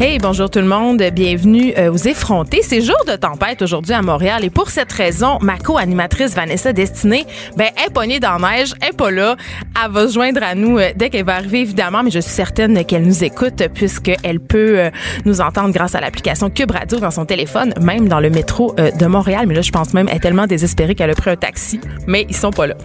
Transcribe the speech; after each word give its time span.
Hey, 0.00 0.18
bonjour 0.20 0.48
tout 0.48 0.60
le 0.60 0.64
monde. 0.64 1.02
Bienvenue 1.12 1.74
euh, 1.76 1.90
aux 1.90 1.96
effrontés. 1.96 2.60
C'est 2.62 2.80
jour 2.80 2.94
de 3.08 3.16
tempête 3.16 3.62
aujourd'hui 3.62 3.94
à 3.94 4.00
Montréal 4.00 4.44
et 4.44 4.48
pour 4.48 4.70
cette 4.70 4.92
raison, 4.92 5.38
ma 5.40 5.58
co-animatrice 5.58 6.36
Vanessa 6.36 6.72
Destinée, 6.72 7.26
ben, 7.56 7.66
est 7.84 7.92
pognée 7.92 8.20
dans 8.20 8.38
neige, 8.38 8.74
elle 8.80 8.90
est 8.90 8.96
pas 8.96 9.10
là. 9.10 9.34
Elle 9.74 9.90
va 9.90 10.06
se 10.06 10.14
joindre 10.14 10.40
à 10.44 10.54
nous 10.54 10.78
euh, 10.78 10.90
dès 10.94 11.10
qu'elle 11.10 11.24
va 11.24 11.34
arriver, 11.34 11.62
évidemment, 11.62 12.04
mais 12.04 12.12
je 12.12 12.20
suis 12.20 12.30
certaine 12.30 12.84
qu'elle 12.84 13.02
nous 13.02 13.24
écoute 13.24 13.60
puisqu'elle 13.74 14.38
peut 14.38 14.78
euh, 14.78 14.90
nous 15.24 15.40
entendre 15.40 15.74
grâce 15.74 15.96
à 15.96 16.00
l'application 16.00 16.48
Cube 16.48 16.70
Radio 16.70 17.00
dans 17.00 17.10
son 17.10 17.26
téléphone, 17.26 17.74
même 17.80 18.06
dans 18.06 18.20
le 18.20 18.30
métro 18.30 18.76
de 18.76 19.06
Montréal. 19.06 19.46
Mais 19.48 19.54
là, 19.56 19.62
je 19.62 19.72
pense 19.72 19.94
même, 19.94 20.06
elle 20.08 20.18
est 20.18 20.20
tellement 20.20 20.46
désespérée 20.46 20.94
qu'elle 20.94 21.10
a 21.10 21.14
pris 21.16 21.30
un 21.30 21.36
taxi, 21.36 21.80
mais 22.06 22.24
ils 22.28 22.36
sont 22.36 22.52
pas 22.52 22.68
là. 22.68 22.76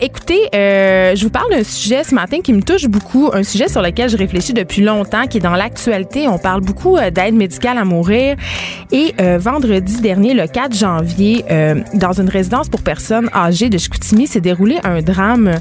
écoutez, 0.00 0.48
je 0.54 1.22
vous 1.22 1.30
parle 1.30 1.50
d'un 1.50 1.64
sujet 1.64 2.02
ce 2.02 2.14
matin 2.14 2.40
qui 2.40 2.54
me 2.54 2.62
touche 2.62 2.86
beaucoup, 2.86 3.30
un 3.34 3.42
sujet 3.42 3.68
sur 3.68 3.82
lequel 3.82 4.08
je 4.08 4.16
réfléchis 4.16 4.54
depuis 4.54 4.80
longtemps, 4.80 5.26
qui 5.26 5.36
est 5.36 5.42
dans 5.42 5.54
l'actualité. 5.54 6.13
On 6.28 6.38
parle 6.38 6.60
beaucoup 6.60 6.96
euh, 6.96 7.10
d'aide 7.10 7.34
médicale 7.34 7.78
à 7.78 7.84
mourir. 7.84 8.36
Et 8.92 9.14
euh, 9.20 9.38
vendredi 9.38 10.00
dernier, 10.00 10.34
le 10.34 10.46
4 10.46 10.74
janvier, 10.74 11.44
euh, 11.50 11.80
dans 11.94 12.12
une 12.12 12.28
résidence 12.28 12.68
pour 12.68 12.82
personnes 12.82 13.28
âgées 13.34 13.68
de 13.68 13.78
Chicoutimi, 13.78 14.26
s'est 14.26 14.40
déroulé 14.40 14.78
un 14.84 15.02
drame 15.02 15.56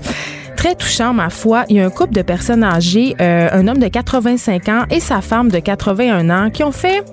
très 0.55 0.75
touchant, 0.75 1.13
ma 1.13 1.29
foi. 1.29 1.65
Il 1.69 1.77
y 1.77 1.79
a 1.79 1.85
un 1.85 1.89
couple 1.89 2.13
de 2.13 2.21
personnes 2.21 2.63
âgées, 2.63 3.15
un 3.19 3.67
homme 3.67 3.79
de 3.79 3.87
85 3.87 4.69
ans 4.69 4.83
et 4.89 4.99
sa 4.99 5.21
femme 5.21 5.49
de 5.49 5.59
81 5.59 6.29
ans, 6.29 6.49
qui 6.51 6.63
ont 6.63 6.71
fait 6.71 7.03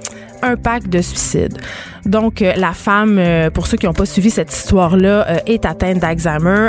un 0.43 0.57
pacte 0.57 0.89
de 0.89 1.01
suicide. 1.01 1.59
Donc, 2.07 2.41
la 2.41 2.73
femme, 2.73 3.21
pour 3.53 3.67
ceux 3.67 3.77
qui 3.77 3.87
n'ont 3.87 3.93
pas 3.93 4.07
suivi 4.07 4.31
cette 4.31 4.53
histoire-là, 4.53 5.43
est 5.47 5.65
atteinte 5.65 5.99
d'Alzheimer, 5.99 6.69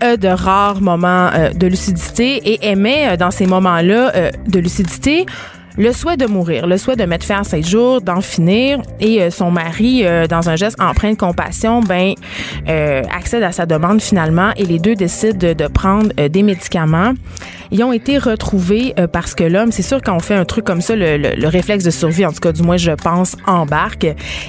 a 0.00 0.16
de 0.16 0.28
rares 0.28 0.80
moments 0.80 1.30
de 1.54 1.66
lucidité 1.66 2.36
et 2.52 2.70
aimait, 2.70 3.16
dans 3.16 3.30
ces 3.30 3.46
moments-là 3.46 4.32
de 4.48 4.58
lucidité, 4.58 5.26
le 5.78 5.92
souhait 5.92 6.16
de 6.16 6.26
mourir, 6.26 6.66
le 6.66 6.76
souhait 6.76 6.96
de 6.96 7.04
mettre 7.04 7.24
fin 7.24 7.40
à 7.40 7.44
ses 7.44 7.62
jours, 7.62 8.00
d'en 8.00 8.20
finir, 8.20 8.80
et 9.00 9.22
euh, 9.22 9.30
son 9.30 9.50
mari, 9.50 10.04
euh, 10.04 10.26
dans 10.26 10.48
un 10.48 10.56
geste 10.56 10.80
empreint 10.80 11.12
de 11.12 11.16
compassion, 11.16 11.80
ben 11.80 12.14
euh, 12.68 13.02
accède 13.14 13.42
à 13.42 13.52
sa 13.52 13.66
demande 13.66 14.00
finalement, 14.00 14.50
et 14.56 14.64
les 14.64 14.78
deux 14.78 14.94
décident 14.94 15.38
de, 15.38 15.52
de 15.52 15.66
prendre 15.66 16.12
des 16.14 16.42
médicaments. 16.42 17.12
Ils 17.72 17.82
ont 17.82 17.92
été 17.92 18.18
retrouvés 18.18 18.94
parce 19.12 19.34
que 19.34 19.44
l'homme, 19.44 19.72
c'est 19.72 19.82
sûr 19.82 20.00
quand 20.02 20.14
on 20.14 20.20
fait 20.20 20.34
un 20.34 20.44
truc 20.44 20.64
comme 20.64 20.80
ça, 20.80 20.94
le, 20.94 21.16
le, 21.16 21.48
réflexe 21.48 21.84
de 21.84 21.90
survie, 21.90 22.26
en 22.26 22.32
tout 22.32 22.40
cas 22.40 22.52
du 22.52 22.62
moins 22.62 22.76
je 22.76 22.92
pense, 22.92 23.36
embarque, 23.46 24.04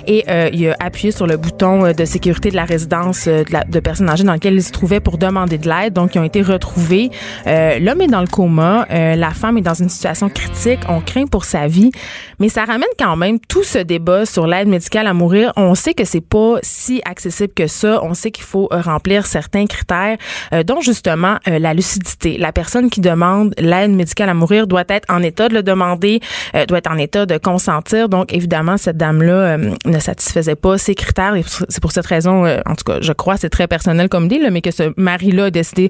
et 0.08 0.26
il 0.54 0.70
a 0.70 0.76
appuyé 0.80 1.12
sur 1.12 1.28
le 1.28 1.38
bouton 1.38 1.94
de 1.94 2.06
sécurité 2.06 2.52
de 2.52 2.56
la 2.56 2.66
résidence 2.66 3.28
de, 3.28 3.46
la, 3.50 3.64
de 3.64 3.80
personnes 3.80 4.10
âgées 4.10 4.24
dans 4.24 4.34
laquelle 4.34 4.56
il 4.56 4.64
se 4.64 4.72
trouvait 4.72 5.00
pour 5.00 5.18
demander 5.18 5.58
de 5.58 5.70
l'aide. 5.70 5.94
Donc 5.94 6.16
ils 6.16 6.20
ont 6.20 6.24
été 6.24 6.42
retrouvés. 6.42 7.12
l'homme 7.46 8.02
est 8.02 8.08
dans 8.08 8.22
le 8.22 8.28
coma, 8.28 8.88
la 8.90 9.32
femme 9.32 9.58
est 9.58 9.62
dans 9.62 9.74
une 9.74 9.90
situation 9.90 10.30
critique. 10.30 10.80
On 10.90 11.02
pour 11.30 11.46
sa 11.46 11.68
vie. 11.68 11.92
Mais 12.40 12.50
ça 12.50 12.66
ramène 12.66 12.90
quand 13.00 13.16
même 13.16 13.40
tout 13.40 13.64
ce 13.64 13.78
débat 13.78 14.26
sur 14.26 14.48
l'aide 14.48 14.68
médicale 14.68 15.08
à 15.08 15.14
mourir. 15.14 15.54
On 15.56 15.76
sait 15.76 15.94
que 15.94 16.06
c'est 16.06 16.22
pas 16.22 16.58
si 16.62 17.02
accessible 17.06 17.54
que 17.54 17.68
ça. 17.68 18.04
On 18.04 18.14
sait 18.14 18.32
qu'il 18.32 18.44
faut 18.44 18.68
euh, 18.72 18.82
remplir 18.82 19.26
certains 19.26 19.66
critères, 19.66 20.18
euh, 20.54 20.64
dont 20.64 20.82
justement 20.82 21.38
euh, 21.48 21.60
la 21.60 21.74
lucidité. 21.74 22.38
La 22.38 22.52
personne 22.52 22.90
qui 22.90 23.02
demande 23.02 23.13
l'aide 23.58 23.92
médicale 23.92 24.30
à 24.30 24.34
mourir 24.34 24.68
doit 24.68 24.84
être 24.90 25.06
en 25.10 25.22
état 25.22 25.50
de 25.50 25.54
le 25.54 25.64
demander, 25.64 26.20
doit 26.68 26.78
être 26.78 26.92
en 26.92 26.98
état 26.98 27.26
de 27.26 27.38
consentir. 27.38 28.10
Donc 28.10 28.34
évidemment, 28.34 28.78
cette 28.78 28.98
dame-là 28.98 29.58
ne 29.58 30.00
satisfaisait 30.00 30.56
pas 30.56 30.78
ces 30.78 30.96
critères. 30.96 31.36
Et 31.36 31.44
c'est 31.70 31.82
pour 31.82 31.92
cette 31.92 32.06
raison, 32.06 32.46
en 32.46 32.76
tout 32.76 32.84
cas, 32.86 32.98
je 33.02 33.14
crois, 33.14 33.38
c'est 33.38 33.50
très 33.50 33.68
personnel 33.68 34.10
comme 34.10 34.28
dit, 34.28 34.40
mais 34.52 34.62
que 34.62 34.72
ce 34.72 34.94
mari-là 34.98 35.46
a 35.46 35.52
décidé, 35.52 35.90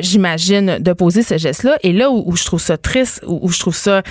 j'imagine, 0.00 0.78
de 0.78 0.92
poser 0.92 1.22
ce 1.22 1.38
geste-là. 1.38 1.76
Et 1.82 1.92
là 1.92 2.10
où, 2.10 2.36
je 2.36 2.44
trouve 2.44 2.60
ça 2.60 2.76
triste, 2.76 3.22
où, 3.26 3.50
je 3.50 3.58
trouve 3.58 3.74
ça 3.74 4.02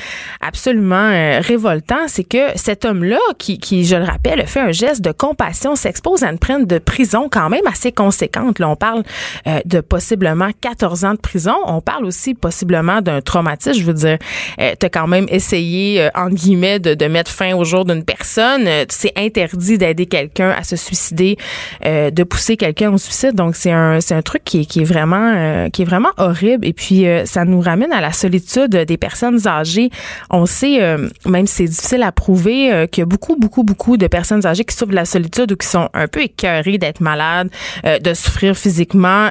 absolument 0.41 0.95
euh, 0.95 1.39
révoltant, 1.41 2.07
c'est 2.07 2.23
que 2.23 2.55
cet 2.55 2.85
homme-là, 2.85 3.19
qui, 3.37 3.85
je 3.85 3.95
le 3.95 4.03
rappelle, 4.03 4.45
fait 4.47 4.59
un 4.59 4.71
geste 4.71 5.01
de 5.01 5.11
compassion, 5.11 5.75
s'expose 5.75 6.23
à 6.23 6.31
une 6.31 6.39
peine 6.39 6.65
de 6.65 6.77
prison 6.77 7.27
quand 7.31 7.49
même 7.49 7.65
assez 7.67 7.91
conséquente. 7.91 8.59
Là, 8.59 8.69
on 8.69 8.75
parle 8.75 9.03
euh, 9.47 9.59
de 9.65 9.81
possiblement 9.81 10.49
14 10.61 11.05
ans 11.05 11.13
de 11.13 11.19
prison. 11.19 11.55
On 11.65 11.81
parle 11.81 12.05
aussi 12.05 12.34
possiblement 12.35 13.01
d'un 13.01 13.21
traumatisme. 13.21 13.79
Je 13.79 13.85
veux 13.85 13.93
dire, 13.93 14.17
euh, 14.59 14.73
tu 14.79 14.89
quand 14.89 15.07
même 15.07 15.25
essayé, 15.29 16.01
euh, 16.01 16.09
entre 16.15 16.35
guillemets, 16.35 16.79
de, 16.79 16.93
de, 16.93 17.05
mettre 17.05 17.31
fin 17.31 17.55
au 17.55 17.63
jour 17.63 17.85
d'une 17.85 18.03
personne. 18.03 18.67
c'est 18.89 19.13
interdit 19.17 19.77
d'aider 19.77 20.05
quelqu'un 20.05 20.49
à 20.49 20.63
se 20.63 20.75
suicider, 20.75 21.37
de 21.83 22.23
pousser 22.23 22.57
quelqu'un 22.57 22.91
au 22.91 22.97
suicide. 22.97 23.33
Donc, 23.35 23.55
c'est 23.55 23.71
un, 23.71 24.01
c'est 24.01 24.15
un 24.15 24.21
truc 24.21 24.43
qui 24.43 24.61
est, 24.61 24.65
qui 24.65 24.81
est 24.81 24.85
vraiment, 24.85 25.69
qui 25.69 25.83
est 25.83 25.85
vraiment 25.85 26.11
horrible. 26.17 26.65
Et 26.65 26.73
puis, 26.73 27.05
ça 27.25 27.45
nous 27.45 27.59
ramène 27.59 27.93
à 27.93 28.01
la 28.01 28.11
solitude 28.11 28.75
des 28.75 28.97
personnes 28.97 29.47
âgées. 29.47 29.89
On 30.29 30.45
sait, 30.45 30.81
euh, 30.81 31.09
même 31.25 31.47
si 31.47 31.55
c'est 31.55 31.65
difficile 31.65 32.03
à 32.03 32.11
prouver, 32.11 32.73
euh, 32.73 32.87
qu'il 32.87 33.01
y 33.01 33.03
a 33.03 33.05
beaucoup, 33.05 33.35
beaucoup, 33.35 33.63
beaucoup 33.63 33.97
de 33.97 34.07
personnes 34.07 34.45
âgées 34.45 34.65
qui 34.65 34.75
souffrent 34.75 34.91
de 34.91 34.95
la 34.95 35.05
solitude 35.05 35.51
ou 35.51 35.55
qui 35.55 35.67
sont 35.67 35.89
un 35.93 36.07
peu 36.07 36.21
écœurées 36.21 36.77
d'être 36.77 37.01
malades, 37.01 37.49
euh, 37.85 37.99
de 37.99 38.13
souffrir 38.13 38.55
physiquement, 38.55 39.29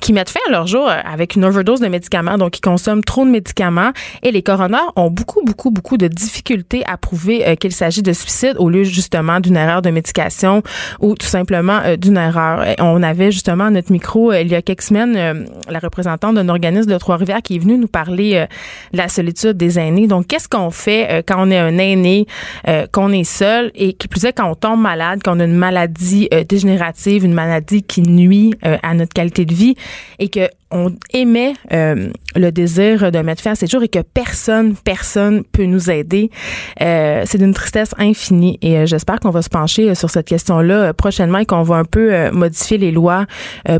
qui 0.00 0.12
mettent 0.12 0.30
fin 0.30 0.40
à 0.48 0.50
leur 0.50 0.66
jour 0.66 0.88
avec 0.88 1.34
une 1.34 1.44
overdose 1.44 1.80
de 1.80 1.88
médicaments, 1.88 2.17
donc 2.38 2.52
qui 2.52 2.60
consomment 2.60 3.04
trop 3.04 3.24
de 3.24 3.30
médicaments. 3.30 3.92
Et 4.22 4.30
les 4.32 4.42
coroners 4.42 4.78
ont 4.96 5.10
beaucoup, 5.10 5.42
beaucoup, 5.44 5.70
beaucoup 5.70 5.96
de 5.96 6.08
difficultés 6.08 6.82
à 6.86 6.96
prouver 6.96 7.56
qu'il 7.56 7.72
s'agit 7.72 8.02
de 8.02 8.12
suicide 8.12 8.54
au 8.58 8.68
lieu 8.68 8.84
justement 8.84 9.40
d'une 9.40 9.56
erreur 9.56 9.82
de 9.82 9.90
médication 9.90 10.62
ou 11.00 11.14
tout 11.14 11.26
simplement 11.26 11.80
d'une 11.98 12.16
erreur. 12.16 12.64
On 12.78 13.02
avait 13.02 13.30
justement 13.30 13.70
notre 13.70 13.92
micro 13.92 14.32
il 14.32 14.48
y 14.48 14.54
a 14.54 14.62
quelques 14.62 14.82
semaines 14.82 15.46
la 15.68 15.78
représentante 15.78 16.34
d'un 16.34 16.48
organisme 16.48 16.90
de 16.90 16.98
Trois-Rivières 16.98 17.42
qui 17.42 17.56
est 17.56 17.58
venue 17.58 17.78
nous 17.78 17.88
parler 17.88 18.46
de 18.92 18.98
la 18.98 19.08
solitude 19.08 19.56
des 19.56 19.78
aînés. 19.78 20.06
Donc, 20.06 20.26
qu'est-ce 20.26 20.48
qu'on 20.48 20.70
fait 20.70 21.08
euh, 21.10 21.22
quand 21.26 21.36
on 21.38 21.50
est 21.50 21.58
un 21.58 21.78
aîné, 21.78 22.26
euh, 22.68 22.86
qu'on 22.90 23.12
est 23.12 23.24
seul 23.24 23.70
et 23.74 23.92
qui 23.92 24.08
plus 24.08 24.24
est 24.24 24.32
quand 24.32 24.50
on 24.50 24.54
tombe 24.54 24.80
malade, 24.80 25.22
qu'on 25.22 25.40
a 25.40 25.44
une 25.44 25.56
maladie 25.56 26.28
euh, 26.32 26.44
dégénérative, 26.44 27.24
une 27.24 27.34
maladie 27.34 27.82
qui 27.82 28.02
nuit 28.02 28.54
à 28.62 28.94
notre 28.94 29.12
qualité 29.12 29.44
de 29.44 29.54
vie 29.54 29.74
et 30.18 30.28
que 30.28 30.48
on 30.70 30.92
émet 31.14 31.54
le 32.34 32.50
désir 32.50 33.10
de 33.10 33.18
mettre 33.20 33.42
fin 33.42 33.52
à 33.52 33.54
ces 33.54 33.66
jours 33.66 33.82
et 33.82 33.88
que 33.88 34.00
personne, 34.00 34.74
personne 34.76 35.44
peut 35.44 35.64
nous 35.64 35.90
aider. 35.90 36.30
c'est 36.78 37.38
d'une 37.38 37.54
tristesse 37.54 37.94
infinie 37.98 38.58
et 38.62 38.86
j'espère 38.86 39.20
qu'on 39.20 39.30
va 39.30 39.42
se 39.42 39.48
pencher 39.48 39.94
sur 39.94 40.10
cette 40.10 40.26
question-là 40.26 40.92
prochainement 40.94 41.38
et 41.38 41.46
qu'on 41.46 41.62
va 41.62 41.76
un 41.76 41.84
peu 41.84 42.30
modifier 42.30 42.78
les 42.78 42.90
lois 42.90 43.26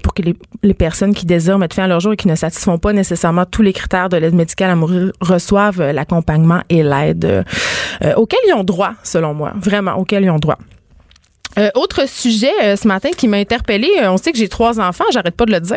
pour 0.03 0.15
que 0.15 0.22
les, 0.62 0.75
personnes 0.75 1.15
qui 1.15 1.27
désirent 1.27 1.59
mettre 1.59 1.77
fin 1.77 1.84
à 1.84 1.88
leur 1.88 2.00
jour 2.00 2.12
et 2.12 2.17
qui 2.17 2.28
ne 2.28 2.34
satisfont 2.34 2.78
pas 2.78 2.93
nécessairement 2.93 3.44
tous 3.44 3.62
les 3.62 3.72
critères 3.72 4.09
de 4.09 4.17
l'aide 4.17 4.34
médicale 4.34 4.71
à 4.71 4.77
mourir 4.77 5.12
reçoivent 5.21 5.91
l'accompagnement 5.91 6.61
et 6.69 6.83
l'aide 6.83 7.44
euh, 8.03 8.15
auxquels 8.15 8.41
ils 8.47 8.55
ont 8.55 8.65
droit, 8.65 8.93
selon 9.03 9.34
moi. 9.34 9.53
Vraiment, 9.56 9.94
auxquels 9.94 10.25
ils 10.25 10.31
ont 10.31 10.38
droit. 10.38 10.59
Euh, 11.56 11.70
autre 11.75 12.09
sujet 12.09 12.53
euh, 12.62 12.76
ce 12.76 12.86
matin 12.86 13.09
qui 13.16 13.26
m'a 13.26 13.38
interpellé, 13.38 13.88
euh, 14.00 14.12
on 14.12 14.16
sait 14.16 14.32
que 14.32 14.38
j'ai 14.38 14.48
trois 14.48 14.81
enfants, 14.81 15.04
j'arrête 15.12 15.34
pas 15.34 15.47
de 15.47 15.53
le 15.53 15.60
dire. 15.60 15.76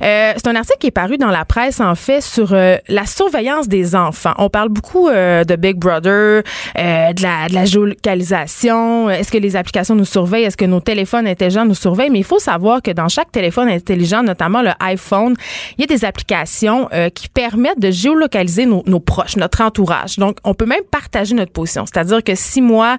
c'est 0.00 0.46
un 0.46 0.54
article 0.54 0.78
qui 0.80 0.86
est 0.88 0.92
paru 0.92 1.16
dans 1.16 1.30
la 1.30 1.44
presse 1.44 1.80
en 1.80 1.94
fait 1.94 2.20
sur 2.20 2.54
la 2.54 3.06
surveillance 3.06 3.68
des 3.68 3.96
enfants. 3.96 4.34
On 4.38 4.48
parle 4.48 4.68
beaucoup 4.68 5.08
de 5.08 5.56
Big 5.56 5.76
Brother, 5.76 6.42
de 6.76 7.22
la, 7.22 7.48
de 7.48 7.54
la 7.54 7.64
géolocalisation. 7.64 9.10
Est-ce 9.10 9.32
que 9.32 9.38
les 9.38 9.56
applications 9.56 9.94
nous 9.94 10.04
surveillent? 10.04 10.44
Est-ce 10.44 10.56
que 10.56 10.64
nos 10.64 10.80
téléphones 10.80 11.26
intelligents 11.26 11.64
nous 11.64 11.74
surveillent? 11.74 12.10
Mais 12.10 12.20
il 12.20 12.24
faut 12.24 12.38
savoir 12.38 12.82
que 12.82 12.90
dans 12.90 13.08
chaque 13.08 13.32
téléphone 13.32 13.68
intelligent, 13.68 14.22
notamment 14.22 14.62
le 14.62 14.70
iPhone, 14.80 15.34
il 15.76 15.82
y 15.82 15.84
a 15.84 15.86
des 15.86 16.04
applications 16.04 16.88
qui 17.14 17.28
permettent 17.28 17.80
de 17.80 17.90
géolocaliser 17.90 18.66
nos, 18.66 18.82
nos, 18.86 19.00
proches, 19.00 19.36
notre 19.36 19.62
entourage. 19.62 20.18
Donc, 20.18 20.38
on 20.44 20.54
peut 20.54 20.66
même 20.66 20.84
partager 20.90 21.34
notre 21.34 21.52
position. 21.52 21.86
C'est-à-dire 21.86 22.22
que 22.22 22.34
si 22.34 22.60
moi 22.60 22.98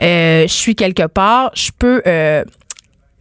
je 0.00 0.46
suis 0.48 0.74
quelque 0.74 1.06
part 1.06 1.43
je 1.54 1.70
peux 1.78 2.02
euh, 2.06 2.44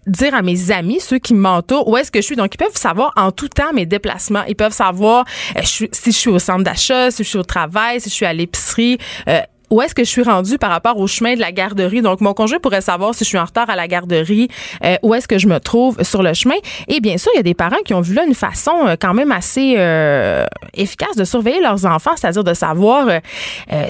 dire 0.08 0.34
à 0.36 0.42
mes 0.42 0.72
amis, 0.72 1.00
ceux 1.00 1.20
qui 1.20 1.34
m'entourent, 1.34 1.88
où 1.88 1.98
est-ce 1.98 2.12
que 2.12 2.22
je 2.22 2.25
suis? 2.25 2.36
Donc, 2.36 2.54
ils 2.54 2.58
peuvent 2.58 2.75
savoir 2.75 3.14
en 3.16 3.31
tout 3.31 3.50
temps 3.50 3.74
mes 3.74 3.86
déplacements. 3.86 4.44
Ils 4.48 4.56
peuvent 4.56 4.74
savoir 4.74 5.25
euh, 5.58 5.62
si 5.64 5.90
je 6.06 6.12
suis 6.12 6.30
au 6.30 6.40
centre 6.40 6.64
d'achat, 6.64 7.12
si 7.12 7.24
je 7.24 7.30
suis 7.30 7.38
au 7.40 7.44
travail, 7.44 8.02
si 8.02 8.10
je 8.10 8.14
suis 8.14 8.25
à 8.25 8.34
l'épicerie. 8.34 8.98
Euh, 9.28 9.42
où 9.74 9.81
est-ce 9.81 9.96
que 9.96 10.04
je 10.04 10.10
suis 10.10 10.22
rendue 10.22 10.60
par 10.60 10.70
rapport 10.70 11.00
au 11.00 11.08
chemin 11.08 11.34
de 11.34 11.40
la 11.40 11.52
garderie? 11.52 12.04
Donc, 12.04 12.22
mon 12.22 12.36
conjoint 12.36 12.60
pourrait 12.60 12.81
savoir 12.81 13.16
si 13.16 13.24
je 13.24 13.30
suis 13.30 13.40
en 13.40 13.46
retard 13.46 13.72
à 13.72 13.75
la 13.75 13.88
garderie, 13.88 14.48
euh, 14.84 14.98
où 15.02 15.16
est-ce 15.16 15.28
que 15.28 15.40
je 15.40 15.48
me 15.48 15.60
trouve 15.60 15.98
sur 16.04 16.22
le 16.22 16.36
chemin. 16.36 16.54
Et 16.88 17.00
bien 17.00 17.18
sûr, 17.18 17.31
il 17.34 17.38
y 17.38 17.40
a 17.40 17.44
des 17.44 17.56
parents 17.56 17.81
qui 17.84 17.96
ont 17.96 18.02
vu 18.02 18.14
là 18.14 18.24
une 18.24 18.36
façon 18.36 18.86
euh, 18.86 18.96
quand 19.02 19.16
même 19.16 19.31
assez 19.31 19.74
euh, 19.78 20.46
efficace 20.75 21.16
de 21.16 21.24
surveiller 21.24 21.60
leurs 21.60 21.88
enfants, 21.88 22.12
c'est-à-dire 22.16 22.44
de 22.44 22.54
savoir 22.54 23.08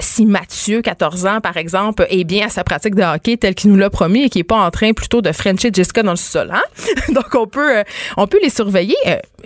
si 0.00 0.24
Mathieu, 0.24 0.80
14 0.80 1.26
ans, 1.26 1.40
par 1.42 1.58
exemple, 1.58 2.06
est 2.08 2.24
bien 2.24 2.46
à 2.46 2.48
sa 2.48 2.64
pratique 2.64 2.94
de 2.94 3.02
hockey 3.02 3.36
tel 3.36 3.54
qu'il 3.54 3.70
nous 3.70 3.76
l'a 3.76 3.90
promis 3.90 4.22
et 4.22 4.30
qui 4.30 4.38
est 4.38 4.44
pas 4.44 4.56
en 4.56 4.70
train 4.70 4.92
plutôt 4.94 5.20
de 5.20 5.32
frencher 5.32 5.68
Jessica 5.70 6.02
dans 6.02 6.12
le 6.12 6.16
sol. 6.16 6.50
Hein? 6.50 6.62
Donc, 7.12 7.34
on 7.34 7.46
peut, 7.46 7.84
on 8.16 8.26
peut 8.26 8.38
les 8.42 8.48
surveiller. 8.48 8.96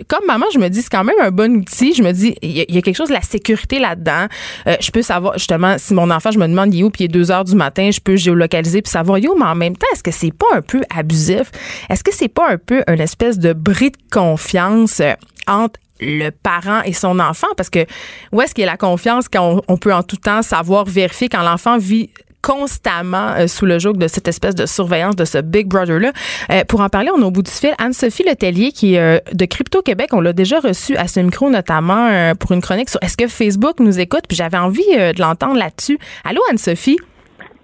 comme 0.07 0.25
maman, 0.25 0.45
je 0.53 0.59
me 0.59 0.69
dis, 0.69 0.81
c'est 0.81 0.89
quand 0.89 1.03
même 1.03 1.19
un 1.21 1.31
bon 1.31 1.57
outil. 1.57 1.93
Je 1.93 2.01
me 2.01 2.13
dis, 2.13 2.35
il 2.41 2.51
y, 2.51 2.77
a 2.77 2.81
quelque 2.81 2.95
chose 2.95 3.09
de 3.09 3.13
la 3.13 3.21
sécurité 3.21 3.79
là-dedans. 3.79 4.27
je 4.65 4.91
peux 4.91 5.01
savoir, 5.01 5.33
justement, 5.37 5.75
si 5.77 5.93
mon 5.93 6.09
enfant, 6.09 6.28
je 6.31 6.39
me 6.39 6.47
demande, 6.47 6.73
il 6.73 6.81
est 6.81 6.83
où, 6.83 6.89
puis 6.89 7.03
il 7.03 7.05
est 7.05 7.09
2 7.09 7.31
heures 7.31 7.43
du 7.43 7.55
matin, 7.55 7.89
je 7.91 7.99
peux 7.99 8.15
géolocaliser 8.15 8.81
puis 8.81 8.91
savoir, 8.91 9.17
yo, 9.17 9.35
mais 9.37 9.45
en 9.45 9.55
même 9.55 9.75
temps, 9.75 9.87
est-ce 9.93 10.03
que 10.03 10.11
c'est 10.11 10.31
pas 10.31 10.47
un 10.53 10.61
peu 10.61 10.81
abusif? 10.95 11.51
Est-ce 11.89 12.03
que 12.03 12.13
c'est 12.13 12.27
pas 12.27 12.49
un 12.49 12.57
peu 12.57 12.83
une 12.87 13.01
espèce 13.01 13.39
de 13.39 13.53
bris 13.53 13.91
de 13.91 13.97
confiance 14.11 14.99
euh, 14.99 15.13
entre 15.47 15.79
le 16.01 16.29
parent 16.29 16.81
et 16.83 16.93
son 16.93 17.19
enfant? 17.19 17.47
Parce 17.57 17.69
que 17.69 17.85
où 18.31 18.41
est-ce 18.41 18.53
qu'il 18.53 18.63
y 18.63 18.67
a 18.67 18.71
la 18.71 18.77
confiance 18.77 19.27
quand 19.27 19.61
on, 19.67 19.77
peut 19.77 19.93
en 19.93 20.03
tout 20.03 20.17
temps 20.17 20.41
savoir 20.41 20.85
vérifier 20.85 21.29
quand 21.29 21.41
l'enfant 21.41 21.77
vit 21.77 22.09
constamment 22.41 23.31
euh, 23.37 23.47
sous 23.47 23.65
le 23.65 23.79
joug 23.79 23.93
de 23.93 24.07
cette 24.07 24.27
espèce 24.27 24.55
de 24.55 24.65
surveillance 24.65 25.15
de 25.15 25.25
ce 25.25 25.37
Big 25.39 25.67
Brother-là. 25.67 26.11
Euh, 26.51 26.63
pour 26.65 26.81
en 26.81 26.89
parler, 26.89 27.09
on 27.15 27.21
a 27.21 27.25
au 27.25 27.31
bout 27.31 27.43
du 27.43 27.51
fil 27.51 27.73
Anne-Sophie 27.77 28.23
Letellier, 28.23 28.71
qui 28.71 28.95
est 28.95 29.23
de 29.33 29.45
Crypto 29.45 29.81
Québec. 29.81 30.09
On 30.13 30.21
l'a 30.21 30.33
déjà 30.33 30.59
reçue 30.59 30.95
à 30.95 31.07
ce 31.07 31.19
micro, 31.19 31.49
notamment 31.49 32.33
pour 32.35 32.51
une 32.51 32.61
chronique 32.61 32.89
sur 32.89 32.99
est-ce 33.01 33.17
que 33.17 33.27
Facebook 33.27 33.79
nous 33.79 33.99
écoute? 33.99 34.23
Puis 34.27 34.37
j'avais 34.37 34.57
envie 34.57 34.83
de 34.83 35.19
l'entendre 35.19 35.57
là-dessus. 35.57 35.97
Allô, 36.23 36.41
Anne-Sophie? 36.49 36.97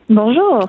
Bonjour. 0.10 0.68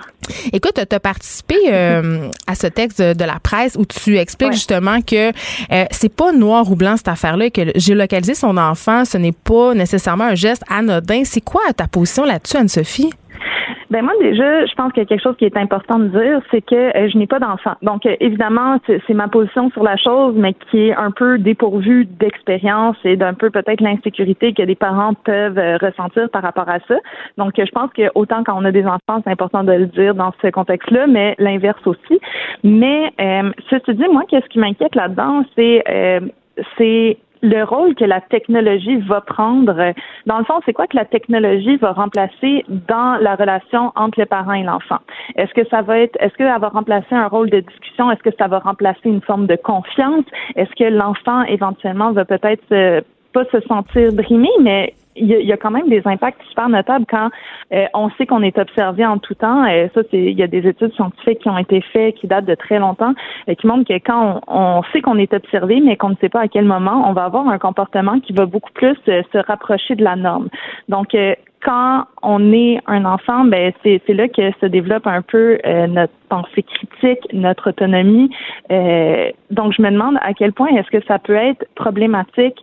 Écoute, 0.52 0.80
tu 0.88 0.94
as 0.94 1.00
participé 1.00 1.56
euh, 1.68 2.30
à 2.46 2.54
ce 2.54 2.66
texte 2.68 3.02
de, 3.02 3.24
la 3.24 3.38
presse 3.38 3.76
où 3.76 3.84
tu 3.84 4.16
expliques 4.16 4.52
justement 4.52 5.02
que 5.02 5.28
euh, 5.28 5.84
c'est 5.90 6.08
pas 6.08 6.32
noir 6.32 6.70
ou 6.70 6.74
blanc 6.74 6.96
cette 6.96 7.08
affaire-là, 7.08 7.50
que 7.50 7.72
géolocaliser 7.74 8.34
son 8.34 8.56
enfant, 8.56 9.04
ce 9.04 9.18
n'est 9.18 9.32
pas 9.32 9.74
nécessairement 9.74 10.24
un 10.24 10.34
geste 10.34 10.62
anodin. 10.70 11.22
C'est 11.24 11.42
quoi 11.42 11.60
ta 11.76 11.86
position 11.86 12.24
là-dessus, 12.24 12.56
Anne-Sophie? 12.56 13.10
Ben 13.90 14.02
moi 14.02 14.12
déjà, 14.20 14.66
je 14.66 14.74
pense 14.74 14.92
qu'il 14.92 15.02
y 15.02 15.06
a 15.06 15.08
quelque 15.08 15.22
chose 15.22 15.36
qui 15.36 15.44
est 15.44 15.56
important 15.56 15.98
de 15.98 16.08
dire, 16.08 16.40
c'est 16.50 16.60
que 16.60 16.74
euh, 16.74 17.08
je 17.08 17.16
n'ai 17.16 17.26
pas 17.26 17.38
d'enfant. 17.38 17.74
Donc 17.82 18.04
euh, 18.04 18.16
évidemment, 18.20 18.78
c'est 18.86 19.14
ma 19.14 19.28
position 19.28 19.70
sur 19.70 19.84
la 19.84 19.96
chose, 19.96 20.34
mais 20.36 20.54
qui 20.54 20.88
est 20.88 20.94
un 20.94 21.12
peu 21.12 21.38
dépourvue 21.38 22.04
d'expérience 22.04 22.96
et 23.04 23.16
d'un 23.16 23.34
peu 23.34 23.50
peut-être 23.50 23.80
l'insécurité 23.80 24.52
que 24.52 24.62
des 24.62 24.74
parents 24.74 25.14
peuvent 25.14 25.58
euh, 25.58 25.76
ressentir 25.76 26.28
par 26.30 26.42
rapport 26.42 26.68
à 26.68 26.80
ça. 26.88 26.96
Donc 27.38 27.52
je 27.56 27.70
pense 27.70 27.92
que 27.92 28.10
autant 28.14 28.42
quand 28.42 28.60
on 28.60 28.64
a 28.64 28.72
des 28.72 28.84
enfants, 28.84 29.22
c'est 29.24 29.30
important 29.30 29.62
de 29.62 29.72
le 29.72 29.86
dire 29.86 30.14
dans 30.14 30.32
ce 30.42 30.48
contexte-là, 30.48 31.06
mais 31.06 31.36
l'inverse 31.38 31.86
aussi. 31.86 32.20
Mais 32.64 33.12
ceci 33.70 33.94
dit, 33.94 34.08
moi, 34.10 34.22
qu'est-ce 34.28 34.46
qui 34.48 34.58
m'inquiète 34.58 34.94
là-dedans, 34.94 35.44
c'est 35.54 35.82
c'est 36.78 37.18
le 37.42 37.62
rôle 37.64 37.94
que 37.94 38.04
la 38.04 38.20
technologie 38.20 38.96
va 39.00 39.20
prendre. 39.20 39.92
Dans 40.26 40.38
le 40.38 40.44
fond, 40.44 40.60
c'est 40.64 40.72
quoi 40.72 40.86
que 40.86 40.96
la 40.96 41.04
technologie 41.04 41.76
va 41.76 41.92
remplacer 41.92 42.64
dans 42.68 43.16
la 43.20 43.34
relation 43.34 43.92
entre 43.96 44.20
le 44.20 44.26
parent 44.26 44.52
et 44.52 44.62
l'enfant? 44.62 44.98
Est-ce 45.36 45.52
que 45.54 45.66
ça 45.68 45.82
va 45.82 45.98
être, 45.98 46.16
est-ce 46.20 46.34
qu'elle 46.34 46.46
va 46.46 46.68
remplacer 46.68 47.14
un 47.14 47.28
rôle 47.28 47.50
de 47.50 47.60
discussion? 47.60 48.10
Est-ce 48.10 48.22
que 48.22 48.34
ça 48.38 48.48
va 48.48 48.58
remplacer 48.58 49.00
une 49.04 49.22
forme 49.22 49.46
de 49.46 49.56
confiance? 49.56 50.24
Est-ce 50.56 50.70
que 50.76 50.90
l'enfant 50.90 51.42
éventuellement 51.44 52.12
va 52.12 52.24
peut-être 52.24 52.64
euh, 52.72 53.00
pas 53.32 53.44
se 53.46 53.60
sentir 53.66 54.12
brimé, 54.12 54.48
mais 54.60 54.94
il 55.16 55.26
y, 55.26 55.52
a, 55.52 55.56
quand 55.56 55.70
même 55.70 55.88
des 55.88 56.02
impacts 56.04 56.42
super 56.48 56.68
notables 56.68 57.06
quand 57.08 57.30
euh, 57.72 57.86
on 57.94 58.10
sait 58.10 58.26
qu'on 58.26 58.42
est 58.42 58.58
observé 58.58 59.04
en 59.04 59.18
tout 59.18 59.34
temps. 59.34 59.64
Euh, 59.64 59.88
ça, 59.94 60.02
c'est 60.10 60.18
il 60.18 60.38
y 60.38 60.42
a 60.42 60.46
des 60.46 60.66
études 60.66 60.92
scientifiques 60.94 61.40
qui 61.40 61.48
ont 61.48 61.58
été 61.58 61.80
faites 61.92 62.14
qui 62.16 62.26
datent 62.26 62.44
de 62.44 62.54
très 62.54 62.78
longtemps 62.78 63.14
et 63.46 63.52
euh, 63.52 63.54
qui 63.54 63.66
montrent 63.66 63.88
que 63.88 63.98
quand 63.98 64.40
on, 64.46 64.82
sait 64.92 65.00
qu'on 65.00 65.18
est 65.18 65.32
observé, 65.32 65.80
mais 65.80 65.96
qu'on 65.96 66.10
ne 66.10 66.16
sait 66.20 66.28
pas 66.28 66.40
à 66.40 66.48
quel 66.48 66.64
moment, 66.64 67.08
on 67.08 67.12
va 67.12 67.24
avoir 67.24 67.48
un 67.48 67.58
comportement 67.58 68.20
qui 68.20 68.32
va 68.32 68.46
beaucoup 68.46 68.72
plus 68.72 68.96
se 69.06 69.46
rapprocher 69.46 69.94
de 69.94 70.04
la 70.04 70.16
norme. 70.16 70.48
Donc 70.88 71.16
quand 71.64 72.04
on 72.22 72.52
est 72.52 72.78
un 72.86 73.04
enfant, 73.04 73.44
ben 73.44 73.72
c'est 73.82 74.08
là 74.08 74.28
que 74.28 74.50
se 74.60 74.66
développe 74.66 75.06
un 75.06 75.22
peu 75.22 75.58
notre 75.88 76.12
pensée 76.28 76.62
critique, 76.62 77.26
notre 77.32 77.70
autonomie. 77.70 78.30
donc 79.50 79.72
je 79.72 79.82
me 79.82 79.90
demande 79.90 80.16
à 80.20 80.34
quel 80.34 80.52
point 80.52 80.68
est-ce 80.68 80.90
que 80.90 81.04
ça 81.06 81.18
peut 81.18 81.34
être 81.34 81.66
problématique 81.74 82.62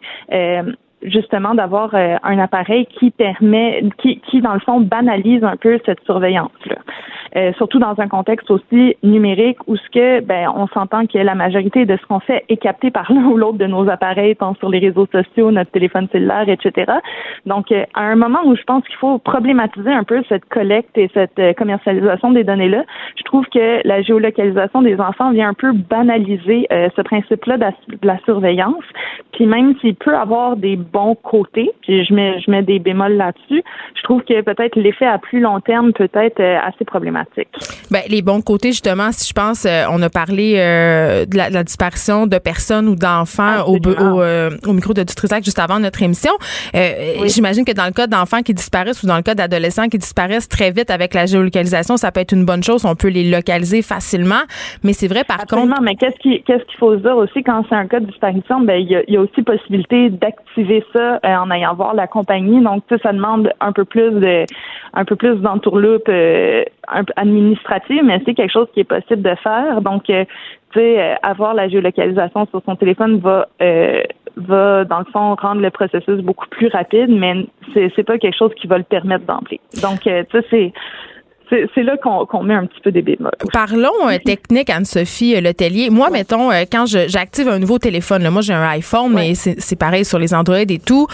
justement 1.05 1.53
d'avoir 1.55 1.93
euh, 1.93 2.15
un 2.23 2.39
appareil 2.39 2.85
qui 2.85 3.11
permet, 3.11 3.83
qui, 3.97 4.19
qui 4.21 4.41
dans 4.41 4.53
le 4.53 4.59
fond 4.59 4.79
banalise 4.79 5.43
un 5.43 5.57
peu 5.57 5.79
cette 5.85 6.03
surveillance-là. 6.05 6.75
Euh, 7.35 7.51
surtout 7.53 7.79
dans 7.79 7.99
un 7.99 8.07
contexte 8.07 8.51
aussi 8.51 8.95
numérique 9.01 9.57
où 9.65 9.75
ce 9.75 9.89
que, 9.89 10.19
ben, 10.19 10.49
on 10.55 10.67
s'entend 10.67 11.07
que 11.07 11.17
la 11.17 11.33
majorité 11.33 11.85
de 11.85 11.97
ce 11.97 12.05
qu'on 12.05 12.19
fait 12.19 12.45
est 12.47 12.57
capté 12.57 12.91
par 12.91 13.11
l'un 13.11 13.25
ou 13.25 13.37
l'autre 13.37 13.57
de 13.57 13.65
nos 13.65 13.89
appareils, 13.89 14.35
tant 14.35 14.53
sur 14.55 14.69
les 14.69 14.79
réseaux 14.79 15.07
sociaux, 15.11 15.51
notre 15.51 15.71
téléphone 15.71 16.07
cellulaire, 16.11 16.47
etc. 16.47 16.91
Donc, 17.45 17.71
euh, 17.71 17.83
à 17.95 18.01
un 18.01 18.15
moment 18.15 18.39
où 18.45 18.55
je 18.55 18.63
pense 18.63 18.83
qu'il 18.85 18.97
faut 18.97 19.17
problématiser 19.17 19.91
un 19.91 20.03
peu 20.03 20.21
cette 20.29 20.45
collecte 20.45 20.97
et 20.97 21.09
cette 21.13 21.55
commercialisation 21.57 22.31
des 22.31 22.43
données-là, 22.43 22.83
je 23.17 23.23
trouve 23.23 23.45
que 23.47 23.85
la 23.87 24.01
géolocalisation 24.01 24.81
des 24.81 24.99
enfants 24.99 25.31
vient 25.31 25.49
un 25.49 25.53
peu 25.53 25.71
banaliser 25.71 26.67
ce 26.69 27.01
principe-là 27.01 27.57
de 27.57 27.67
la 28.03 28.17
surveillance. 28.25 28.83
Puis 29.33 29.45
même 29.45 29.75
s'il 29.79 29.95
peut 29.95 30.15
avoir 30.15 30.55
des 30.55 30.75
bon 30.93 31.15
côté, 31.15 31.71
puis 31.81 32.05
je 32.05 32.13
mets, 32.13 32.39
je 32.39 32.51
mets 32.51 32.61
des 32.61 32.79
bémols 32.79 33.17
là-dessus, 33.17 33.63
je 33.95 34.03
trouve 34.03 34.21
que 34.23 34.41
peut-être 34.41 34.75
l'effet 34.75 35.05
à 35.05 35.17
plus 35.17 35.39
long 35.39 35.59
terme 35.59 35.91
peut 35.91 36.09
être 36.13 36.39
euh, 36.39 36.57
assez 36.63 36.85
problématique. 36.85 37.49
Ben, 37.89 38.01
les 38.09 38.21
bons 38.21 38.41
côtés, 38.41 38.69
justement, 38.69 39.11
si 39.11 39.27
je 39.27 39.33
pense, 39.33 39.65
euh, 39.65 39.83
on 39.91 40.01
a 40.01 40.09
parlé 40.09 40.55
euh, 40.57 41.25
de, 41.25 41.37
la, 41.37 41.63
disparition 41.63 42.27
de 42.27 42.37
personnes 42.37 42.87
ou 42.87 42.95
d'enfants 42.95 43.63
au, 43.67 43.77
au, 43.77 44.73
micro 44.73 44.93
de 44.93 45.03
Dutrisac 45.03 45.43
juste 45.43 45.59
avant 45.59 45.79
notre 45.79 46.01
émission. 46.01 46.31
J'imagine 47.25 47.65
que 47.65 47.73
dans 47.73 47.85
le 47.85 47.91
cas 47.91 48.07
d'enfants 48.07 48.41
qui 48.41 48.53
disparaissent 48.53 49.03
ou 49.03 49.07
dans 49.07 49.17
le 49.17 49.23
cas 49.23 49.35
d'adolescents 49.35 49.89
qui 49.89 49.97
disparaissent 49.97 50.49
très 50.49 50.71
vite 50.71 50.91
avec 50.91 51.13
la 51.13 51.25
géolocalisation, 51.25 51.97
ça 51.97 52.11
peut 52.11 52.19
être 52.19 52.33
une 52.33 52.45
bonne 52.45 52.63
chose. 52.63 52.85
On 52.85 52.95
peut 52.95 53.09
les 53.09 53.29
localiser 53.29 53.81
facilement. 53.81 54.43
Mais 54.83 54.93
c'est 54.93 55.07
vrai, 55.07 55.23
par 55.23 55.41
Absolument, 55.41 55.77
contre. 55.77 55.83
mais 55.83 55.95
qu'est-ce 55.95 56.17
qu'il 56.19 56.77
faut 56.79 56.95
se 56.95 57.01
dire 57.01 57.17
aussi 57.17 57.43
quand 57.43 57.65
c'est 57.69 57.75
un 57.75 57.87
cas 57.87 57.99
de 57.99 58.05
disparition? 58.05 58.61
Ben, 58.61 58.75
il 58.75 58.89
y 58.89 58.95
a, 58.95 59.03
y 59.07 59.17
a 59.17 59.21
aussi 59.21 59.41
possibilité 59.41 60.09
d'activer 60.09 60.82
ça 60.91 61.19
euh, 61.25 61.35
en 61.35 61.49
ayant 61.51 61.73
voir 61.75 61.93
la 61.93 62.07
compagnie. 62.07 62.61
Donc, 62.61 62.83
ça 63.01 63.13
demande 63.13 63.51
un 63.59 63.71
peu 63.71 63.85
plus 63.85 64.11
de 64.11 64.45
un 64.93 65.05
peu 65.05 65.15
plus 65.15 65.35
d'entourloupe 65.37 66.07
euh, 66.09 66.63
administrative, 67.15 68.03
mais 68.03 68.21
c'est 68.25 68.33
quelque 68.33 68.51
chose 68.51 68.67
qui 68.73 68.81
est 68.81 68.83
possible 68.83 69.21
de 69.21 69.35
faire. 69.35 69.81
Donc, 69.81 70.09
euh, 70.09 70.25
tu 70.71 70.79
sais, 70.79 71.17
avoir 71.21 71.53
la 71.53 71.67
géolocalisation 71.67 72.45
sur 72.47 72.61
son 72.65 72.75
téléphone 72.75 73.19
va 73.19 73.47
va, 74.35 74.83
dans 74.85 74.97
le 74.97 75.05
fond, 75.05 75.35
rendre 75.35 75.61
le 75.61 75.69
processus 75.69 76.19
beaucoup 76.21 76.47
plus 76.49 76.67
rapide, 76.67 77.09
mais 77.09 77.45
c'est, 77.71 77.91
c'est 77.95 78.03
pas 78.03 78.17
quelque 78.17 78.35
chose 78.35 78.51
qui 78.55 78.65
va 78.65 78.79
le 78.79 78.83
permettre 78.83 79.25
d'emblée. 79.25 79.59
Donc, 79.83 79.99
tu 79.99 80.09
sais, 80.09 80.45
c'est 80.49 80.73
c'est 81.73 81.83
là 81.83 81.97
qu'on 81.97 82.43
met 82.43 82.53
un 82.53 82.65
petit 82.65 82.79
peu 82.81 82.91
des 82.91 83.01
bémols. 83.01 83.31
Parlons 83.51 84.07
euh, 84.07 84.17
technique, 84.23 84.69
Anne-Sophie 84.69 85.35
euh, 85.35 85.41
Letellier. 85.41 85.89
Moi, 85.89 86.09
mettons, 86.09 86.51
euh, 86.51 86.63
quand 86.71 86.85
j'active 86.85 87.47
un 87.47 87.59
nouveau 87.59 87.79
téléphone, 87.79 88.23
là, 88.23 88.31
moi 88.31 88.41
j'ai 88.41 88.53
un 88.53 88.67
iPhone, 88.69 89.13
mais 89.13 89.35
c'est 89.35 89.75
pareil 89.75 90.05
sur 90.05 90.19
les 90.19 90.33
Android 90.33 90.57
et 90.57 90.79
tout. 90.79 91.07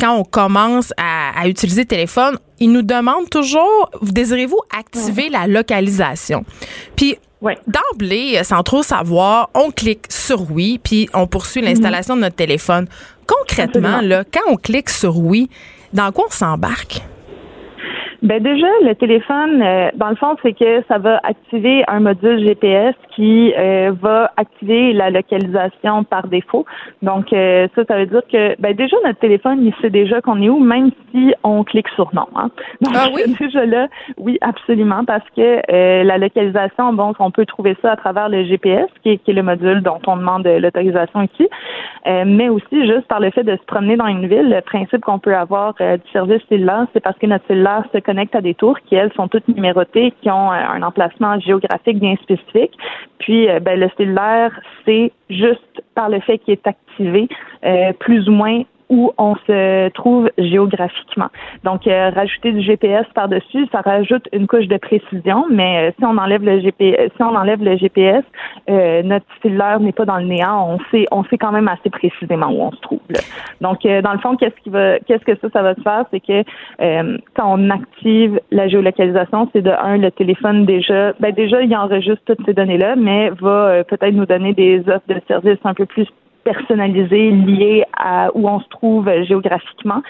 quand 0.00 0.14
on 0.16 0.24
commence 0.24 0.92
à, 0.96 1.46
utiliser 1.48 1.82
le 1.82 1.86
téléphone, 1.88 2.36
il 2.60 2.72
nous 2.72 2.82
demande 2.82 3.30
toujours, 3.30 3.90
désirez-vous 4.02 4.60
activer 4.76 5.28
la 5.28 5.46
localisation? 5.46 6.44
Puis 6.96 7.16
D'emblée, 7.68 8.42
sans 8.42 8.64
trop 8.64 8.82
savoir, 8.82 9.48
on 9.54 9.70
clique 9.70 10.06
sur 10.08 10.50
oui, 10.50 10.80
puis 10.82 11.08
on 11.14 11.28
poursuit 11.28 11.62
l'installation 11.62 12.16
de 12.16 12.22
notre 12.22 12.34
téléphone. 12.34 12.88
Concrètement, 13.28 14.00
là, 14.00 14.24
quand 14.24 14.52
on 14.52 14.56
clique 14.56 14.90
sur 14.90 15.18
oui, 15.18 15.48
dans 15.92 16.10
quoi 16.10 16.24
on 16.26 16.32
s'embarque? 16.32 17.00
Ben 18.20 18.42
déjà, 18.42 18.66
le 18.82 18.94
téléphone, 18.94 19.62
euh, 19.62 19.90
dans 19.94 20.08
le 20.08 20.16
fond, 20.16 20.34
c'est 20.42 20.52
que 20.52 20.82
ça 20.88 20.98
va 20.98 21.20
activer 21.22 21.84
un 21.86 22.00
module 22.00 22.44
GPS 22.44 22.96
qui 23.14 23.54
euh, 23.56 23.92
va 24.00 24.32
activer 24.36 24.92
la 24.92 25.10
localisation 25.10 26.02
par 26.02 26.26
défaut. 26.26 26.66
Donc 27.00 27.32
euh, 27.32 27.68
ça, 27.76 27.84
ça 27.84 27.96
veut 27.96 28.06
dire 28.06 28.22
que 28.30 28.60
ben 28.60 28.74
déjà 28.74 28.96
notre 29.04 29.20
téléphone, 29.20 29.64
il 29.64 29.72
sait 29.80 29.90
déjà 29.90 30.20
qu'on 30.20 30.42
est 30.42 30.48
où, 30.48 30.58
même 30.58 30.90
si 31.12 31.32
on 31.44 31.62
clique 31.62 31.88
sur 31.94 32.12
non. 32.12 32.26
Hein. 32.34 32.50
Donc 32.80 32.94
ah 32.96 33.06
oui? 33.14 33.22
déjà 33.38 33.64
là, 33.64 33.86
oui, 34.16 34.36
absolument, 34.40 35.04
parce 35.04 35.24
que 35.36 36.02
la 36.02 36.18
localisation, 36.18 36.92
bon, 36.92 37.12
on 37.20 37.30
peut 37.30 37.46
trouver 37.46 37.76
ça 37.82 37.92
à 37.92 37.96
travers 37.96 38.28
le 38.28 38.44
GPS, 38.44 38.88
qui 39.02 39.10
est, 39.10 39.18
qui 39.18 39.30
est 39.30 39.34
le 39.34 39.42
module 39.44 39.80
dont 39.82 40.00
on 40.06 40.16
demande 40.16 40.46
l'autorisation 40.46 41.22
ici, 41.22 41.48
mais 42.04 42.48
aussi 42.48 42.86
juste 42.86 43.06
par 43.06 43.20
le 43.20 43.30
fait 43.30 43.44
de 43.44 43.56
se 43.56 43.64
promener 43.66 43.96
dans 43.96 44.06
une 44.06 44.26
ville, 44.26 44.48
le 44.48 44.60
principe 44.60 45.02
qu'on 45.02 45.18
peut 45.18 45.36
avoir 45.36 45.74
du 45.74 46.10
service 46.12 46.42
cellulaire, 46.48 46.86
c'est 46.92 47.00
parce 47.00 47.18
que 47.18 47.26
notre 47.26 47.46
cellulaire 47.46 47.84
se 47.92 47.98
connectent 48.08 48.36
à 48.36 48.40
des 48.40 48.54
tours 48.54 48.78
qui, 48.86 48.94
elles, 48.94 49.12
sont 49.12 49.28
toutes 49.28 49.46
numérotées, 49.48 50.14
qui 50.22 50.30
ont 50.30 50.50
euh, 50.50 50.76
un 50.76 50.82
emplacement 50.82 51.38
géographique 51.38 51.98
bien 51.98 52.16
spécifique. 52.22 52.74
Puis, 53.18 53.50
euh, 53.50 53.60
ben, 53.60 53.78
le 53.78 53.90
cellulaire, 53.98 54.58
c'est 54.86 55.12
juste 55.28 55.82
par 55.94 56.08
le 56.08 56.20
fait 56.20 56.38
qu'il 56.38 56.52
est 56.52 56.66
activé, 56.66 57.28
euh, 57.66 57.92
plus 57.92 58.26
ou 58.26 58.32
moins 58.32 58.62
où 58.88 59.12
on 59.18 59.34
se 59.46 59.88
trouve 59.90 60.30
géographiquement. 60.38 61.28
Donc, 61.64 61.86
euh, 61.86 62.10
rajouter 62.10 62.52
du 62.52 62.62
GPS 62.62 63.06
par-dessus, 63.14 63.66
ça 63.70 63.80
rajoute 63.80 64.26
une 64.32 64.46
couche 64.46 64.66
de 64.66 64.78
précision, 64.78 65.44
mais 65.50 65.88
euh, 65.88 65.92
si 65.98 66.04
on 66.04 66.16
enlève 66.16 66.42
le 66.42 66.60
GPS, 66.60 67.10
si 67.14 67.22
on 67.22 67.34
enlève 67.34 67.62
le 67.62 67.76
GPS, 67.76 68.24
euh, 68.70 69.02
notre 69.02 69.26
cellulaire 69.42 69.80
n'est 69.80 69.92
pas 69.92 70.06
dans 70.06 70.16
le 70.16 70.24
néant. 70.24 70.70
On 70.70 70.78
sait, 70.90 71.04
on 71.10 71.24
sait 71.24 71.36
quand 71.36 71.52
même 71.52 71.68
assez 71.68 71.90
précisément 71.90 72.48
où 72.48 72.62
on 72.62 72.72
se 72.72 72.80
trouve. 72.80 73.00
Donc, 73.60 73.82
dans 73.82 74.12
le 74.12 74.18
fond, 74.18 74.36
qu'est-ce 74.36 74.56
qui 74.62 74.70
va, 74.70 74.98
qu'est-ce 75.00 75.24
que 75.24 75.36
ça, 75.40 75.48
ça 75.52 75.62
va 75.62 75.74
se 75.74 75.82
faire, 75.82 76.04
c'est 76.10 76.20
que 76.20 76.42
quand 77.34 77.56
on 77.56 77.70
active 77.70 78.40
la 78.50 78.68
géolocalisation, 78.68 79.48
c'est 79.52 79.62
de 79.62 79.70
un 79.70 79.98
le 79.98 80.10
téléphone 80.10 80.64
déjà, 80.64 81.12
ben 81.20 81.32
déjà 81.32 81.62
il 81.62 81.74
enregistre 81.76 82.22
toutes 82.26 82.44
ces 82.46 82.54
données-là, 82.54 82.96
mais 82.96 83.30
va 83.40 83.84
peut-être 83.84 84.14
nous 84.14 84.26
donner 84.26 84.52
des 84.52 84.80
offres 84.88 85.08
de 85.08 85.20
services 85.26 85.58
un 85.64 85.74
peu 85.74 85.86
plus 85.86 86.06
personnalisé 86.44 87.30
lié 87.30 87.84
à 87.96 88.30
où 88.34 88.48
on 88.48 88.60
se 88.60 88.68
trouve 88.68 89.10
géographiquement 89.24 90.02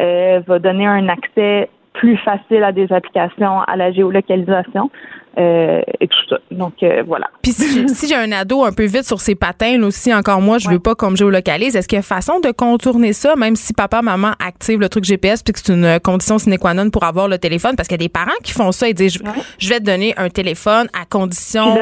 euh, 0.00 0.40
va 0.46 0.58
donner 0.58 0.86
un 0.86 1.08
accès 1.08 1.68
plus 1.98 2.16
facile 2.18 2.62
à 2.62 2.72
des 2.72 2.90
applications, 2.92 3.60
à 3.62 3.76
la 3.76 3.92
géolocalisation. 3.92 4.90
Euh, 5.38 5.82
et 6.00 6.08
tout 6.08 6.18
ça. 6.28 6.38
Donc 6.50 6.82
euh, 6.82 7.04
voilà. 7.06 7.28
Puis 7.42 7.52
si 7.52 8.08
j'ai 8.08 8.16
un 8.16 8.32
ado 8.32 8.64
un 8.64 8.72
peu 8.72 8.86
vite 8.86 9.04
sur 9.04 9.20
ses 9.20 9.36
patins, 9.36 9.80
aussi 9.84 10.12
encore 10.12 10.40
moi, 10.40 10.58
je 10.58 10.68
veux 10.68 10.80
pas 10.80 10.96
qu'on 10.96 11.12
me 11.12 11.16
géolocalise. 11.16 11.76
Est-ce 11.76 11.86
qu'il 11.86 11.94
y 11.94 12.00
a 12.00 12.02
façon 12.02 12.40
de 12.40 12.50
contourner 12.50 13.12
ça, 13.12 13.36
même 13.36 13.54
si 13.54 13.72
papa, 13.72 14.02
maman 14.02 14.32
active 14.44 14.80
le 14.80 14.88
truc 14.88 15.04
GPS, 15.04 15.44
puis 15.44 15.52
que 15.52 15.60
c'est 15.62 15.72
une 15.72 16.00
condition 16.00 16.38
sine 16.38 16.58
qua 16.58 16.74
non 16.74 16.90
pour 16.90 17.04
avoir 17.04 17.28
le 17.28 17.38
téléphone, 17.38 17.76
parce 17.76 17.86
qu'il 17.86 18.00
y 18.00 18.02
a 18.02 18.04
des 18.04 18.08
parents 18.08 18.32
qui 18.42 18.50
font 18.50 18.72
ça 18.72 18.88
et 18.88 18.94
disent 18.94 19.18
je, 19.58 19.68
vais 19.68 19.78
te 19.78 19.84
donner 19.84 20.12
un 20.16 20.28
téléphone 20.28 20.88
à 20.92 21.04
condition 21.04 21.76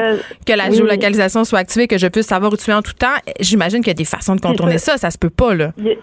que 0.45 0.53
la 0.53 0.69
géolocalisation 0.69 1.43
soit 1.43 1.59
activée, 1.59 1.87
que 1.87 1.97
je 1.97 2.07
puisse 2.07 2.27
savoir 2.27 2.53
où 2.53 2.57
tu 2.57 2.69
es 2.69 2.73
en 2.75 2.83
tout 2.83 2.93
temps. 2.93 3.07
J'imagine 3.39 3.79
qu'il 3.79 3.87
y 3.87 3.91
a 3.91 3.95
des 3.95 4.05
façons 4.05 4.35
de 4.35 4.41
contourner 4.41 4.77
ça. 4.77 4.97
ça. 4.97 5.09
se 5.09 5.17
peut 5.17 5.31
pas 5.31 5.55
là 5.55 5.71
il 5.79 5.97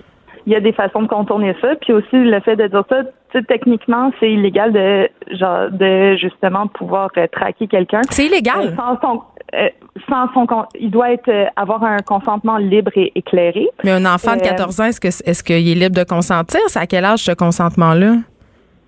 y 0.53 0.57
a 0.57 0.61
des 0.61 0.73
façons 0.73 1.03
de 1.03 1.09
contourner 1.09 1.55
ça. 1.61 1.75
Puis 1.81 1.93
aussi 1.93 2.17
le 2.17 2.41
fait 2.41 2.57
de 2.57 2.67
dire 2.67 2.85
ça, 2.89 3.03
techniquement, 3.43 4.13
c'est 4.21 4.31
illégal 4.31 4.73
de 4.73 5.09
genre 5.33 5.71
de 5.71 6.17
justement 6.17 6.67
pouvoir 6.67 7.11
euh, 7.17 7.27
traquer 7.31 7.67
quelqu'un. 7.67 8.03
C'est 8.11 8.27
illégal. 8.27 8.69
Euh, 8.69 8.77
sans 8.77 9.01
son, 9.01 9.23
euh, 9.55 9.69
sans 10.09 10.33
son 10.33 10.47
il 10.79 10.91
doit 10.91 11.13
être 11.13 11.31
avoir 11.57 11.83
un 11.85 11.99
consentement 11.99 12.59
libre 12.59 12.93
et 12.95 13.13
éclairé. 13.15 13.69
Mais 13.83 13.93
un 13.93 14.05
enfant 14.07 14.37
de 14.37 14.43
14 14.43 14.81
ans, 14.81 14.85
est-ce 14.85 15.01
que 15.01 15.09
est-ce 15.09 15.43
qu'il 15.43 15.69
est 15.69 15.75
libre 15.75 15.97
de 15.97 16.05
consentir? 16.05 16.61
C'est 16.69 16.81
à 16.81 16.87
quel 16.87 17.05
âge 17.05 17.21
ce 17.21 17.33
consentement-là? 17.33 18.17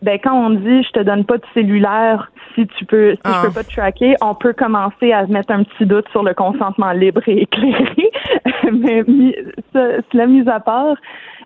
Ben 0.03 0.19
quand 0.23 0.35
on 0.35 0.51
dit 0.51 0.83
je 0.83 0.91
te 0.91 1.01
donne 1.01 1.25
pas 1.25 1.39
de 1.39 1.45
cellulaire 1.55 2.31
si 2.55 2.67
tu 2.67 2.85
peux 2.85 3.13
si 3.13 3.21
je 3.25 3.43
peux 3.43 3.49
ah. 3.49 3.55
pas 3.55 3.65
te 3.65 3.73
tracker, 3.73 4.15
on 4.21 4.35
peut 4.35 4.53
commencer 4.53 5.13
à 5.13 5.27
mettre 5.27 5.53
un 5.53 5.65
petit 5.65 5.87
doute 5.87 6.07
sur 6.11 6.23
le 6.23 6.35
consentement 6.35 6.93
libre 6.93 7.23
et 7.27 7.43
éclairé. 7.43 8.11
Mais 8.73 9.05
cela 9.73 10.27
mise 10.27 10.49
à 10.49 10.61
part, 10.61 10.97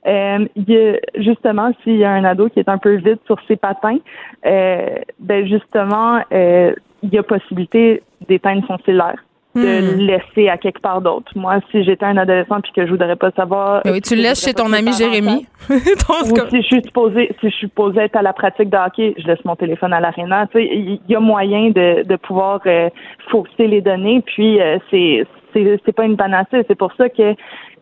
euh, 0.07 0.47
il 0.57 0.71
y 0.71 0.77
a, 0.77 0.97
justement, 1.17 1.73
s'il 1.83 1.97
y 1.97 2.05
a 2.05 2.11
un 2.11 2.25
ado 2.25 2.49
qui 2.49 2.59
est 2.59 2.69
un 2.69 2.79
peu 2.79 2.95
vide 2.97 3.19
sur 3.27 3.37
ses 3.47 3.57
patins, 3.57 3.99
euh, 4.47 4.99
ben 5.19 5.47
justement, 5.47 6.21
euh, 6.33 6.73
il 7.03 7.11
y 7.11 7.19
a 7.19 7.23
possibilité 7.23 8.03
d'éteindre 8.29 8.67
son 8.67 8.79
cellulaire 8.85 9.23
de 9.55 9.63
le 9.63 9.97
hmm. 9.97 10.01
laisser 10.01 10.49
à 10.49 10.57
quelque 10.57 10.81
part 10.81 11.01
d'autre. 11.01 11.33
Moi, 11.35 11.59
si 11.71 11.83
j'étais 11.83 12.05
un 12.05 12.17
adolescent 12.17 12.61
puis 12.61 12.71
que 12.73 12.87
je 12.87 12.91
voudrais 12.93 13.17
pas 13.17 13.33
savoir. 13.33 13.83
oui, 13.85 14.01
tu 14.01 14.15
le 14.15 14.23
laisses 14.23 14.45
chez 14.45 14.55
ton 14.55 14.73
ami 14.73 14.93
Jérémy. 14.93 15.47
Ou 15.71 16.37
si 16.51 16.63
je 16.63 16.67
suis 16.67 16.83
supposée, 16.85 17.35
si 17.41 17.49
je 17.49 17.55
suis 17.57 17.67
supposée 17.67 18.03
être 18.03 18.17
à 18.17 18.23
la 18.23 18.33
pratique 18.33 18.71
de 18.71 18.77
hockey, 18.77 19.15
je 19.19 19.27
laisse 19.27 19.45
mon 19.45 19.57
téléphone 19.57 19.93
à 19.93 19.99
l'aréna. 19.99 20.47
Tu 20.47 20.59
sais, 20.59 20.69
il 20.73 21.01
y 21.09 21.17
a 21.17 21.21
moyen 21.21 21.71
de, 21.71 22.05
de 22.05 22.17
pouvoir 22.17 22.61
euh, 22.67 22.91
fausser 23.29 23.67
les 23.67 23.81
données. 23.81 24.23
Puis 24.25 24.61
euh, 24.61 24.79
c'est 24.91 25.25
c'est 25.53 25.93
pas 25.93 26.05
une 26.05 26.17
panacée. 26.17 26.65
C'est 26.69 26.79
pour 26.79 26.93
ça 26.95 27.09
que 27.09 27.35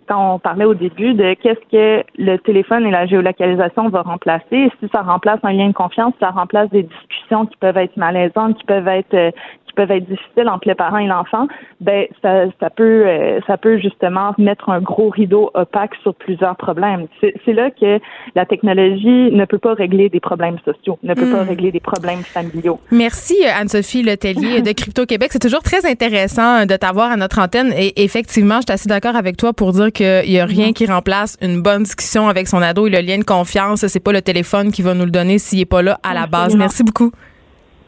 quand 0.08 0.34
on 0.34 0.38
parlait 0.38 0.64
au 0.64 0.74
début 0.74 1.14
de 1.14 1.34
qu'est-ce 1.34 1.70
que 1.70 2.04
le 2.16 2.36
téléphone 2.38 2.86
et 2.86 2.90
la 2.90 3.06
géolocalisation 3.06 3.88
vont 3.88 4.02
remplacer, 4.02 4.70
si 4.80 4.88
ça 4.92 5.02
remplace 5.02 5.38
un 5.42 5.52
lien 5.52 5.68
de 5.68 5.74
confiance, 5.74 6.14
ça 6.18 6.30
remplace 6.30 6.70
des 6.70 6.84
discussions 6.84 7.46
qui 7.46 7.56
peuvent 7.58 7.76
être 7.76 7.96
malaisantes, 7.96 8.56
qui 8.58 8.64
peuvent 8.64 8.88
être 8.88 9.14
euh, 9.14 9.30
peuvent 9.78 9.92
être 9.92 10.08
difficiles 10.08 10.49
entre 10.49 10.66
les 10.66 10.75
parents 10.75 10.99
et 10.99 11.06
l'enfant, 11.06 11.47
ben 11.80 12.06
ça, 12.20 12.47
ça 12.58 12.68
peut 12.68 13.06
euh, 13.06 13.38
ça 13.47 13.56
peut 13.56 13.78
justement 13.78 14.35
mettre 14.37 14.70
un 14.70 14.80
gros 14.80 15.08
rideau 15.08 15.52
opaque 15.54 15.92
sur 16.02 16.16
plusieurs 16.16 16.56
problèmes. 16.56 17.06
C'est 17.20 17.52
là 17.52 17.70
que 17.70 18.00
la 18.35 18.44
technologie 18.44 19.30
ne 19.30 19.44
peut 19.44 19.58
pas 19.58 19.75
régler 19.75 20.08
des 20.08 20.18
problèmes 20.18 20.58
sociaux, 20.64 20.99
ne 21.04 21.14
peut 21.14 21.30
pas 21.30 21.44
hmm. 21.44 21.49
régler 21.49 21.70
des 21.70 21.78
problèmes 21.78 22.25
familiaux. 22.25 22.80
Merci 22.90 23.37
Anne-Sophie 23.47 24.02
Letellier 24.02 24.62
de 24.62 24.73
Crypto 24.73 25.06
Québec. 25.06 25.28
C'est 25.30 25.38
toujours 25.38 25.62
très 25.62 25.87
intéressant 25.88 26.66
de 26.66 26.75
t'avoir 26.75 27.12
à 27.12 27.16
notre 27.16 27.38
antenne 27.38 27.73
et 27.76 28.02
effectivement, 28.02 28.56
je 28.56 28.62
suis 28.62 28.73
assez 28.73 28.88
d'accord 28.88 29.14
avec 29.14 29.37
toi 29.37 29.52
pour 29.52 29.70
dire 29.70 29.92
qu'il 29.92 30.32
y 30.32 30.40
a 30.40 30.44
rien 30.44 30.73
qui 30.73 30.87
remplace 30.87 31.37
une 31.40 31.62
bonne 31.62 31.85
discussion 31.85 32.28
avec 32.28 32.49
son 32.49 32.61
ado 32.62 32.88
et 32.88 32.90
le 32.90 33.00
lien 33.00 33.18
de 33.18 33.25
confiance. 33.25 33.87
C'est 33.87 34.02
pas 34.02 34.12
le 34.12 34.23
téléphone 34.23 34.73
qui 34.73 34.82
va 34.82 34.94
nous 34.94 35.04
le 35.04 35.12
donner 35.12 35.38
s'il 35.38 35.61
est 35.61 35.66
pas 35.66 35.82
là 35.82 36.00
à 36.02 36.14
la 36.14 36.26
base. 36.26 36.56
Merci 36.56 36.82
beaucoup. 36.82 37.12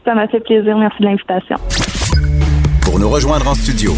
Ça 0.05 0.15
m'a 0.15 0.27
fait 0.27 0.39
plaisir. 0.39 0.77
Merci 0.77 0.97
de 0.99 1.05
l'invitation. 1.05 1.57
Pour 2.81 2.99
nous 2.99 3.09
rejoindre 3.09 3.47
en 3.47 3.53
studio. 3.53 3.93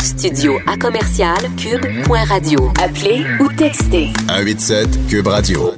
Studio 0.00 0.58
à 0.66 0.76
commercial 0.76 1.36
cube.radio. 1.56 2.72
Appelez 2.82 3.24
ou 3.40 3.48
textez. 3.52 4.10
187 4.28 5.08
cube 5.08 5.26
radio. 5.26 5.72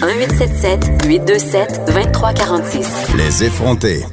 1877 0.00 1.06
827 1.06 1.80
2346. 1.86 3.16
Les 3.16 3.44
effrontés. 3.44 4.04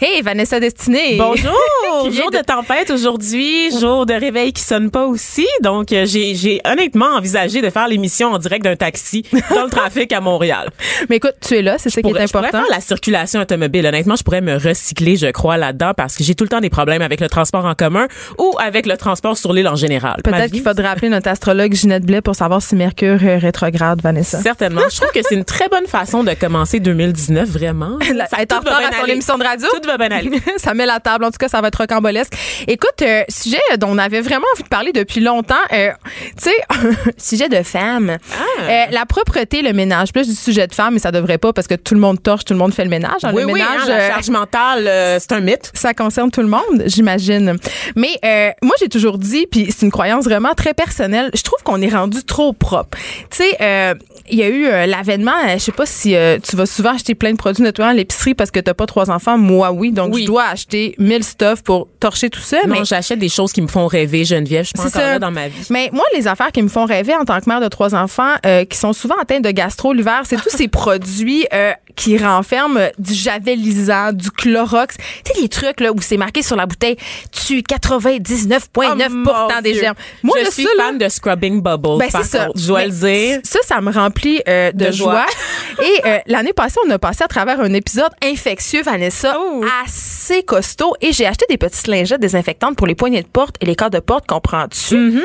Hey, 0.00 0.22
Vanessa 0.22 0.60
Destinée. 0.60 1.16
Bonjour. 1.18 1.50
jour 2.12 2.30
de... 2.30 2.38
tempête 2.38 2.88
aujourd'hui, 2.88 3.76
jour 3.76 4.06
de 4.06 4.14
réveil 4.14 4.52
qui 4.52 4.62
sonne 4.62 4.92
pas 4.92 5.06
aussi. 5.06 5.48
Donc, 5.60 5.90
euh, 5.90 6.06
j'ai, 6.06 6.60
honnêtement 6.64 7.16
envisagé 7.16 7.60
de 7.60 7.68
faire 7.68 7.88
l'émission 7.88 8.28
en 8.28 8.38
direct 8.38 8.62
d'un 8.62 8.76
taxi 8.76 9.24
dans 9.50 9.64
le 9.64 9.70
trafic 9.70 10.12
à 10.12 10.20
Montréal. 10.20 10.70
Mais 11.10 11.16
écoute, 11.16 11.34
tu 11.40 11.56
es 11.56 11.62
là, 11.62 11.78
c'est 11.78 11.90
ça 11.90 12.00
qui 12.00 12.10
est 12.10 12.12
important. 12.12 12.26
Je 12.26 12.32
pourrais 12.50 12.62
faire 12.62 12.70
la 12.70 12.80
circulation 12.80 13.40
automobile. 13.40 13.86
Honnêtement, 13.86 14.14
je 14.14 14.22
pourrais 14.22 14.40
me 14.40 14.54
recycler, 14.54 15.16
je 15.16 15.26
crois, 15.32 15.56
là-dedans 15.56 15.94
parce 15.96 16.14
que 16.14 16.22
j'ai 16.22 16.36
tout 16.36 16.44
le 16.44 16.50
temps 16.50 16.60
des 16.60 16.70
problèmes 16.70 17.02
avec 17.02 17.20
le 17.20 17.28
transport 17.28 17.64
en 17.64 17.74
commun 17.74 18.06
ou 18.38 18.54
avec 18.60 18.86
le 18.86 18.96
transport 18.96 19.36
sur 19.36 19.52
l'île 19.52 19.66
en 19.66 19.74
général. 19.74 20.20
Peut-être 20.22 20.52
qu'il 20.52 20.62
faudrait 20.62 20.86
appeler 20.86 21.08
notre 21.08 21.28
astrologue 21.28 21.74
Ginette 21.74 22.06
Blais 22.06 22.20
pour 22.20 22.36
savoir 22.36 22.62
si 22.62 22.76
Mercure 22.76 23.24
est 23.24 23.38
rétrograde, 23.38 24.00
Vanessa. 24.00 24.40
Certainement. 24.40 24.82
Je 24.88 24.96
trouve 24.96 25.10
que 25.10 25.20
c'est 25.28 25.34
une 25.34 25.44
très 25.44 25.68
bonne 25.68 25.88
façon 25.88 26.22
de 26.22 26.34
commencer 26.34 26.78
2019, 26.78 27.48
vraiment. 27.48 27.98
ça 28.30 28.42
être 28.42 28.54
en 28.54 28.60
retard 28.60 28.80
à 28.92 29.00
son 29.00 29.06
émission 29.06 29.36
de 29.36 29.42
radio 29.42 29.66
ça 30.56 30.74
met 30.74 30.86
la 30.86 31.00
table. 31.00 31.24
En 31.24 31.30
tout 31.30 31.38
cas, 31.38 31.48
ça 31.48 31.60
va 31.60 31.68
être 31.68 31.76
rocambolesque. 31.76 32.32
Écoute, 32.66 33.02
euh, 33.02 33.22
sujet 33.28 33.58
dont 33.78 33.88
on 33.90 33.98
avait 33.98 34.20
vraiment 34.20 34.46
envie 34.54 34.62
de 34.62 34.68
parler 34.68 34.92
depuis 34.92 35.20
longtemps. 35.20 35.54
Euh, 35.72 35.90
tu 36.36 36.50
sais, 36.50 36.56
sujet 37.18 37.48
de 37.48 37.62
femme. 37.62 38.18
Ah. 38.32 38.62
Euh, 38.62 38.84
la 38.90 39.06
propreté, 39.06 39.62
le 39.62 39.72
ménage. 39.72 40.12
Plus 40.12 40.28
du 40.28 40.34
sujet 40.34 40.66
de 40.66 40.74
femme, 40.74 40.94
mais 40.94 41.00
ça 41.00 41.12
devrait 41.12 41.38
pas 41.38 41.52
parce 41.52 41.66
que 41.66 41.74
tout 41.74 41.94
le 41.94 42.00
monde 42.00 42.22
torche, 42.22 42.44
tout 42.44 42.52
le 42.52 42.58
monde 42.58 42.74
fait 42.74 42.84
le 42.84 42.90
ménage. 42.90 43.22
oui, 43.32 43.42
le 43.42 43.46
oui, 43.46 43.52
ménage, 43.54 43.82
hein, 43.84 43.88
la 43.88 44.08
charge 44.08 44.30
mentale, 44.30 45.18
c'est 45.20 45.32
un 45.32 45.40
mythe. 45.40 45.70
Ça 45.74 45.94
concerne 45.94 46.30
tout 46.30 46.42
le 46.42 46.48
monde, 46.48 46.84
j'imagine. 46.86 47.56
Mais 47.96 48.18
moi, 48.62 48.74
j'ai 48.80 48.88
toujours 48.88 49.18
dit, 49.18 49.46
puis 49.46 49.68
c'est 49.70 49.86
une 49.86 49.92
croyance 49.92 50.24
vraiment 50.24 50.54
très 50.54 50.74
personnelle, 50.74 51.30
je 51.34 51.42
trouve 51.42 51.62
qu'on 51.62 51.80
est 51.80 51.88
rendu 51.88 52.22
trop 52.24 52.52
propre. 52.52 52.98
Tu 53.30 53.38
sais, 53.38 53.96
il 54.30 54.38
y 54.38 54.42
a 54.42 54.48
eu 54.48 54.64
l'avènement, 54.86 55.32
je 55.54 55.58
sais 55.58 55.72
pas 55.72 55.86
si 55.86 56.14
tu 56.42 56.56
vas 56.56 56.66
souvent 56.66 56.94
acheter 56.94 57.14
plein 57.14 57.32
de 57.32 57.36
produits 57.36 57.62
nettoyants 57.62 57.90
à 57.90 57.94
l'épicerie 57.94 58.34
parce 58.34 58.50
que 58.50 58.60
t'as 58.60 58.74
pas 58.74 58.86
trois 58.86 59.10
enfants. 59.10 59.38
Moi, 59.38 59.70
oui. 59.78 59.92
Donc, 59.92 60.16
je 60.16 60.24
dois 60.24 60.44
acheter 60.44 60.94
1000 60.98 61.24
stuff 61.24 61.62
pour 61.62 61.88
torcher 62.00 62.30
tout 62.30 62.40
ça. 62.40 62.58
Non, 62.66 62.74
mais 62.74 62.84
j'achète 62.84 63.18
des 63.18 63.28
choses 63.28 63.52
qui 63.52 63.62
me 63.62 63.68
font 63.68 63.86
rêver, 63.86 64.24
Geneviève. 64.24 64.64
Je 64.64 64.68
suis 64.68 64.76
pas 64.76 64.86
encore 64.86 65.00
là 65.00 65.18
dans 65.18 65.30
ma 65.30 65.48
vie. 65.48 65.66
Mais 65.70 65.90
moi, 65.92 66.04
les 66.14 66.26
affaires 66.26 66.52
qui 66.52 66.62
me 66.62 66.68
font 66.68 66.84
rêver 66.84 67.14
en 67.14 67.24
tant 67.24 67.40
que 67.40 67.48
mère 67.48 67.60
de 67.60 67.68
trois 67.68 67.94
enfants, 67.94 68.34
euh, 68.44 68.64
qui 68.64 68.76
sont 68.76 68.92
souvent 68.92 69.16
atteints 69.20 69.40
de 69.40 69.50
gastro 69.50 69.92
l'hiver, 69.92 70.22
c'est 70.24 70.36
tous 70.36 70.50
ces 70.50 70.68
produits 70.68 71.46
euh, 71.52 71.72
qui 71.98 72.16
renferment 72.16 72.90
du 72.96 73.12
javelisant, 73.12 74.12
du 74.12 74.30
Clorox. 74.30 74.96
Tu 74.96 75.32
sais, 75.32 75.42
les 75.42 75.48
trucs 75.48 75.80
là 75.80 75.92
où 75.92 76.00
c'est 76.00 76.16
marqué 76.16 76.42
sur 76.42 76.54
la 76.54 76.64
bouteille, 76.64 76.96
tu 77.32 77.58
99,9% 77.58 79.62
des 79.62 79.74
germes. 79.74 79.96
Moi, 80.22 80.38
je 80.44 80.50
suis 80.50 80.66
fan 80.76 80.96
de 80.96 81.08
Scrubbing 81.08 81.60
Bubbles. 81.60 81.98
Ben, 81.98 82.08
ça. 82.08 82.48
je 82.54 82.68
dois 82.68 82.86
le 82.86 82.92
dire. 82.92 83.40
Ça, 83.42 83.58
ça 83.64 83.80
me 83.80 83.90
remplit 83.90 84.40
euh, 84.48 84.70
de, 84.70 84.92
joie. 84.92 85.26
Et 85.82 86.00
l'année 86.26 86.52
passée, 86.52 86.76
on 86.86 86.90
a 86.90 87.00
passé 87.00 87.24
à 87.24 87.28
travers 87.28 87.60
un 87.60 87.74
épisode 87.74 88.12
infectieux, 88.24 88.82
Vanessa, 88.82 89.36
oh. 89.36 89.64
assez 89.84 90.44
costaud. 90.44 90.94
Et 91.00 91.12
j'ai 91.12 91.26
acheté 91.26 91.46
des 91.48 91.58
petites 91.58 91.88
lingettes 91.88 92.20
désinfectantes 92.20 92.76
pour 92.76 92.86
les 92.86 92.94
poignées 92.94 93.22
de 93.22 93.28
porte 93.28 93.56
et 93.60 93.66
les 93.66 93.74
cordes 93.74 93.94
de 93.94 94.00
porte 94.00 94.28
qu'on 94.28 94.40
prend 94.40 94.68
dessus. 94.68 95.20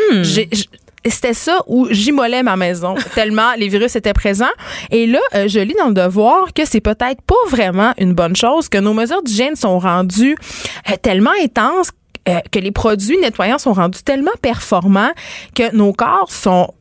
C'était 1.05 1.33
ça 1.33 1.61
où 1.67 1.87
j'immolais 1.91 2.43
ma 2.43 2.55
maison 2.55 2.95
tellement 3.15 3.53
les 3.57 3.67
virus 3.67 3.95
étaient 3.95 4.13
présents. 4.13 4.45
Et 4.91 5.07
là, 5.07 5.19
euh, 5.35 5.47
je 5.47 5.59
lis 5.59 5.75
dans 5.77 5.87
le 5.87 5.93
devoir 5.93 6.53
que 6.53 6.65
c'est 6.65 6.81
peut-être 6.81 7.21
pas 7.21 7.35
vraiment 7.49 7.93
une 7.97 8.13
bonne 8.13 8.35
chose, 8.35 8.69
que 8.69 8.77
nos 8.77 8.93
mesures 8.93 9.21
d'hygiène 9.21 9.55
sont 9.55 9.79
rendues 9.79 10.35
euh, 10.89 10.95
tellement 11.01 11.31
intenses, 11.41 11.89
euh, 12.29 12.39
que 12.51 12.59
les 12.59 12.71
produits 12.71 13.17
nettoyants 13.17 13.57
sont 13.57 13.73
rendus 13.73 14.03
tellement 14.03 14.31
performants 14.41 15.11
que 15.55 15.75
nos 15.75 15.91
corps 15.93 16.31
sont 16.31 16.73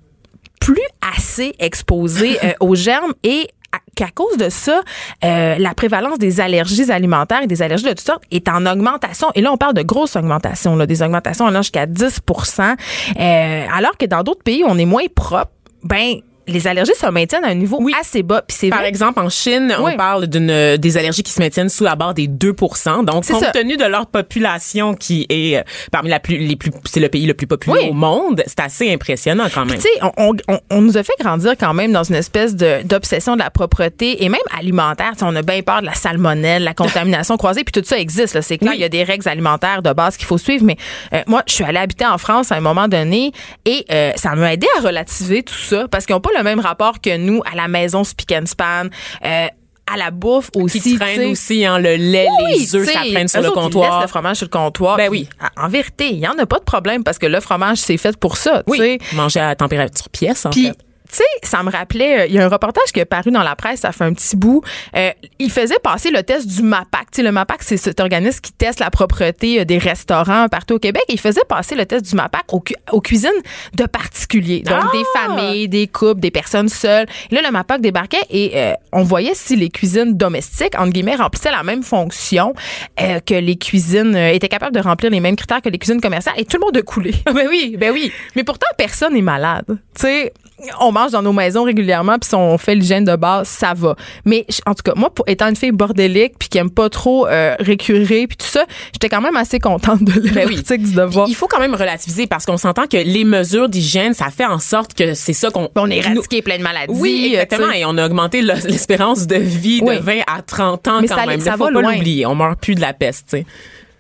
plus 0.61 0.87
assez 1.17 1.55
exposés 1.59 2.39
aux 2.61 2.77
germes 2.77 3.15
et 3.25 3.49
qu'à 3.97 4.09
cause 4.15 4.37
de 4.37 4.49
ça, 4.49 4.81
euh, 5.25 5.57
la 5.59 5.75
prévalence 5.75 6.19
des 6.19 6.41
allergies 6.41 6.91
alimentaires 6.91 7.43
et 7.43 7.47
des 7.47 7.63
allergies 7.63 7.85
de 7.85 7.91
toutes 7.91 8.01
sortes 8.01 8.25
est 8.31 8.49
en 8.49 8.67
augmentation. 8.67 9.29
Et 9.35 9.41
là, 9.41 9.53
on 9.53 9.57
parle 9.57 9.75
de 9.75 9.83
grosses 9.83 10.17
augmentations, 10.17 10.77
là, 10.77 10.87
des 10.87 11.03
augmentations 11.03 11.47
allant 11.47 11.63
jusqu'à 11.63 11.87
10% 11.87 12.77
euh, 13.19 13.67
alors 13.73 13.97
que 13.99 14.07
dans 14.07 14.23
d'autres 14.23 14.43
pays, 14.43 14.63
on 14.67 14.79
est 14.79 14.85
moins 14.85 15.05
propre. 15.15 15.51
Ben, 15.83 16.21
les 16.53 16.67
allergies 16.67 16.95
se 16.95 17.07
maintiennent 17.07 17.45
à 17.45 17.49
un 17.49 17.55
niveau 17.55 17.81
assez 17.99 18.23
bas. 18.23 18.43
Puis 18.47 18.57
c'est 18.59 18.69
Par 18.69 18.85
exemple, 18.85 19.21
en 19.21 19.29
Chine, 19.29 19.75
on 19.79 19.93
parle 19.97 20.27
d'une 20.27 20.77
des 20.77 20.97
allergies 20.97 21.23
qui 21.23 21.33
se 21.33 21.41
maintiennent 21.41 21.69
sous 21.69 21.85
la 21.85 21.97
barre 21.97 22.15
des 22.15 22.29
2% 22.29 23.05
Donc, 23.05 23.27
compte 23.27 23.53
tenu 23.53 23.77
de 23.77 23.85
leur 23.85 24.07
population 24.07 24.95
qui 24.95 25.27
est 25.29 25.57
euh, 25.57 25.63
parmi 25.91 26.11
la 26.11 26.21
plus, 26.21 26.39
les 26.39 26.57
plus, 26.57 26.71
c'est 26.85 27.01
le 27.01 27.09
pays 27.09 27.27
le 27.27 27.35
plus 27.35 27.47
populaire 27.47 27.89
au 27.89 27.93
monde, 27.93 28.43
c'est 28.47 28.61
assez 28.61 28.93
impressionnant 28.93 29.47
quand 29.53 29.65
même. 29.65 29.77
Tu 29.77 29.83
sais, 29.83 29.89
on, 30.17 30.35
on, 30.49 30.61
on, 30.71 30.81
nous 30.81 30.97
a 30.97 31.03
fait 31.03 31.13
grandir 31.19 31.55
quand 31.59 31.75
même 31.75 31.93
dans 31.93 32.05
une 32.05 32.15
espèce 32.15 32.55
de, 32.55 32.83
d'obsession 32.85 33.35
de 33.35 33.41
la 33.41 33.51
propreté 33.51 34.25
et 34.25 34.29
même 34.29 34.41
alimentaire. 34.57 35.13
on 35.23 35.35
a 35.35 35.43
bien 35.43 35.63
peur 35.63 35.81
de 35.81 35.87
la 35.87 35.95
salmonelle, 35.95 36.65
la 36.65 36.75
contamination 36.75 37.37
croisée, 37.39 37.65
puis 37.65 37.81
tout 37.81 37.87
ça 37.87 37.99
existe. 37.99 38.41
C'est 38.41 38.59
clair, 38.59 38.73
il 38.75 38.81
y 38.81 38.85
a 38.85 38.89
des 38.89 39.05
règles 39.05 39.29
alimentaires 39.29 39.83
de 39.83 39.93
base 39.93 40.17
qu'il 40.17 40.27
faut 40.27 40.39
suivre. 40.39 40.65
Mais 40.65 40.77
euh, 41.13 41.23
moi, 41.27 41.43
je 41.47 41.55
suis 41.55 41.65
allée 41.65 41.79
habiter 41.79 42.07
en 42.07 42.19
France 42.19 42.53
à 42.53 42.57
un 42.57 42.61
moment 42.61 42.89
donné 42.89 43.33
et 43.65 43.85
euh, 43.91 44.13
ça 44.17 44.35
m'a 44.35 44.53
aidé 44.53 44.67
à 44.79 44.83
relativiser 44.83 45.43
tout 45.43 45.55
ça 45.55 45.87
parce 45.89 46.07
qu'ils 46.07 46.15
n'ont 46.15 46.21
pas 46.21 46.31
le 46.37 46.42
même 46.43 46.61
rapport 46.61 47.01
que 47.01 47.17
nous 47.17 47.43
à 47.51 47.57
la 47.57 47.69
maison 47.69 48.05
Speak 48.05 48.33
and 48.33 48.47
Span. 48.47 48.87
Euh, 49.25 49.47
à 49.93 49.97
la 49.97 50.11
bouffe 50.11 50.49
aussi. 50.55 50.81
Qui 50.81 50.97
traîne 50.97 51.33
aussi, 51.33 51.67
hein, 51.67 51.79
le 51.79 51.97
lait, 51.97 52.29
les 52.49 52.75
œufs, 52.77 52.89
ça 52.89 53.01
traîne 53.01 53.29
sur 53.29 53.43
le 53.43 53.51
comptoir. 53.51 54.01
le 54.01 54.07
fromage 54.07 54.37
sur 54.37 54.47
le 54.47 54.51
comptoir. 54.51 54.97
Ben 54.97 55.11
oui. 55.11 55.29
En 55.57 55.69
vérité, 55.69 56.11
il 56.11 56.19
y 56.19 56.27
en 56.27 56.39
a 56.39 56.47
pas 56.47 56.61
de 56.61 56.65
problème 56.65 57.05
parce 57.05 57.19
que 57.19 57.27
le 57.27 57.41
fromage, 57.41 57.79
c'est 57.79 57.97
fait 57.97 58.17
pour 58.17 58.37
ça. 58.37 58.63
Oui. 58.69 58.99
Manger 59.13 59.41
à 59.41 59.55
température 59.57 60.09
pièce, 60.09 60.47
en 60.47 60.53
fait 60.53 60.77
tu 61.13 61.19
sais, 61.19 61.25
ça 61.43 61.63
me 61.63 61.71
rappelait, 61.71 62.21
euh, 62.21 62.27
il 62.27 62.33
y 62.33 62.39
a 62.39 62.45
un 62.45 62.49
reportage 62.49 62.91
qui 62.93 63.01
est 63.01 63.05
paru 63.05 63.31
dans 63.31 63.43
la 63.43 63.55
presse, 63.55 63.81
ça 63.81 63.93
fait 63.93 64.05
un 64.05 64.15
petit 64.15 64.35
bout. 64.35 64.63
Euh, 64.97 65.11
il 65.39 65.51
faisait 65.51 65.79
passer 65.83 66.11
le 66.11 66.23
test 66.23 66.47
du 66.47 66.63
MAPAC. 66.63 67.11
Tu 67.11 67.17
sais, 67.17 67.23
le 67.23 67.33
MAPAC, 67.33 67.63
c'est 67.63 67.77
cet 67.77 68.01
organisme 68.01 68.41
qui 68.41 68.53
teste 68.53 68.81
la 68.81 68.91
propreté 68.91 69.61
euh, 69.61 69.65
des 69.67 69.77
restaurants 69.77 70.49
partout 70.49 70.77
au 70.77 70.79
Québec. 70.79 71.03
il 71.09 71.21
faisait 71.21 71.45
passer 71.47 71.75
le 71.75 71.85
test 71.85 72.07
du 72.07 72.17
MAPAC 72.17 72.45
aux, 72.53 73.01
cuisines 73.01 73.31
de 73.75 73.85
particuliers. 73.85 74.63
Donc, 74.63 74.91
des 74.93 75.03
ah! 75.15 75.29
familles, 75.29 75.69
des 75.69 75.87
couples, 75.87 76.21
des 76.21 76.31
personnes 76.31 76.71
seules. 76.71 77.07
Et 77.31 77.35
là, 77.35 77.43
le 77.45 77.51
MAPAC 77.51 77.83
débarquait 77.83 78.23
et 78.31 78.73
on 78.93 79.03
voyait 79.03 79.35
si 79.35 79.57
les 79.57 79.69
cuisines 79.69 80.17
domestiques, 80.17 80.79
entre 80.79 80.93
guillemets, 80.93 81.17
remplissaient 81.17 81.51
la 81.51 81.63
même 81.63 81.83
fonction 81.83 82.55
que 82.97 83.35
les 83.35 83.57
cuisines 83.57 84.17
étaient 84.17 84.49
capables 84.49 84.75
de 84.75 84.81
remplir 84.81 85.11
les 85.11 85.21
mêmes 85.21 85.37
critères 85.37 85.61
que 85.61 85.69
les 85.69 85.79
cuisines 85.79 86.01
commerciales. 86.01 86.35
Et 86.39 86.45
tout 86.45 86.57
le 86.57 86.65
monde 86.65 86.77
a 86.77 86.83
coulé. 86.83 87.13
ben 87.27 87.47
oui, 87.49 87.77
ben 87.79 87.93
oui. 87.93 88.13
Mais 88.37 88.45
pourtant, 88.45 88.67
personne 88.79 89.15
n'est 89.15 89.23
malade. 89.23 89.67
Tu 89.69 90.03
sais, 90.03 90.33
on 90.81 90.93
mange 90.93 91.13
dans 91.13 91.23
nos 91.23 91.33
maisons 91.33 91.65
régulièrement 91.65 92.19
puis 92.19 92.29
si 92.29 92.35
on 92.35 92.57
fait 92.59 92.75
l'hygiène 92.75 93.05
de 93.05 93.17
base 93.17 93.49
ça 93.49 93.75
va. 93.75 93.97
Mais 94.25 94.47
en 94.67 94.75
tout 94.75 94.83
cas 94.85 94.93
moi 94.97 95.11
pour 95.11 95.29
étant 95.29 95.49
une 95.49 95.57
fille 95.57 95.73
bordélique 95.73 96.35
puis 96.39 96.49
qui 96.49 96.59
aime 96.59 96.71
pas 96.71 96.89
trop 96.89 97.27
euh, 97.27 97.55
récurer 97.59 98.27
puis 98.27 98.37
tout 98.37 98.47
ça 98.47 98.65
j'étais 98.93 99.09
quand 99.09 99.21
même 99.21 99.37
assez 99.37 99.59
contente 99.59 100.03
de 100.05 100.21
ben 100.31 100.49
l'article 100.49 100.83
du 100.83 100.95
devoir. 100.95 101.29
Il 101.29 101.35
faut 101.35 101.49
quand 101.49 101.61
même 101.61 101.75
relativiser 101.75 102.27
parce 102.27 102.45
qu'on 102.47 102.57
s'entend 102.57 102.87
que 102.87 102.97
les 102.97 103.25
mesures 103.25 103.69
d'hygiène 103.69 104.15
ça 104.15 104.31
fait 104.31 104.47
en 104.47 104.59
sorte 104.59 104.95
que 104.95 105.15
c'est 105.15 105.33
ça 105.33 105.51
qu'on 105.51 105.69
on 105.75 105.91
est 105.91 105.99
éradiqué 105.99 106.43
plein 106.43 106.59
de 106.59 106.63
maladies 106.63 106.95
oui 106.95 107.31
exactement 107.33 107.73
et 107.73 107.85
on 107.85 107.97
a 107.99 108.07
augmenté 108.07 108.43
l'espérance 108.43 109.27
de 109.27 109.37
vie 109.37 109.81
de 109.81 109.99
20 109.99 110.21
à 110.27 110.43
30 110.43 110.89
ans 110.89 111.01
quand 111.07 111.27
même. 111.27 111.41
ça 111.41 111.53
faut 111.53 111.65
va 111.65 111.73
pas 111.73 111.93
l'oublier 111.93 112.27
on 112.27 112.35
meurt 112.35 112.61
plus 112.61 112.75
de 112.75 112.81
la 112.81 112.93
peste 112.93 113.27
tu 113.31 113.39
sais. 113.39 113.47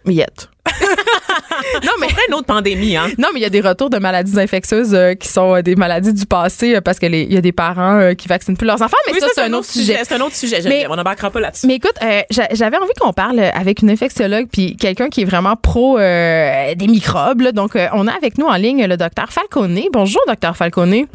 Miette. 0.04 0.51
non, 1.84 1.92
mais 2.00 2.06
une 2.28 2.34
autre 2.34 2.46
pandémie, 2.46 2.96
hein. 2.96 3.08
Non, 3.18 3.28
mais 3.32 3.40
il 3.40 3.42
y 3.42 3.46
a 3.46 3.50
des 3.50 3.60
retours 3.60 3.90
de 3.90 3.98
maladies 3.98 4.38
infectieuses 4.38 4.94
euh, 4.94 5.14
qui 5.14 5.28
sont 5.28 5.56
euh, 5.56 5.62
des 5.62 5.74
maladies 5.74 6.12
du 6.12 6.24
passé 6.24 6.76
euh, 6.76 6.80
parce 6.80 7.00
qu'il 7.00 7.14
y 7.14 7.36
a 7.36 7.40
des 7.40 7.52
parents 7.52 8.14
qui 8.16 8.28
vaccinent 8.28 8.56
plus 8.56 8.66
leurs 8.66 8.80
enfants. 8.80 8.96
Mais 9.12 9.18
ça, 9.18 9.26
c'est 9.34 9.42
un, 9.42 9.52
autre 9.52 9.66
sujet. 9.66 10.00
C'est 10.04 10.14
un 10.14 10.20
autre 10.20 10.36
sujet. 10.36 10.60
Mais, 10.64 10.86
on 10.88 10.94
n'embarquera 10.94 11.30
pas 11.30 11.40
là-dessus. 11.40 11.66
Mais 11.66 11.76
écoute, 11.76 11.96
j'avais 12.30 12.76
envie 12.76 12.92
qu'on 13.00 13.12
parle 13.12 13.40
avec 13.40 13.82
une 13.82 13.90
infectiologue 13.90 14.46
puis 14.50 14.76
quelqu'un 14.76 15.08
qui 15.08 15.22
est 15.22 15.24
vraiment 15.24 15.56
pro 15.56 15.98
des 15.98 16.86
microbes. 16.88 17.42
Donc, 17.52 17.76
on 17.92 18.06
a 18.06 18.12
avec 18.12 18.38
nous 18.38 18.46
en 18.46 18.54
ligne 18.54 18.86
le 18.86 18.96
docteur 18.96 19.32
Falcone. 19.32 19.80
Bonjour, 19.92 20.22
docteur 20.28 20.56
Falcone. 20.56 21.06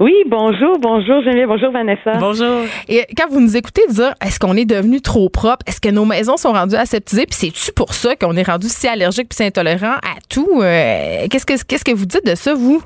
Oui, 0.00 0.14
bonjour, 0.26 0.78
bonjour 0.78 1.22
Geneviève, 1.22 1.48
bonjour 1.48 1.70
Vanessa. 1.70 2.12
Bonjour. 2.18 2.62
Et 2.88 3.04
quand 3.16 3.28
vous 3.30 3.40
nous 3.40 3.56
écoutez 3.56 3.82
dire, 3.88 4.14
est-ce 4.24 4.38
qu'on 4.38 4.54
est 4.54 4.64
devenu 4.64 5.00
trop 5.00 5.28
propre, 5.28 5.64
est-ce 5.66 5.80
que 5.80 5.88
nos 5.88 6.04
maisons 6.04 6.36
sont 6.36 6.52
rendues 6.52 6.76
aseptisées, 6.76 7.26
puis 7.26 7.34
c'est-tu 7.34 7.72
pour 7.72 7.94
ça 7.94 8.14
qu'on 8.16 8.36
est 8.36 8.46
rendu 8.46 8.68
si 8.68 8.86
allergique 8.86 9.28
puis 9.28 9.46
intolérant 9.46 9.96
à 9.96 10.18
tout? 10.30 10.60
Euh, 10.62 11.26
qu'est-ce 11.30 11.46
que 11.46 11.54
qu'est-ce 11.66 11.84
que 11.84 11.94
vous 11.94 12.06
dites 12.06 12.26
de 12.26 12.34
ça, 12.34 12.54
vous? 12.54 12.80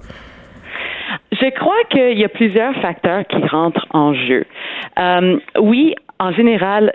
Je 1.33 1.51
crois 1.59 1.83
qu'il 1.91 2.19
y 2.19 2.25
a 2.25 2.29
plusieurs 2.29 2.75
facteurs 2.81 3.25
qui 3.27 3.39
rentrent 3.49 3.87
en 3.91 4.15
jeu. 4.15 4.45
Euh, 4.99 5.39
oui, 5.59 5.95
en 6.19 6.33
général, 6.33 6.93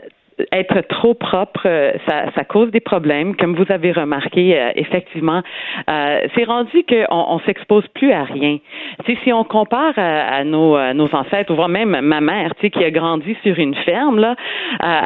être 0.51 0.81
trop 0.87 1.13
propre, 1.13 1.63
euh, 1.65 1.93
ça, 2.07 2.25
ça, 2.35 2.43
cause 2.43 2.71
des 2.71 2.79
problèmes. 2.79 3.35
Comme 3.35 3.55
vous 3.55 3.71
avez 3.71 3.91
remarqué, 3.91 4.59
euh, 4.59 4.71
effectivement, 4.75 5.41
euh, 5.89 6.21
c'est 6.35 6.43
rendu 6.43 6.83
qu'on 6.87 7.05
on, 7.09 7.39
s'expose 7.39 7.87
plus 7.95 8.11
à 8.11 8.23
rien. 8.23 8.57
Tu 9.05 9.17
si 9.23 9.33
on 9.33 9.43
compare 9.43 9.93
à, 9.97 10.43
nos, 10.43 10.77
nos, 10.93 11.13
ancêtres, 11.15 11.53
voire 11.53 11.69
même 11.69 11.99
ma 12.01 12.21
mère, 12.21 12.53
tu 12.55 12.61
sais, 12.61 12.69
qui 12.69 12.83
a 12.83 12.91
grandi 12.91 13.35
sur 13.43 13.57
une 13.57 13.75
ferme, 13.75 14.19
là, 14.19 14.35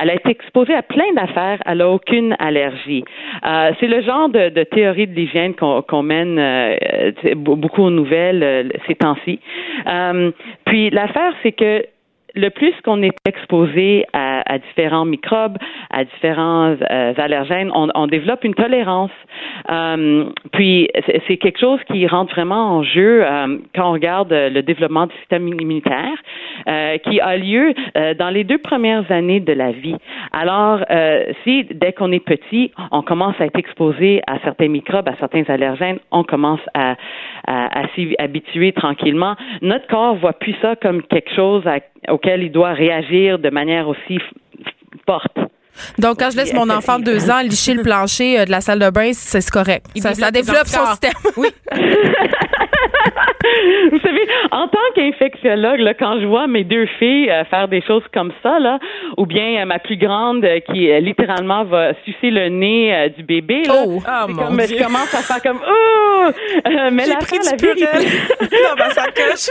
elle 0.02 0.10
a 0.10 0.16
été 0.16 0.30
exposée 0.30 0.74
à 0.74 0.82
plein 0.82 1.14
d'affaires, 1.16 1.60
elle 1.66 1.80
n'a 1.80 1.90
aucune 1.90 2.36
allergie. 2.40 3.04
c'est 3.80 3.88
le 3.88 4.02
genre 4.02 4.30
de, 4.30 4.50
de 4.50 4.64
théorie 4.64 5.08
de 5.08 5.14
l'hygiène 5.14 5.54
qu'on 5.56 6.04
mène 6.04 6.42
beaucoup 7.36 7.84
aux 7.84 7.90
nouvelles 7.90 8.72
ces 8.88 8.96
temps-ci. 8.96 9.40
puis 10.66 10.90
l'affaire, 10.90 11.34
c'est 11.44 11.52
que 11.52 11.84
le 12.36 12.50
plus 12.50 12.74
qu'on 12.84 13.02
est 13.04 13.16
exposé 13.26 14.06
à, 14.14 14.42
à, 14.52 14.58
différents 14.60 15.06
microbes, 15.06 15.58
à 15.90 16.04
différents 16.04 16.76
euh, 16.90 17.14
allergènes, 17.18 17.72
on, 17.74 17.90
on, 17.96 18.08
développe 18.08 18.44
une 18.44 18.54
tolérance. 18.54 19.12
Euh, 19.70 20.26
puis 20.54 20.90
c'est 21.28 21.38
quelque 21.38 21.60
chose 21.60 21.80
qui 21.92 22.08
rentre 22.08 22.34
vraiment 22.34 22.78
en 22.78 22.84
jeu 22.84 23.24
euh, 23.24 23.58
quand 23.76 23.90
on 23.90 23.94
regarde 23.94 24.32
le 24.32 24.62
développement 24.62 25.08
du 25.08 25.16
système 25.18 25.48
immunitaire, 25.48 26.16
euh, 26.68 26.98
qui 27.00 27.20
a 27.20 27.38
lieu 27.38 27.74
euh, 27.98 28.14
dans 28.14 28.30
les 28.30 28.44
deux 28.44 28.58
premières 28.58 29.10
années 29.12 29.40
de 29.40 29.54
la 29.54 29.72
vie. 29.72 29.96
Alors, 30.32 30.80
si 31.44 31.66
dès 31.72 31.94
qu'on 31.94 32.12
est 32.12 32.24
petit, 32.24 32.72
on 32.92 33.02
commence 33.02 33.36
à 33.40 33.46
être 33.46 33.58
exposé 33.58 34.22
à 34.28 34.40
certains 34.40 34.68
microbes, 34.68 35.08
à 35.08 35.16
certains 35.18 35.44
allergènes, 35.48 36.00
on 36.12 36.24
commence 36.24 36.62
à, 36.74 36.96
à, 37.48 37.82
à 37.82 37.88
s'y 37.90 38.16
habituer 38.18 38.72
tranquillement. 38.72 39.36
Notre 39.62 39.88
corps 39.88 40.16
voit 40.16 40.34
plus 40.34 40.56
ça 40.62 40.76
comme 40.76 41.02
quelque 41.04 41.34
chose 41.34 41.66
à, 41.68 41.80
auquel 42.10 42.44
il 42.44 42.52
doit 42.52 42.74
réagir 42.74 43.40
de 43.40 43.50
manière 43.50 43.88
aussi 43.88 44.20
forte. 45.06 45.38
Donc, 45.98 46.20
quand 46.20 46.30
je 46.32 46.38
laisse 46.38 46.54
mon 46.54 46.70
enfant 46.70 47.00
de 47.00 47.06
deux 47.06 47.30
ans 47.30 47.42
licher 47.42 47.74
le 47.74 47.82
plancher 47.84 48.40
euh, 48.40 48.46
de 48.46 48.52
la 48.52 48.62
salle 48.62 48.80
de 48.80 48.90
bain, 48.90 49.12
c'est 49.14 49.50
correct. 49.50 49.86
Ça, 49.98 50.14
ça, 50.14 50.32
développe 50.32 50.68
son 50.68 50.86
système. 50.88 51.14
Oui. 51.38 51.50
Vous 53.92 54.00
savez, 54.00 54.28
en 54.52 54.68
tant 54.68 54.78
qu'infectiologue, 54.96 55.80
là, 55.80 55.94
quand 55.94 56.20
je 56.22 56.26
vois 56.26 56.48
mes 56.48 56.64
deux 56.64 56.86
filles 57.00 57.30
euh, 57.30 57.44
faire 57.46 57.68
des 57.68 57.82
choses 57.82 58.04
comme 58.14 58.32
ça, 58.44 58.60
là, 58.60 58.80
ou 59.18 59.26
bien 59.26 59.62
euh, 59.62 59.66
ma 59.66 59.80
plus 59.80 59.98
grande 59.98 60.46
qui 60.72 60.92
littéralement 61.02 61.64
va 61.64 61.94
sucer 62.06 62.30
le 62.30 62.50
nez 62.50 63.12
du 63.18 63.24
bébé, 63.24 63.64
là, 63.64 63.74
oh, 63.86 64.00
oh 64.00 64.28
comme, 64.28 64.62
je 64.62 64.82
commence 64.82 65.14
à 65.14 65.22
faire 65.22 65.42
comme 65.42 65.60
oh, 65.68 66.30
mais 66.92 67.08
la 67.08 67.16
pris 67.16 67.40
la 67.44 67.56
vérité. 67.56 67.88
non, 68.42 68.76
ben, 68.78 68.90
ça 68.92 69.06
coche. 69.08 69.50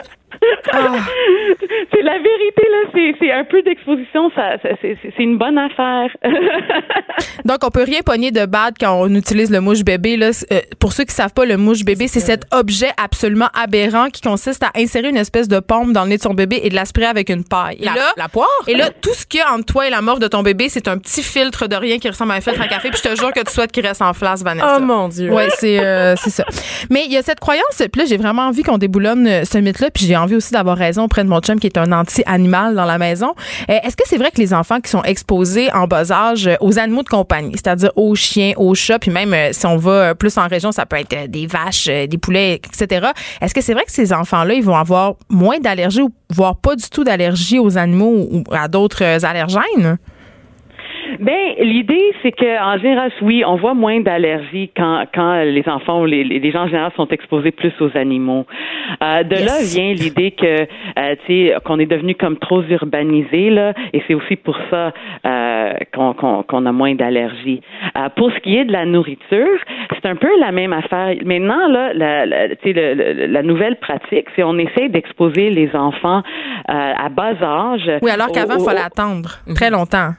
Ah. 0.73 0.97
c'est 1.93 2.03
la 2.03 2.19
vérité 2.19 2.63
là, 2.71 3.11
c'est 3.19 3.33
un 3.33 3.45
peu 3.45 3.63
d'exposition, 3.63 4.31
ça, 4.35 4.57
c'est 4.63 4.99
une 5.19 5.39
bonne 5.39 5.59
affaire. 5.59 6.11
Donc 7.45 7.59
on 7.65 7.71
peut 7.71 7.83
rien 7.83 8.01
pogner 8.05 8.31
de 8.31 8.47
bad 8.47 8.75
quand 8.79 8.95
on 9.01 9.15
utilise 9.15 9.51
le 9.51 9.61
mouche 9.61 9.83
bébé 9.83 10.17
là. 10.17 10.31
Euh, 10.53 10.61
pour 10.79 10.93
ceux 10.93 11.05
qui 11.05 11.15
savent 11.15 11.33
pas, 11.33 11.45
le 11.45 11.57
mouche 11.57 11.85
bébé 11.85 12.09
c'est 12.09 12.21
cet 12.21 12.45
objet 12.53 12.91
absolument 13.03 13.49
aberrant 13.55 14.09
qui 14.09 14.21
consiste 14.21 14.63
à 14.63 14.71
insérer 14.77 15.09
une 15.09 15.17
espèce 15.17 15.49
de 15.49 15.61
pompe 15.61 15.93
dans 15.93 16.05
le 16.05 16.11
nez 16.11 16.17
de 16.17 16.23
son 16.23 16.35
bébé 16.35 16.61
et 16.63 16.69
de 16.69 16.75
l'aspirer 16.75 17.07
avec 17.07 17.31
une 17.31 17.45
paille. 17.45 17.79
Et 17.81 17.85
la, 17.85 17.95
là, 17.95 18.13
la 18.17 18.29
poire? 18.29 18.49
Et 18.67 18.75
là 18.75 18.91
tout 19.01 19.15
ce 19.15 19.27
qu'il 19.27 19.41
y 19.41 19.43
a 19.43 19.53
entre 19.53 19.67
toi 19.67 19.87
et 19.87 19.91
la 19.91 20.03
mort 20.03 20.19
de 20.19 20.29
ton 20.29 20.43
bébé, 20.43 20.69
c'est 20.69 20.89
un 20.89 20.99
petit 20.99 21.23
filtre 21.23 21.67
de 21.67 21.77
rien 21.77 21.99
qui 21.99 22.09
ressemble 22.09 22.33
à 22.33 22.35
un 22.37 22.41
filtre 22.41 22.61
à 22.61 22.69
café. 22.69 22.91
Puis 22.91 23.01
je 23.03 23.09
te 23.09 23.17
jure 23.17 23.33
que 23.33 23.41
tu 23.41 23.53
souhaites 23.53 23.73
qu'il 23.73 23.87
reste 23.87 24.03
en 24.03 24.13
place, 24.13 24.43
Vanessa. 24.43 24.77
Oh 24.79 24.81
mon 24.81 25.09
dieu. 25.09 25.31
Ouais, 25.33 25.49
c'est 25.57 25.81
euh, 25.81 26.15
c'est 26.17 26.31
ça. 26.31 26.45
Mais 26.91 27.05
il 27.07 27.13
y 27.13 27.17
a 27.17 27.23
cette 27.23 27.41
croyance. 27.41 27.77
Puis 27.77 28.01
là 28.01 28.05
j'ai 28.07 28.17
vraiment 28.17 28.43
envie 28.43 28.63
qu'on 28.63 28.79
déboulonne 28.79 29.27
euh, 29.27 29.45
ce 29.45 29.59
mythe 29.59 29.81
là. 29.81 29.91
Puis 29.91 30.07
j'ai 30.07 30.17
envie 30.21 30.37
aussi 30.37 30.53
d'avoir 30.53 30.77
raison 30.77 31.05
auprès 31.05 31.25
de 31.25 31.29
mon 31.29 31.41
chum 31.41 31.59
qui 31.59 31.67
est 31.67 31.79
un 31.79 31.93
anti-animal 31.93 32.75
dans 32.75 32.85
la 32.85 32.99
maison. 32.99 33.35
Euh, 33.69 33.79
est-ce 33.83 33.97
que 33.97 34.05
c'est 34.07 34.19
vrai 34.19 34.31
que 34.31 34.41
les 34.41 34.55
enfants 34.55 34.81
qui 34.81 34.91
sont 34.91 35.03
exposés 35.03 35.73
en 35.73 35.87
bas 35.87 36.11
âge 36.13 36.47
euh, 36.47 36.55
aux 36.61 36.79
animaux 36.79 37.03
de 37.03 37.09
compagnie, 37.09 37.53
c'est-à-dire 37.55 37.91
aux 37.97 38.15
chiens, 38.15 38.53
aux 38.57 38.75
chats, 38.75 38.99
puis 38.99 39.11
même 39.11 39.33
euh, 39.35 39.51
si 39.53 39.67
on 39.67 39.77
va 39.77 40.15
plus 40.15 40.37
en 40.39 40.47
région, 40.47 40.73
ça 40.73 40.87
peut 40.87 40.97
être 40.97 41.31
des 41.31 41.47
vaches, 41.47 41.87
des 41.87 42.19
poulets, 42.19 42.55
etc. 42.55 43.09
Est-ce 43.41 43.55
que 43.55 43.61
c'est 43.61 43.75
vrai 43.75 43.85
que 43.85 43.93
ces 43.93 44.13
enfants-là, 44.13 44.55
ils 44.55 44.65
vont 44.65 44.77
avoir 44.77 45.15
moins 45.29 45.59
d'allergies 45.59 46.03
ou 46.03 46.11
voire 46.31 46.57
pas 46.57 46.77
du 46.77 46.89
tout 46.89 47.05
d'allergie 47.05 47.59
aux 47.59 47.79
animaux 47.79 48.29
ou 48.31 48.45
à 48.53 48.69
d'autres 48.69 49.25
allergènes? 49.25 49.99
Ben, 51.19 51.55
l'idée, 51.61 52.13
c'est 52.23 52.33
que 52.33 52.63
en 52.63 52.79
général, 52.79 53.11
oui, 53.23 53.43
on 53.47 53.57
voit 53.57 53.75
moins 53.75 54.01
d'allergies 54.01 54.71
quand, 54.77 55.05
quand 55.15 55.43
les 55.43 55.65
enfants 55.69 56.03
ou 56.03 56.07
les, 56.07 56.25
les 56.25 56.51
gens 56.51 56.63
en 56.63 56.67
général 56.69 56.93
sont 56.97 57.09
exposés 57.09 57.51
plus 57.51 57.73
aux 57.81 57.97
animaux. 57.97 58.47
Euh, 59.03 59.23
de 59.23 59.35
là 59.35 59.59
vient 59.63 59.93
l'idée 59.93 60.31
que, 60.33 60.63
euh, 60.63 61.15
tu 61.27 61.49
sais, 61.49 61.55
qu'on 61.65 61.79
est 61.79 61.87
devenu 61.87 62.15
comme 62.15 62.39
trop 62.39 62.63
urbanisé, 62.63 63.51
là, 63.51 63.73
et 63.93 64.03
c'est 64.07 64.15
aussi 64.15 64.37
pour 64.37 64.57
ça 64.71 64.93
euh, 65.27 65.73
qu'on 65.95 66.43
qu'on 66.43 66.67
a 66.67 66.73
moins 66.73 66.95
d'allergies. 66.95 67.61
Euh, 67.97 68.09
pour 68.17 68.31
ce 68.33 68.39
qui 68.41 68.57
est 68.57 68.65
de 68.65 68.73
la 68.73 68.85
nourriture, 68.85 69.59
c'est 69.91 70.09
un 70.09 70.17
peu 70.17 70.29
la 70.39 70.53
même 70.53 70.73
affaire. 70.73 71.15
Maintenant, 71.25 71.69
là, 71.69 71.93
la, 71.95 72.27
la, 72.27 72.47
le, 72.49 73.27
la 73.27 73.43
nouvelle 73.43 73.77
pratique, 73.77 74.27
c'est 74.37 74.43
on 74.43 74.59
essaie 74.59 74.89
d'exposer 74.89 75.51
les 75.51 75.75
enfants 75.75 76.23
euh, 76.69 76.73
à 77.07 77.09
bas 77.09 77.35
âge. 77.43 77.91
Oui, 78.03 78.11
alors 78.11 78.29
qu'avant, 78.33 78.57
il 78.59 78.65
fallait 78.65 78.81
attendre 78.81 79.31
très 79.55 79.71
longtemps. 79.71 80.11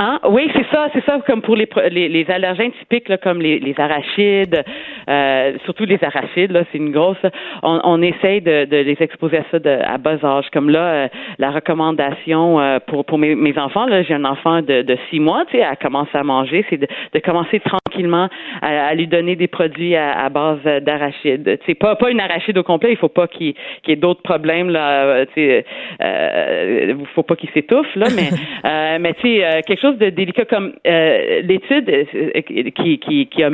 Hein? 0.00 0.20
Oui, 0.28 0.48
c'est 0.54 0.64
ça, 0.70 0.88
c'est 0.92 1.04
ça, 1.04 1.18
comme 1.26 1.42
pour 1.42 1.56
les, 1.56 1.68
les, 1.90 2.08
les 2.08 2.30
allergènes 2.30 2.70
typiques, 2.70 3.08
là, 3.08 3.18
comme 3.18 3.42
les, 3.42 3.58
les 3.58 3.74
arachides, 3.78 4.62
euh, 5.10 5.52
surtout 5.64 5.84
les 5.86 5.98
arachides, 6.04 6.52
là, 6.52 6.62
c'est 6.70 6.78
une 6.78 6.92
grosse. 6.92 7.18
On, 7.64 7.80
on 7.82 8.00
essaye 8.00 8.40
de, 8.40 8.64
de, 8.64 8.76
les 8.76 8.96
exposer 9.00 9.38
à 9.38 9.44
ça 9.50 9.58
de, 9.58 9.68
à 9.68 9.98
bas 9.98 10.24
âge. 10.24 10.46
Comme 10.52 10.70
là, 10.70 10.84
euh, 10.84 11.08
la 11.38 11.50
recommandation 11.50 12.60
euh, 12.60 12.78
pour, 12.86 13.04
pour 13.04 13.18
mes, 13.18 13.34
mes 13.34 13.58
enfants, 13.58 13.86
là, 13.86 14.04
j'ai 14.04 14.14
un 14.14 14.24
enfant 14.24 14.62
de, 14.62 14.82
de 14.82 14.96
six 15.10 15.18
mois, 15.18 15.44
tu 15.46 15.56
sais, 15.56 15.64
elle 15.68 15.76
commence 15.78 16.14
à 16.14 16.22
manger, 16.22 16.64
c'est 16.70 16.76
de, 16.76 16.86
de 17.12 17.18
commencer 17.18 17.58
tranquillement 17.58 18.28
à, 18.62 18.86
à, 18.86 18.94
lui 18.94 19.08
donner 19.08 19.34
des 19.34 19.48
produits 19.48 19.96
à, 19.96 20.12
à 20.12 20.28
base 20.28 20.62
d'arachides. 20.82 21.58
C'est 21.66 21.74
pas 21.74 21.96
pas 21.96 22.10
une 22.10 22.20
arachide 22.20 22.56
au 22.56 22.62
complet, 22.62 22.92
il 22.92 22.98
faut 22.98 23.08
pas 23.08 23.26
qu'il 23.26 23.54
y 23.88 23.90
ait 23.92 23.96
d'autres 23.96 24.22
problèmes 24.22 24.70
là, 24.70 25.26
tu 25.26 25.32
sais, 25.34 25.64
euh, 26.00 26.94
faut 27.16 27.24
pas 27.24 27.34
qu'il 27.34 27.50
s'étouffe 27.50 27.96
là, 27.96 28.06
mais 28.14 28.28
euh, 28.64 28.98
mais 29.00 29.14
tu 29.14 29.22
sais 29.22 29.62
quelque 29.66 29.80
chose 29.80 29.87
de 29.96 30.10
délicat 30.10 30.44
comme 30.44 30.72
euh, 30.86 31.42
l'étude 31.42 31.88
euh, 31.88 32.40
qui, 32.42 32.98
qui, 32.98 33.26
qui, 33.26 33.42
a 33.42 33.50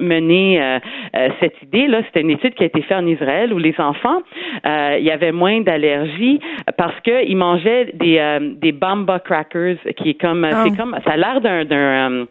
mené 0.00 0.62
euh, 0.62 0.78
cette 1.40 1.60
idée 1.62 1.86
là, 1.86 2.02
c'était 2.06 2.22
une 2.22 2.30
étude 2.30 2.54
qui 2.54 2.62
a 2.62 2.66
été 2.66 2.80
faite 2.82 2.98
en 2.98 3.06
Israël 3.06 3.52
où 3.52 3.58
les 3.58 3.74
enfants 3.78 4.22
il 4.64 5.04
y 5.04 5.10
avait 5.10 5.32
moins 5.32 5.60
d'allergies 5.60 6.40
parce 6.76 6.98
qu'ils 7.00 7.36
mangeaient 7.36 7.92
des 7.94 8.38
des 8.60 8.72
bamba 8.72 9.18
crackers 9.18 9.76
qui 9.96 10.10
est 10.10 10.20
comme 10.20 10.46
c'est 10.50 10.70
oh. 10.72 10.76
comme 10.76 10.96
ça 11.04 11.12
a 11.12 11.16
l'air 11.16 11.40
d'un 11.40 12.26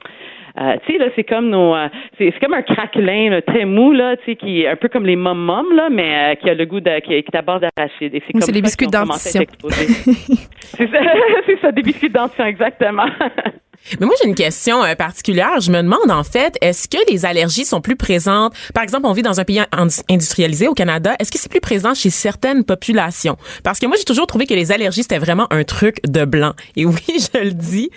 euh, 0.60 0.76
tu 0.86 0.94
sais 0.94 1.00
là, 1.00 1.06
c'est 1.16 1.24
comme 1.24 1.50
nos, 1.50 1.74
euh, 1.76 1.88
c'est, 2.18 2.32
comme 2.40 2.54
un 2.54 2.62
craquelin 2.62 3.40
très 3.46 3.66
mou 3.66 3.92
là, 3.92 4.16
tu 4.18 4.26
sais, 4.26 4.36
qui 4.36 4.62
est 4.62 4.68
un 4.68 4.76
peu 4.76 4.88
comme 4.88 5.06
les 5.06 5.16
mom 5.16 5.38
mom 5.38 5.76
là, 5.76 5.90
mais 5.90 6.38
qui 6.42 6.50
a 6.50 6.54
le 6.54 6.66
goût 6.66 6.80
de, 6.80 7.00
qui, 7.00 7.14
est 7.14 7.36
à 7.36 7.42
base 7.42 7.62
d'arachide. 7.62 8.14
Et 8.14 8.22
c'est, 8.26 8.34
comme 8.34 8.42
c'est 8.42 8.52
les 8.52 8.62
biscuits 8.62 8.88
dentition. 8.88 9.44
c'est 10.62 10.88
ça, 10.92 11.00
c'est 11.46 11.60
ça, 11.60 11.72
des 11.72 11.82
biscuits 11.82 12.10
dentition 12.10 12.46
exactement. 12.46 13.06
Mais 14.00 14.06
moi, 14.06 14.16
j'ai 14.22 14.28
une 14.28 14.36
question 14.36 14.84
euh, 14.84 14.96
particulière. 14.96 15.60
Je 15.60 15.72
me 15.72 15.82
demande, 15.82 16.10
en 16.10 16.24
fait, 16.24 16.58
est-ce 16.62 16.88
que 16.88 16.98
les 17.12 17.26
allergies 17.26 17.66
sont 17.66 17.82
plus 17.82 17.96
présentes? 17.96 18.54
Par 18.74 18.84
exemple, 18.84 19.06
on 19.06 19.14
vit 19.14 19.22
dans 19.22 19.40
un 19.40 19.44
pays 19.44 19.62
industrialisé 20.10 20.68
au 20.68 20.74
Canada. 20.74 21.16
Est-ce 21.20 21.32
que 21.32 21.38
c'est 21.38 21.50
plus 21.50 21.60
présent 21.60 21.94
chez 21.94 22.10
certaines 22.10 22.64
populations? 22.64 23.38
Parce 23.64 23.80
que 23.80 23.86
moi, 23.86 23.96
j'ai 23.98 24.06
toujours 24.06 24.28
trouvé 24.28 24.46
que 24.48 24.54
les 24.54 24.72
allergies, 24.72 25.04
c'était 25.04 25.20
vraiment 25.20 25.48
un 25.52 25.64
truc 25.64 25.98
de 26.08 26.26
blanc. 26.26 26.54
Et 26.76 26.86
oui, 26.94 27.02
je 27.08 27.40
le 27.40 27.52
dis, 27.52 27.90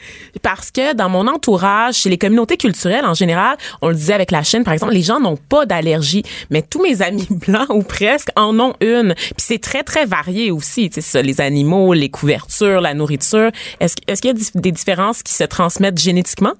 parce 0.43 0.71
que 0.71 0.95
dans 0.95 1.09
mon 1.09 1.29
entourage, 1.29 1.97
chez 1.97 2.11
les 2.11 2.19
communautés 2.19 2.57
culturelles 2.57 3.05
en 3.05 3.15
général, 3.15 3.57
on 3.81 3.89
le 3.89 3.95
disait 3.95 4.15
avec 4.15 4.31
la 4.31 4.43
Chine, 4.43 4.65
par 4.65 4.75
exemple, 4.75 4.93
les 4.93 5.03
gens 5.03 5.21
n'ont 5.21 5.37
pas 5.37 5.67
d'allergie. 5.67 6.25
Mais 6.51 6.63
tous 6.63 6.83
mes 6.83 7.03
amis 7.03 7.29
blancs, 7.31 7.71
ou 7.71 7.83
presque, 7.83 8.29
en 8.37 8.59
ont 8.59 8.75
une. 8.81 9.15
Puis 9.15 9.35
c'est 9.39 9.61
très, 9.61 9.83
très 9.83 10.05
varié 10.05 10.51
aussi. 10.51 10.91
Tu 10.91 11.01
sais, 11.01 11.23
les 11.23 11.41
animaux, 11.41 11.93
les 11.95 12.09
couvertures, 12.09 12.81
la 12.81 12.95
nourriture. 12.95 13.51
Est-ce, 13.81 13.95
est-ce 14.07 14.21
qu'il 14.21 14.37
y 14.37 14.41
a 14.41 14.61
des 14.61 14.73
différences 14.73 15.23
qui 15.23 15.33
se 15.33 15.45
transmettent 15.45 15.76
transmettre 15.77 16.03
génétiquement? 16.03 16.53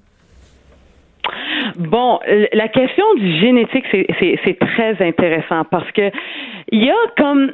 Bon, 1.77 2.19
la 2.53 2.67
question 2.69 3.05
du 3.15 3.39
génétique, 3.39 3.85
c'est 3.91 4.59
très 4.59 5.05
intéressant 5.05 5.63
parce 5.69 5.91
que 5.91 6.11
il 6.71 6.83
y 6.83 6.89
a 6.89 6.95
comme 7.17 7.51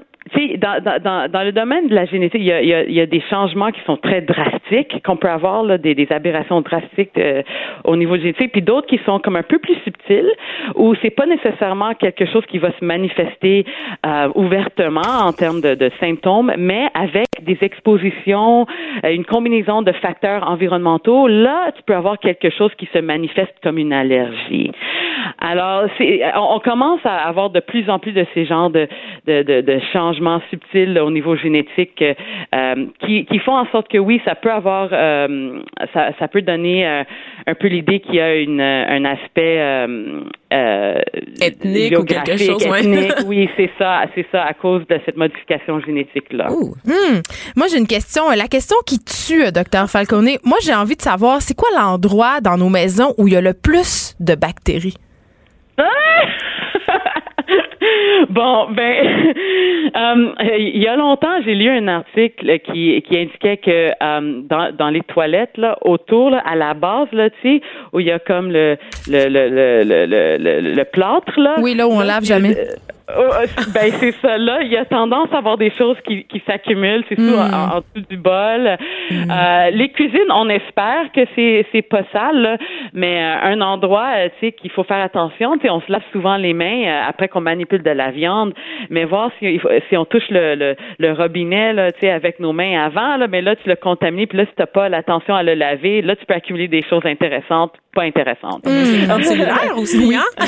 dans, 0.58 0.82
dans, 0.82 1.30
dans, 1.30 1.44
le 1.44 1.52
domaine 1.52 1.88
de 1.88 1.96
la 1.96 2.06
génétique, 2.06 2.42
il 2.42 2.48
y, 2.48 2.52
a, 2.52 2.62
il 2.62 2.94
y 2.94 3.02
a, 3.02 3.06
des 3.06 3.22
changements 3.30 3.72
qui 3.72 3.82
sont 3.86 3.98
très 3.98 4.22
drastiques, 4.22 5.04
qu'on 5.04 5.18
peut 5.18 5.30
avoir 5.30 5.64
là, 5.64 5.78
des, 5.78 5.96
des 5.96 6.08
aberrations 6.12 6.62
drastiques 6.62 7.12
euh, 7.18 7.44
au 7.84 7.96
niveau 7.96 8.16
génétique, 8.16 8.52
puis 8.52 8.62
d'autres 8.62 8.88
qui 8.88 9.00
sont 9.06 9.20
comme 9.20 9.36
un 9.36 9.44
peu 9.44 9.60
plus 9.60 9.76
subtiles, 9.84 10.32
où 10.76 10.96
c'est 11.02 11.10
pas 11.10 11.26
nécessairement 11.26 11.94
quelque 11.94 12.26
chose 12.26 12.46
qui 12.48 12.58
va 12.58 12.72
se 12.80 12.86
manifester 12.86 13.66
euh, 14.06 14.30
ouvertement 14.36 15.02
en 15.02 15.34
termes 15.34 15.62
de, 15.62 15.76
de, 15.76 15.92
symptômes, 16.00 16.54
mais 16.58 16.88
avec 16.94 17.28
des 17.42 17.58
expositions, 17.62 18.66
euh, 19.04 19.14
une 19.14 19.26
combinaison 19.26 19.82
de 19.82 19.92
facteurs 19.92 20.50
environnementaux. 20.50 21.28
Là, 21.28 21.72
tu 21.76 21.84
peux 21.84 21.96
avoir 21.96 22.18
quelque 22.20 22.50
chose 22.50 22.72
qui 22.78 22.88
se 22.94 23.00
manifeste 23.00 23.54
comme 23.62 23.78
une 23.78 23.94
allergie. 23.94 24.72
Alors, 25.40 25.90
c'est, 25.98 26.22
on, 26.36 26.60
commence 26.60 27.02
à 27.04 27.28
avoir 27.28 27.50
de 27.50 27.60
plus 27.60 27.90
en 27.90 28.00
plus 28.00 28.12
de 28.12 28.26
ces 28.34 28.46
genres 28.46 28.70
de, 28.70 28.88
de, 29.28 29.44
de, 29.44 29.62
de 29.62 29.80
changements 29.92 30.42
subtils 30.50 30.98
au 31.00 31.12
niveau 31.12 31.36
génétique 31.36 32.02
euh, 32.02 32.86
qui, 33.00 33.26
qui, 33.26 33.40
font 33.40 33.58
en 33.58 33.66
sorte 33.72 33.88
que 33.90 33.98
oui, 33.98 34.22
ça 34.26 34.36
peut 34.36 34.52
avoir, 34.52 34.90
euh, 34.92 35.60
ça, 35.94 36.12
ça, 36.20 36.28
peut 36.28 36.42
donner 36.42 36.88
euh, 36.88 37.04
un 37.48 37.56
peu 37.56 37.68
l'idée 37.68 38.00
qu'il 38.00 38.16
y 38.16 38.22
a 38.22 38.36
une, 38.36 38.62
un 38.62 39.06
aspect 39.06 39.60
ethnique 41.42 41.98
ou 41.98 42.04
quelque 42.04 42.38
chose. 42.38 42.66
Ethnique, 42.66 43.14
oui, 43.28 43.50
c'est 43.58 43.72
ça, 43.78 44.04
c'est 44.16 44.26
ça, 44.32 44.44
à 44.44 44.54
cause 44.54 44.86
de 44.88 45.00
cette 45.06 45.18
modification 45.18 45.80
génétique 45.82 46.32
là. 46.32 46.48
Hmm. 46.50 47.22
Moi, 47.56 47.68
j'ai 47.72 47.78
une 47.78 47.88
question. 47.88 48.30
La 48.30 48.48
question 48.48 48.78
qui 48.86 49.00
tue, 49.00 49.52
docteur 49.52 49.90
Falcone. 49.90 50.38
Moi, 50.44 50.58
j'ai 50.64 50.74
envie 50.74 50.96
de 50.96 51.02
savoir, 51.02 51.42
c'est 51.42 51.56
quoi 51.56 51.70
l'endroit 51.76 52.42
dans 52.42 52.58
nos 52.58 52.70
maisons 52.70 53.14
où 53.18 53.28
il 53.28 53.34
y 53.34 53.38
a 53.38 53.42
le 53.42 53.54
plus 53.54 54.16
de 54.20 54.36
bactéries? 54.36 54.96
Ah! 55.78 55.84
Bon, 58.30 58.68
ben, 58.72 59.36
euh, 59.96 60.34
il 60.58 60.82
y 60.82 60.88
a 60.88 60.96
longtemps, 60.96 61.42
j'ai 61.46 61.56
lu 61.56 61.70
un 61.70 61.88
article 61.88 62.60
qui, 62.60 63.02
qui 63.02 63.18
indiquait 63.18 63.58
que 63.58 63.92
euh, 64.02 64.42
dans, 64.50 64.74
dans 64.76 64.90
les 64.90 65.02
toilettes, 65.02 65.58
là, 65.58 65.78
autour, 65.82 66.30
là, 66.30 66.42
à 66.46 66.56
la 66.56 66.74
base, 66.74 67.08
là, 67.12 67.30
tu 67.30 67.38
sais, 67.42 67.62
où 67.92 68.00
il 68.00 68.08
y 68.08 68.12
a 68.12 68.20
comme 68.20 68.52
le 68.52 68.78
le, 69.10 69.28
le, 69.28 69.50
le, 69.50 70.06
le, 70.08 70.74
le, 70.74 70.84
plâtre, 70.86 71.38
là. 71.38 71.56
Oui, 71.60 71.76
là 71.76 71.88
où 71.88 71.92
on 71.92 72.00
lave 72.02 72.24
jamais. 72.24 72.56
Oh, 73.10 73.32
oh, 73.32 73.62
ben 73.74 73.92
c'est 74.00 74.14
ça 74.22 74.38
là, 74.38 74.62
il 74.62 74.72
y 74.72 74.78
a 74.78 74.86
tendance 74.86 75.28
à 75.34 75.40
avoir 75.40 75.58
des 75.58 75.72
choses 75.72 75.98
qui, 76.08 76.24
qui 76.24 76.42
s'accumulent, 76.48 77.04
c'est 77.10 77.20
mm. 77.20 77.34
en, 77.34 77.80
dessous 77.80 78.08
du 78.10 78.16
bol. 78.16 78.78
Mm. 79.12 79.30
Euh, 79.30 79.70
les 79.72 79.90
cuisines, 79.90 80.32
on 80.32 80.48
espère 80.48 81.12
que 81.14 81.22
c'est 81.36 81.66
c'est 81.74 81.82
pas 81.82 82.04
sale, 82.14 82.58
mais 82.94 83.22
euh, 83.22 83.52
un 83.52 83.60
endroit, 83.60 84.08
euh, 84.16 84.30
tu 84.40 84.48
sais 84.48 84.52
qu'il 84.54 84.72
faut 84.72 84.84
faire 84.84 85.04
attention, 85.04 85.58
tu 85.58 85.64
sais 85.64 85.70
on 85.70 85.82
se 85.82 85.92
lave 85.92 86.04
souvent 86.14 86.38
les 86.38 86.54
mains 86.54 87.04
après 87.06 87.28
qu'on 87.28 87.42
manipule 87.42 87.84
de 87.84 87.92
la 87.92 88.12
viande, 88.12 88.54
mais 88.90 89.04
voir 89.04 89.32
si 89.38 89.60
si 89.90 89.98
on 89.98 90.06
touche 90.06 90.30
le, 90.30 90.56
le, 90.56 90.76
le 90.98 91.12
robinet 91.12 91.74
là, 91.74 91.92
tu 91.92 92.00
sais 92.02 92.10
avec 92.10 92.40
nos 92.40 92.54
mains 92.54 92.86
avant 92.86 93.18
là, 93.18 93.28
mais 93.28 93.42
là 93.42 93.58
tu 93.58 93.68
le 93.68 93.76
contamines 93.76 94.28
puis 94.28 94.38
là 94.38 94.46
si 94.46 94.52
t'as 94.56 94.66
pas 94.66 94.88
l'attention 94.88 95.36
à 95.36 95.44
le 95.44 95.56
laver, 95.56 96.02
là 96.02 96.16
tu 96.16 96.26
peux 96.26 96.36
accumuler 96.36 96.70
des 96.70 96.84
choses 96.84 97.06
intéressantes 97.06 97.74
pas 97.94 98.04
intéressantes. 98.04 98.66
Mm. 98.66 99.78
aussi, 99.78 100.16
hein? 100.16 100.24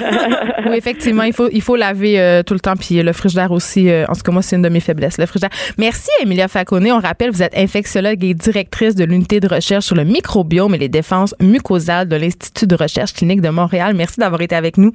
oui, 0.69 0.75
effectivement, 0.77 1.23
il 1.23 1.33
faut 1.33 1.49
il 1.51 1.61
faut 1.61 1.75
laver 1.75 2.41
tout 2.45 2.53
le 2.53 2.59
temps. 2.59 2.75
Puis 2.75 3.01
le 3.01 3.13
frigidaire 3.13 3.51
aussi, 3.51 3.89
euh, 3.89 4.05
en 4.07 4.13
tout 4.13 4.21
cas, 4.21 4.31
moi, 4.31 4.41
c'est 4.41 4.55
une 4.55 4.61
de 4.61 4.69
mes 4.69 4.79
faiblesses, 4.79 5.17
le 5.17 5.25
frigidaire. 5.25 5.49
Merci, 5.77 6.09
Emilia 6.21 6.47
Facone. 6.47 6.91
On 6.91 6.99
rappelle, 6.99 7.31
vous 7.31 7.43
êtes 7.43 7.57
infectiologue 7.57 8.23
et 8.23 8.33
directrice 8.33 8.95
de 8.95 9.05
l'unité 9.05 9.39
de 9.39 9.47
recherche 9.47 9.85
sur 9.85 9.95
le 9.95 10.03
microbiome 10.03 10.75
et 10.75 10.77
les 10.77 10.89
défenses 10.89 11.35
mucosales 11.41 12.07
de 12.07 12.15
l'Institut 12.15 12.67
de 12.67 12.75
recherche 12.75 13.13
clinique 13.13 13.41
de 13.41 13.49
Montréal. 13.49 13.93
Merci 13.95 14.19
d'avoir 14.19 14.41
été 14.41 14.55
avec 14.55 14.77
nous. 14.77 14.91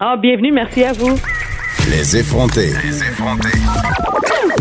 Ah, 0.00 0.16
bienvenue. 0.16 0.52
Merci 0.52 0.84
à 0.84 0.92
vous. 0.92 1.18
Les 1.90 2.16
effrontés. 2.16 2.72
Les 2.84 3.00
effrontés. 3.02 3.58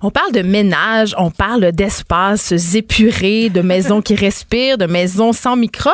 On 0.00 0.10
parle 0.10 0.32
de 0.32 0.42
ménage, 0.42 1.14
on 1.18 1.30
parle 1.30 1.72
d'espaces 1.72 2.52
épurés, 2.74 3.50
de 3.50 3.62
maisons 3.62 4.00
qui 4.00 4.14
respirent, 4.14 4.78
de 4.78 4.86
maisons 4.86 5.32
sans 5.32 5.56
microbes. 5.56 5.92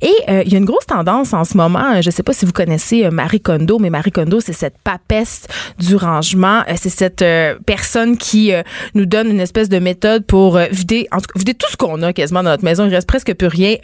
Et 0.00 0.14
euh, 0.28 0.42
il 0.46 0.52
y 0.52 0.54
a 0.54 0.58
une 0.58 0.64
grosse 0.64 0.86
tendance 0.86 1.32
en 1.32 1.44
ce 1.44 1.56
moment. 1.56 2.00
Je 2.00 2.08
ne 2.08 2.12
sais 2.12 2.22
pas 2.22 2.32
si 2.32 2.46
vous 2.46 2.52
connaissez 2.52 3.04
euh, 3.04 3.10
Marie 3.10 3.40
Kondo, 3.40 3.78
mais 3.78 3.90
Marie 3.90 4.12
Kondo, 4.12 4.40
c'est 4.40 4.52
cette 4.52 4.78
papesse 4.82 5.46
du 5.78 5.96
rangement. 5.96 6.62
Euh, 6.68 6.74
c'est 6.76 6.90
cette 6.90 7.24
personne 7.66 8.16
qui 8.16 8.52
nous 8.94 9.06
donne 9.06 9.28
une 9.28 9.40
espèce 9.40 9.68
de 9.68 9.78
méthode 9.78 10.24
pour 10.26 10.58
vider, 10.70 11.06
en 11.12 11.18
tout 11.18 11.26
vider 11.36 11.54
tout 11.54 11.70
ce 11.70 11.76
qu'on 11.76 12.02
a 12.02 12.12
quasiment 12.12 12.42
dans 12.42 12.50
notre 12.50 12.64
maison. 12.64 12.86
Il 12.86 12.94
reste 12.94 13.08
presque 13.08 13.34
plus 13.34 13.48
rien 13.48 13.76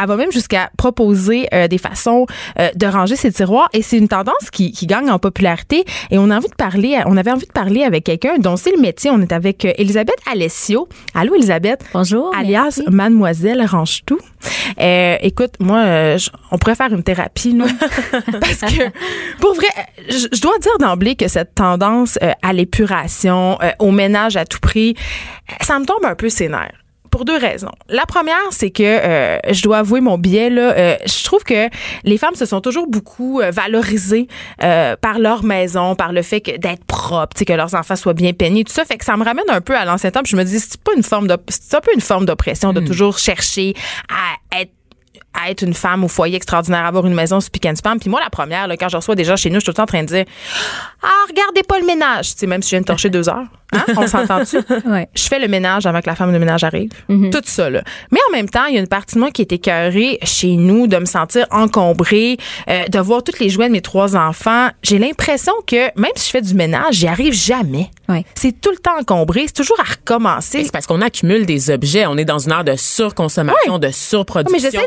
elle 0.00 0.08
va 0.08 0.16
même 0.16 0.32
jusqu'à 0.32 0.70
proposer 0.76 1.48
euh, 1.54 1.68
des 1.68 1.78
façons 1.78 2.26
euh, 2.58 2.68
de 2.74 2.86
ranger 2.86 3.16
ses 3.16 3.32
tiroirs 3.32 3.68
et 3.72 3.82
c'est 3.82 3.98
une 3.98 4.08
tendance 4.08 4.50
qui, 4.52 4.72
qui, 4.72 4.86
gagne 4.86 5.10
en 5.10 5.18
popularité 5.18 5.84
et 6.10 6.18
on 6.18 6.30
a 6.30 6.36
envie 6.36 6.48
de 6.48 6.54
parler 6.54 7.00
on 7.06 7.16
avait 7.16 7.30
envie 7.30 7.46
de 7.46 7.52
parler 7.52 7.82
avec 7.82 8.04
quelqu'un 8.04 8.38
dont 8.38 8.56
c'est 8.56 8.70
le 8.70 8.80
métier. 8.80 9.10
On 9.10 9.20
est 9.20 9.32
avec 9.32 9.64
euh, 9.64 9.72
Elisabeth 9.78 10.16
Alessio. 10.30 10.88
Allô 11.14 11.34
Elisabeth. 11.34 11.84
Bonjour 11.92 12.30
alias 12.36 12.80
Mademoiselle 12.88 13.64
range 13.66 14.02
tout. 14.06 14.20
Écoute 14.78 15.54
moi 15.60 15.84
on 16.50 16.58
pourrait 16.58 16.74
faire 16.74 16.92
une 16.92 17.02
thérapie 17.02 17.52
là 17.52 17.64
parce 18.40 18.72
que 18.72 18.90
pour 19.40 19.54
vrai 19.54 19.68
je, 20.08 20.40
dois 20.40 20.58
dire 20.58 20.78
d'emblée 20.78 21.16
que 21.16 21.28
cette 21.28 21.54
tendance 21.54 22.18
à 22.42 22.52
l'épuration 22.52 23.58
au 23.78 23.90
ménage 23.90 24.36
à 24.36 24.44
tout 24.44 24.60
prix 24.60 24.94
ça 25.62 25.78
me 25.78 25.84
tombe 25.84 26.04
un 26.04 26.14
peu 26.14 26.28
ses 26.28 26.48
nerfs 26.48 26.85
pour 27.16 27.24
deux 27.24 27.38
raisons. 27.38 27.72
La 27.88 28.04
première, 28.04 28.36
c'est 28.50 28.68
que 28.68 28.82
euh, 28.82 29.38
je 29.50 29.62
dois 29.62 29.78
avouer 29.78 30.02
mon 30.02 30.18
biais 30.18 30.50
là. 30.50 30.76
Euh, 30.76 30.96
je 31.06 31.24
trouve 31.24 31.44
que 31.44 31.70
les 32.04 32.18
femmes 32.18 32.34
se 32.34 32.44
sont 32.44 32.60
toujours 32.60 32.88
beaucoup 32.88 33.40
euh, 33.40 33.50
valorisées 33.50 34.28
par 34.58 35.18
leur 35.18 35.42
maison, 35.42 35.94
par 35.94 36.12
le 36.12 36.20
fait 36.20 36.42
d'être 36.58 36.84
propre, 36.84 37.42
que 37.42 37.52
leurs 37.54 37.74
enfants 37.74 37.96
soient 37.96 38.12
bien 38.12 38.34
peignés, 38.34 38.64
tout 38.64 38.72
ça. 38.72 38.84
Fait 38.84 38.98
que 38.98 39.04
ça 39.06 39.16
me 39.16 39.24
ramène 39.24 39.48
un 39.48 39.62
peu 39.62 39.74
à 39.74 39.86
l'ancien 39.86 40.10
temps. 40.10 40.20
Puis 40.22 40.32
je 40.32 40.36
me 40.36 40.44
dis, 40.44 40.60
c'est 40.60 40.78
pas 40.78 40.92
une 40.94 41.02
forme 41.02 41.26
de, 41.26 41.38
c'est 41.48 41.74
un 41.74 41.80
peu 41.80 41.94
une 41.94 42.02
forme 42.02 42.26
d'oppression 42.26 42.74
de 42.74 42.80
hmm. 42.80 42.84
toujours 42.84 43.18
chercher 43.18 43.72
à 44.10 44.60
être 44.60 44.72
être 45.48 45.62
une 45.62 45.74
femme 45.74 46.04
au 46.04 46.08
foyer 46.08 46.36
extraordinaire, 46.36 46.84
avoir 46.84 47.06
une 47.06 47.14
maison 47.14 47.40
speak 47.40 47.66
and 47.66 47.76
spam. 47.76 47.98
Puis 47.98 48.10
moi, 48.10 48.20
la 48.22 48.30
première, 48.30 48.66
là, 48.66 48.76
quand 48.76 48.88
je 48.88 48.96
reçois 48.96 49.14
déjà 49.14 49.36
chez 49.36 49.50
nous, 49.50 49.56
je 49.56 49.60
suis 49.60 49.66
tout 49.66 49.70
le 49.72 49.76
temps 49.76 49.82
en 49.84 49.86
train 49.86 50.02
de 50.02 50.08
dire 50.08 50.24
Ah, 51.02 51.24
regardez 51.28 51.62
pas 51.62 51.78
le 51.78 51.86
ménage. 51.86 52.32
Tu 52.32 52.40
sais, 52.40 52.46
même 52.46 52.62
si 52.62 52.70
je 52.70 52.76
viens 52.76 52.80
de 52.80 52.86
torcher 52.86 53.10
deux 53.10 53.28
heures. 53.28 53.46
Hein? 53.72 53.84
On 53.96 54.06
s'entend-tu? 54.06 54.56
ouais. 54.88 55.08
Je 55.14 55.22
fais 55.24 55.38
le 55.38 55.48
ménage 55.48 55.86
avant 55.86 56.00
que 56.00 56.06
la 56.06 56.14
femme 56.14 56.32
de 56.32 56.38
ménage 56.38 56.64
arrive. 56.64 56.90
Mm-hmm. 57.08 57.30
Tout 57.30 57.42
ça, 57.44 57.68
là. 57.68 57.82
Mais 58.10 58.20
en 58.28 58.32
même 58.32 58.48
temps, 58.48 58.66
il 58.66 58.74
y 58.74 58.76
a 58.76 58.80
une 58.80 58.86
partie 58.86 59.16
de 59.16 59.20
moi 59.20 59.30
qui 59.30 59.42
est 59.42 59.52
écœurée 59.52 60.18
chez 60.22 60.56
nous 60.56 60.86
de 60.86 60.96
me 60.98 61.04
sentir 61.04 61.46
encombrée, 61.50 62.36
euh, 62.68 62.86
de 62.86 62.98
voir 62.98 63.22
toutes 63.22 63.40
les 63.40 63.48
jouets 63.48 63.68
de 63.68 63.72
mes 63.72 63.80
trois 63.80 64.16
enfants. 64.16 64.68
J'ai 64.82 64.98
l'impression 64.98 65.52
que 65.66 65.86
même 65.98 66.12
si 66.14 66.26
je 66.26 66.30
fais 66.30 66.42
du 66.42 66.54
ménage, 66.54 66.94
j'y 66.94 67.08
arrive 67.08 67.32
jamais. 67.32 67.90
Ouais. 68.08 68.24
C'est 68.34 68.60
tout 68.60 68.70
le 68.70 68.76
temps 68.76 68.98
encombré. 69.00 69.44
C'est 69.46 69.54
toujours 69.54 69.80
à 69.80 69.90
recommencer. 69.90 70.64
C'est 70.64 70.72
parce 70.72 70.86
qu'on 70.86 71.00
accumule 71.00 71.44
des 71.44 71.70
objets. 71.70 72.06
On 72.06 72.16
est 72.16 72.24
dans 72.24 72.38
une 72.38 72.52
heure 72.52 72.64
de 72.64 72.76
surconsommation, 72.76 73.78
de 73.78 73.90
surproduction, 73.90 74.82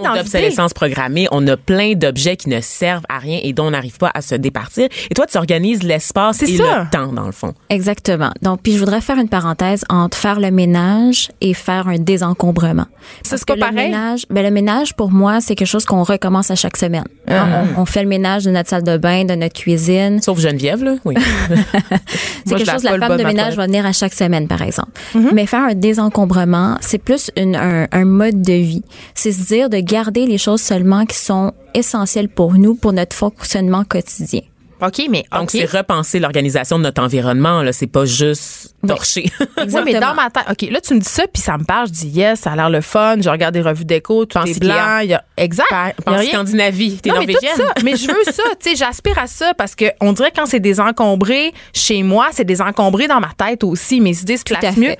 programmée. 0.73 1.27
On 1.31 1.45
a 1.47 1.57
plein 1.57 1.93
d'objets 1.93 2.35
qui 2.35 2.49
ne 2.49 2.61
servent 2.61 3.05
à 3.09 3.19
rien 3.19 3.39
et 3.43 3.53
dont 3.53 3.67
on 3.67 3.71
n'arrive 3.71 3.97
pas 3.97 4.11
à 4.13 4.21
se 4.21 4.35
départir. 4.35 4.87
Et 5.09 5.13
toi, 5.13 5.25
tu 5.25 5.37
organises 5.37 5.83
l'espace 5.83 6.41
et 6.43 6.57
le 6.57 6.89
temps, 6.91 7.13
dans 7.13 7.25
le 7.25 7.31
fond. 7.31 7.53
Exactement. 7.69 8.31
Donc, 8.41 8.61
puis 8.61 8.73
je 8.73 8.79
voudrais 8.79 9.01
faire 9.01 9.17
une 9.17 9.29
parenthèse 9.29 9.83
entre 9.89 10.17
faire 10.17 10.39
le 10.39 10.51
ménage 10.51 11.29
et 11.41 11.53
faire 11.53 11.87
un 11.87 11.97
désencombrement. 11.97 12.85
Ça, 13.23 13.37
c'est 13.37 13.47
pas 13.47 13.55
le 13.55 13.61
pareil? 13.61 13.89
Ménage, 13.89 14.25
ben, 14.29 14.43
le 14.43 14.51
ménage, 14.51 14.95
pour 14.95 15.11
moi, 15.11 15.41
c'est 15.41 15.55
quelque 15.55 15.67
chose 15.67 15.85
qu'on 15.85 16.03
recommence 16.03 16.51
à 16.51 16.55
chaque 16.55 16.77
semaine. 16.77 17.05
Ah. 17.27 17.63
On, 17.77 17.85
fait 17.85 18.03
le 18.03 18.09
ménage 18.09 18.45
de 18.45 18.51
notre 18.51 18.69
salle 18.69 18.83
de 18.83 18.97
bain, 18.97 19.25
de 19.25 19.35
notre 19.35 19.53
cuisine. 19.53 20.21
Sauf 20.21 20.39
Geneviève, 20.39 20.83
là, 20.83 20.95
oui. 21.05 21.15
c'est 22.45 22.55
quelque 22.55 22.71
chose 22.71 22.83
que 22.83 22.87
la 22.87 23.07
femme 23.07 23.17
de 23.17 23.23
ménage 23.23 23.55
va 23.55 23.65
venir 23.65 23.85
à 23.85 23.91
chaque 23.91 24.13
semaine, 24.13 24.47
par 24.47 24.61
exemple. 24.61 24.91
Mm-hmm. 25.15 25.29
Mais 25.33 25.45
faire 25.45 25.63
un 25.63 25.73
désencombrement, 25.75 26.77
c'est 26.81 26.97
plus 26.97 27.31
une, 27.37 27.55
un, 27.55 27.87
un 27.91 28.05
mode 28.05 28.41
de 28.41 28.53
vie. 28.53 28.83
C'est 29.15 29.31
se 29.31 29.45
dire 29.45 29.69
de 29.69 29.77
garder 29.77 30.25
les 30.29 30.37
choses 30.37 30.61
seulement 30.61 31.05
qui 31.05 31.17
sont 31.17 31.53
essentielles 31.73 32.29
pour 32.29 32.53
nous, 32.53 32.75
pour 32.75 32.93
notre 32.93 33.15
fonctionnement 33.15 33.83
quotidien. 33.83 34.41
OK, 34.81 35.01
mais 35.09 35.25
donc 35.33 35.51
c'est 35.51 35.65
repenser 35.65 36.19
l'organisation 36.19 36.77
de 36.77 36.83
notre 36.83 37.01
environnement 37.03 37.61
là, 37.63 37.73
c'est 37.73 37.87
pas 37.87 38.05
juste 38.05 38.75
torcher. 38.87 39.29
Oui, 39.57 39.81
mais 39.83 39.99
dans 39.99 40.13
ma 40.13 40.29
tête, 40.29 40.45
OK, 40.49 40.69
là 40.71 40.79
tu 40.79 40.93
me 40.93 40.99
dis 40.99 41.09
ça 41.09 41.23
puis 41.27 41.41
ça 41.41 41.57
me 41.57 41.65
parle, 41.65 41.87
je 41.87 41.91
dis 41.91 42.07
yes, 42.07 42.39
ça 42.39 42.53
a 42.53 42.55
l'air 42.55 42.69
le 42.69 42.79
fun, 42.79 43.17
je 43.19 43.29
regarde 43.29 43.53
des 43.53 43.61
revues 43.61 43.83
d'écho, 43.83 44.25
tout 44.25 44.39
est 44.39 44.57
blanc, 44.59 44.99
y 44.99 45.13
a 45.13 45.23
exact. 45.35 45.67
Pense 46.05 46.25
Scandinavie, 46.25 46.97
t'es 47.01 47.09
norvégienne. 47.09 47.51
Mais, 47.57 47.63
tout 47.63 47.67
ça, 47.67 47.83
mais 47.83 47.95
je 47.97 48.07
veux 48.07 48.31
ça, 48.31 48.43
tu 48.59 48.69
sais, 48.69 48.75
j'aspire 48.77 49.17
à 49.17 49.27
ça 49.27 49.53
parce 49.53 49.75
que 49.75 49.85
on 49.99 50.13
dirait 50.13 50.31
quand 50.33 50.45
c'est 50.45 50.61
désencombré 50.61 51.51
chez 51.73 52.01
moi, 52.03 52.29
c'est 52.31 52.45
désencombré 52.45 53.07
dans 53.07 53.19
ma 53.19 53.31
tête 53.37 53.65
aussi, 53.65 53.99
mes 53.99 54.17
idées 54.17 54.37
se 54.37 54.43
placent 54.43 54.77
mieux. 54.77 54.95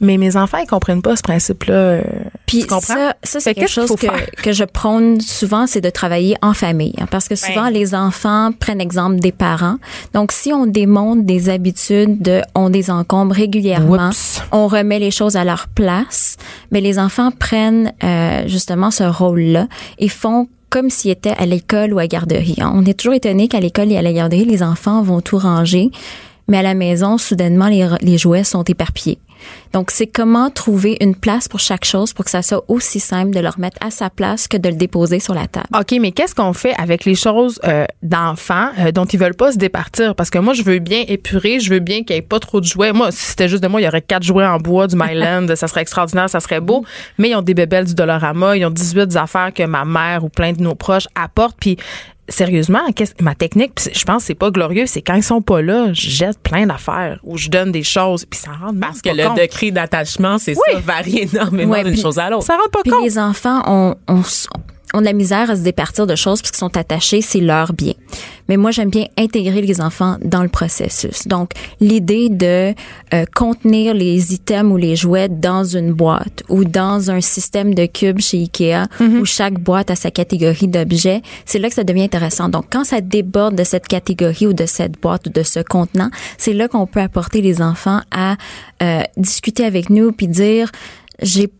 Mais 0.00 0.16
mes 0.16 0.36
enfants, 0.36 0.58
ils 0.58 0.66
comprennent 0.66 1.02
pas 1.02 1.16
ce 1.16 1.22
principe-là. 1.22 1.74
Euh, 1.74 2.02
Puis 2.46 2.62
ça, 2.68 3.14
ça 3.22 3.40
c'est 3.40 3.54
quelque 3.54 3.68
chose 3.68 3.90
que, 3.96 4.42
que 4.42 4.52
je 4.52 4.64
prône 4.64 5.20
souvent, 5.20 5.66
c'est 5.66 5.80
de 5.80 5.90
travailler 5.90 6.36
en 6.40 6.54
famille. 6.54 6.94
Hein, 7.00 7.06
parce 7.10 7.26
que 7.26 7.34
souvent, 7.34 7.68
les 7.68 7.94
enfants 7.94 8.50
prennent 8.58 8.80
exemple 8.80 9.16
des 9.16 9.32
parents. 9.32 9.76
Donc, 10.14 10.30
si 10.30 10.52
on 10.52 10.66
démontre 10.66 11.22
des 11.24 11.48
habitudes 11.48 12.22
de 12.22 12.42
on 12.54 12.70
désencombre 12.70 13.34
régulièrement, 13.34 14.10
on 14.52 14.68
remet 14.68 15.00
les 15.00 15.10
choses 15.10 15.36
à 15.36 15.44
leur 15.44 15.66
place, 15.68 16.36
mais 16.70 16.80
les 16.80 16.98
enfants 16.98 17.30
prennent 17.30 17.92
euh, 18.04 18.46
justement 18.46 18.90
ce 18.90 19.04
rôle-là 19.04 19.66
et 19.98 20.08
font 20.08 20.48
comme 20.70 20.90
s'ils 20.90 21.10
étaient 21.10 21.34
à 21.38 21.46
l'école 21.46 21.92
ou 21.94 21.98
à 21.98 22.06
garderie. 22.06 22.56
Hein. 22.60 22.72
On 22.74 22.84
est 22.84 22.94
toujours 22.94 23.14
étonné 23.14 23.48
qu'à 23.48 23.58
l'école 23.58 23.90
et 23.90 23.96
à 23.96 24.02
la 24.02 24.12
garderie, 24.12 24.44
les 24.44 24.62
enfants 24.62 25.02
vont 25.02 25.20
tout 25.22 25.38
ranger, 25.38 25.90
mais 26.46 26.58
à 26.58 26.62
la 26.62 26.74
maison, 26.74 27.18
soudainement, 27.18 27.68
les, 27.68 27.88
les 28.02 28.18
jouets 28.18 28.44
sont 28.44 28.64
éparpillés. 28.64 29.18
Donc, 29.72 29.90
c'est 29.90 30.06
comment 30.06 30.50
trouver 30.50 30.96
une 31.00 31.14
place 31.14 31.48
pour 31.48 31.60
chaque 31.60 31.84
chose 31.84 32.12
pour 32.12 32.24
que 32.24 32.30
ça 32.30 32.42
soit 32.42 32.64
aussi 32.68 33.00
simple 33.00 33.30
de 33.32 33.40
le 33.40 33.48
remettre 33.48 33.76
à 33.80 33.90
sa 33.90 34.10
place 34.10 34.48
que 34.48 34.56
de 34.56 34.68
le 34.68 34.76
déposer 34.76 35.20
sur 35.20 35.34
la 35.34 35.46
table. 35.46 35.68
OK, 35.78 35.96
mais 36.00 36.12
qu'est-ce 36.12 36.34
qu'on 36.34 36.52
fait 36.52 36.74
avec 36.78 37.04
les 37.04 37.14
choses 37.14 37.60
euh, 37.64 37.84
d'enfants 38.02 38.70
euh, 38.78 38.92
dont 38.92 39.04
ils 39.04 39.18
veulent 39.18 39.34
pas 39.34 39.52
se 39.52 39.58
départir? 39.58 40.14
Parce 40.14 40.30
que 40.30 40.38
moi, 40.38 40.54
je 40.54 40.62
veux 40.62 40.78
bien 40.78 41.04
épurer, 41.08 41.60
je 41.60 41.72
veux 41.72 41.80
bien 41.80 42.02
qu'il 42.02 42.14
n'y 42.14 42.18
ait 42.18 42.22
pas 42.22 42.40
trop 42.40 42.60
de 42.60 42.66
jouets. 42.66 42.92
Moi, 42.92 43.10
si 43.12 43.26
c'était 43.26 43.48
juste 43.48 43.62
de 43.62 43.68
moi, 43.68 43.80
il 43.80 43.84
y 43.84 43.88
aurait 43.88 44.02
quatre 44.02 44.22
jouets 44.22 44.46
en 44.46 44.58
bois 44.58 44.86
du 44.86 44.96
Myland, 45.00 45.46
ça 45.54 45.68
serait 45.68 45.82
extraordinaire, 45.82 46.28
ça 46.30 46.40
serait 46.40 46.60
beau. 46.60 46.84
Mais 47.18 47.30
ils 47.30 47.36
ont 47.36 47.42
des 47.42 47.54
bébelles 47.54 47.86
du 47.86 47.94
Dollarama, 47.94 48.56
ils 48.56 48.64
ont 48.64 48.70
18 48.70 49.16
affaires 49.16 49.52
que 49.52 49.62
ma 49.64 49.84
mère 49.84 50.24
ou 50.24 50.28
plein 50.28 50.52
de 50.52 50.62
nos 50.62 50.74
proches 50.74 51.08
apportent. 51.14 51.56
Puis 51.58 51.76
sérieusement, 52.28 52.80
ma 53.20 53.34
technique, 53.34 53.72
je 53.92 54.04
pense 54.04 54.22
que 54.22 54.26
c'est 54.26 54.34
pas 54.34 54.50
glorieux, 54.50 54.86
c'est 54.86 55.02
quand 55.02 55.14
ils 55.14 55.22
sont 55.22 55.42
pas 55.42 55.62
là, 55.62 55.92
je 55.92 56.08
jette 56.10 56.38
plein 56.38 56.66
d'affaires 56.66 57.20
ou 57.24 57.36
je 57.36 57.48
donne 57.48 57.72
des 57.72 57.82
choses, 57.82 58.24
puis 58.24 58.38
ça 58.38 58.50
rend 58.52 58.74
Parce 58.78 59.02
que 59.02 59.10
le 59.10 59.40
degré 59.40 59.70
d'attachement, 59.70 60.38
c'est 60.38 60.54
ça, 60.54 60.78
varie 60.84 61.20
énormément 61.32 61.82
d'une 61.82 61.96
chose 61.96 62.18
à 62.18 62.30
l'autre. 62.30 62.44
Ça 62.44 62.54
rend 62.54 62.68
pas 62.70 62.80
puis 62.82 62.92
les 63.02 63.18
enfants, 63.18 63.62
on, 63.66 63.94
on, 64.08 64.22
ont 64.94 65.00
de 65.00 65.04
la 65.04 65.12
misère 65.12 65.50
à 65.50 65.56
se 65.56 65.62
départir 65.62 66.06
de 66.06 66.14
choses 66.14 66.40
parce 66.40 66.50
qu'ils 66.50 66.58
sont 66.58 66.76
attachés, 66.76 67.20
c'est 67.20 67.40
leur 67.40 67.72
bien. 67.72 67.94
Mais 68.48 68.56
moi, 68.56 68.70
j'aime 68.70 68.88
bien 68.88 69.06
intégrer 69.18 69.60
les 69.60 69.80
enfants 69.80 70.16
dans 70.24 70.42
le 70.42 70.48
processus. 70.48 71.28
Donc, 71.28 71.50
l'idée 71.80 72.30
de 72.30 72.74
euh, 73.12 73.24
contenir 73.34 73.92
les 73.92 74.32
items 74.32 74.72
ou 74.72 74.76
les 74.76 74.96
jouets 74.96 75.28
dans 75.28 75.64
une 75.64 75.92
boîte 75.92 76.42
ou 76.48 76.64
dans 76.64 77.10
un 77.10 77.20
système 77.20 77.74
de 77.74 77.84
cubes 77.84 78.20
chez 78.20 78.38
Ikea 78.38 78.86
mhm. 79.00 79.20
où 79.20 79.24
chaque 79.26 79.60
boîte 79.60 79.90
a 79.90 79.96
sa 79.96 80.10
catégorie 80.10 80.68
d'objets, 80.68 81.20
c'est 81.44 81.58
là 81.58 81.68
que 81.68 81.74
ça 81.74 81.84
devient 81.84 82.04
intéressant. 82.04 82.48
Donc, 82.48 82.66
quand 82.70 82.84
ça 82.84 83.00
déborde 83.02 83.54
de 83.54 83.64
cette 83.64 83.86
catégorie 83.86 84.46
ou 84.46 84.54
de 84.54 84.66
cette 84.66 84.98
boîte 85.00 85.26
ou 85.26 85.30
de 85.30 85.42
ce 85.42 85.60
contenant, 85.60 86.10
c'est 86.38 86.54
là 86.54 86.68
qu'on 86.68 86.86
peut 86.86 87.00
apporter 87.00 87.42
les 87.42 87.60
enfants 87.60 88.00
à 88.10 88.36
euh, 88.82 89.02
discuter 89.16 89.64
avec 89.64 89.90
nous 89.90 90.12
puis 90.12 90.28
dire 90.28 90.70
j'ai 91.20 91.50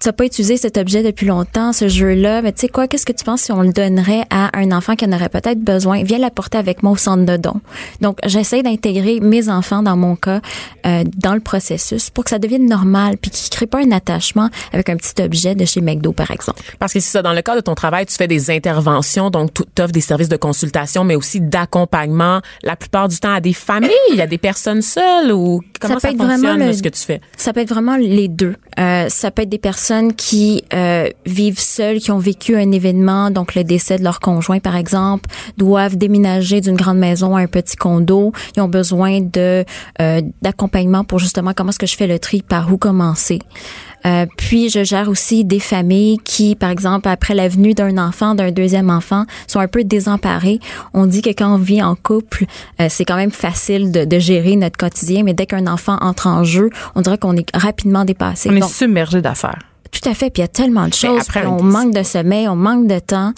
tu 0.00 0.08
n'as 0.08 0.12
pas 0.12 0.24
utilisé 0.24 0.56
cet 0.56 0.76
objet 0.76 1.02
depuis 1.02 1.26
longtemps, 1.26 1.72
ce 1.72 1.88
jeu-là, 1.88 2.42
mais 2.42 2.52
tu 2.52 2.60
sais 2.60 2.68
quoi, 2.68 2.88
qu'est-ce 2.88 3.06
que 3.06 3.12
tu 3.12 3.24
penses 3.24 3.42
si 3.42 3.52
on 3.52 3.62
le 3.62 3.72
donnerait 3.72 4.24
à 4.30 4.56
un 4.58 4.72
enfant 4.72 4.94
qui 4.94 5.04
en 5.04 5.12
aurait 5.12 5.28
peut-être 5.28 5.60
besoin? 5.60 6.02
Viens 6.02 6.18
l'apporter 6.18 6.58
avec 6.58 6.82
moi 6.82 6.92
au 6.92 6.96
centre 6.96 7.24
de 7.24 7.36
don. 7.36 7.60
Donc, 8.00 8.18
j'essaie 8.24 8.62
d'intégrer 8.62 9.20
mes 9.20 9.48
enfants, 9.48 9.82
dans 9.82 9.96
mon 9.96 10.16
cas, 10.16 10.40
euh, 10.86 11.04
dans 11.16 11.34
le 11.34 11.40
processus 11.40 12.10
pour 12.10 12.24
que 12.24 12.30
ça 12.30 12.38
devienne 12.38 12.66
normal 12.66 13.16
puis 13.16 13.30
qu'ils 13.30 13.46
ne 13.46 13.56
créent 13.56 13.66
pas 13.66 13.80
un 13.80 13.90
attachement 13.90 14.50
avec 14.72 14.88
un 14.88 14.96
petit 14.96 15.20
objet 15.22 15.54
de 15.54 15.64
chez 15.64 15.80
McDo, 15.80 16.12
par 16.12 16.30
exemple. 16.30 16.62
Parce 16.78 16.92
que 16.92 17.00
c'est 17.00 17.10
ça, 17.10 17.22
dans 17.22 17.32
le 17.32 17.42
cadre 17.42 17.58
de 17.58 17.64
ton 17.64 17.74
travail, 17.74 18.06
tu 18.06 18.14
fais 18.14 18.28
des 18.28 18.50
interventions, 18.50 19.30
donc 19.30 19.52
tu 19.54 19.82
offres 19.82 19.92
des 19.92 20.00
services 20.00 20.28
de 20.28 20.36
consultation, 20.36 21.04
mais 21.04 21.16
aussi 21.16 21.40
d'accompagnement, 21.40 22.40
la 22.62 22.76
plupart 22.76 23.08
du 23.08 23.18
temps 23.18 23.34
à 23.34 23.40
des 23.40 23.52
familles, 23.52 23.90
a 24.18 24.26
des 24.26 24.38
personnes 24.38 24.82
seules 24.82 25.32
ou 25.32 25.62
comment 25.80 25.98
ça, 25.98 26.08
peut 26.08 26.14
être 26.14 26.20
fonctionne, 26.20 26.58
vraiment 26.58 26.72
ce 26.72 26.82
que 26.82 26.88
tu 26.88 27.02
fais? 27.02 27.20
Ça 27.36 27.52
peut 27.52 27.60
être 27.60 27.70
vraiment 27.70 27.96
les 27.96 28.28
deux. 28.28 28.56
Euh, 28.78 29.08
ça 29.08 29.30
peut 29.30 29.42
être 29.42 29.48
des 29.48 29.58
personnes 29.58 29.85
personnes 29.86 30.14
qui 30.14 30.64
euh, 30.74 31.08
vivent 31.26 31.60
seules, 31.60 32.00
qui 32.00 32.10
ont 32.10 32.18
vécu 32.18 32.56
un 32.56 32.72
événement, 32.72 33.30
donc 33.30 33.54
le 33.54 33.62
décès 33.62 33.98
de 33.98 34.02
leur 34.02 34.18
conjoint 34.18 34.58
par 34.58 34.74
exemple, 34.74 35.30
doivent 35.58 35.96
déménager 35.96 36.60
d'une 36.60 36.74
grande 36.74 36.98
maison 36.98 37.36
à 37.36 37.40
un 37.40 37.46
petit 37.46 37.76
condo. 37.76 38.32
Ils 38.56 38.62
ont 38.62 38.68
besoin 38.68 39.20
de 39.20 39.64
euh, 40.00 40.22
d'accompagnement 40.42 41.04
pour 41.04 41.20
justement 41.20 41.52
comment 41.54 41.70
est-ce 41.70 41.78
que 41.78 41.86
je 41.86 41.96
fais 41.96 42.08
le 42.08 42.18
tri, 42.18 42.42
par 42.42 42.72
où 42.72 42.78
commencer. 42.78 43.38
Euh, 44.06 44.26
puis 44.36 44.70
je 44.70 44.82
gère 44.82 45.08
aussi 45.08 45.44
des 45.44 45.60
familles 45.60 46.18
qui, 46.18 46.56
par 46.56 46.70
exemple, 46.70 47.08
après 47.08 47.34
la 47.34 47.48
venue 47.48 47.74
d'un 47.74 47.96
enfant, 47.96 48.34
d'un 48.34 48.50
deuxième 48.50 48.90
enfant, 48.90 49.24
sont 49.46 49.60
un 49.60 49.68
peu 49.68 49.84
désemparées. 49.84 50.58
On 50.94 51.06
dit 51.06 51.22
que 51.22 51.30
quand 51.30 51.54
on 51.54 51.58
vit 51.58 51.82
en 51.82 51.94
couple, 51.94 52.46
euh, 52.80 52.88
c'est 52.90 53.04
quand 53.04 53.16
même 53.16 53.30
facile 53.30 53.92
de, 53.92 54.04
de, 54.04 54.18
gérer 54.18 54.56
notre 54.56 54.76
quotidien, 54.78 55.22
mais 55.22 55.32
dès 55.32 55.46
qu'un 55.46 55.68
enfant 55.68 55.96
entre 56.00 56.26
en 56.26 56.42
jeu, 56.42 56.70
on 56.96 57.02
dirait 57.02 57.18
qu'on 57.18 57.36
est 57.36 57.48
rapidement 57.54 58.04
dépassé. 58.04 58.50
On 58.50 58.56
est 58.56 58.68
submergé 58.68 59.22
d'affaires. 59.22 59.60
Tout 60.00 60.08
à 60.08 60.14
fait. 60.14 60.30
Puis 60.30 60.40
il 60.40 60.44
y 60.44 60.44
a 60.44 60.48
tellement 60.48 60.88
de 60.88 60.94
choses. 60.94 61.22
Après, 61.22 61.46
on 61.46 61.62
manque 61.62 61.94
de 61.94 62.02
sommeil, 62.02 62.48
on 62.48 62.56
manque 62.56 62.86
de 62.86 62.98
temps. 62.98 63.32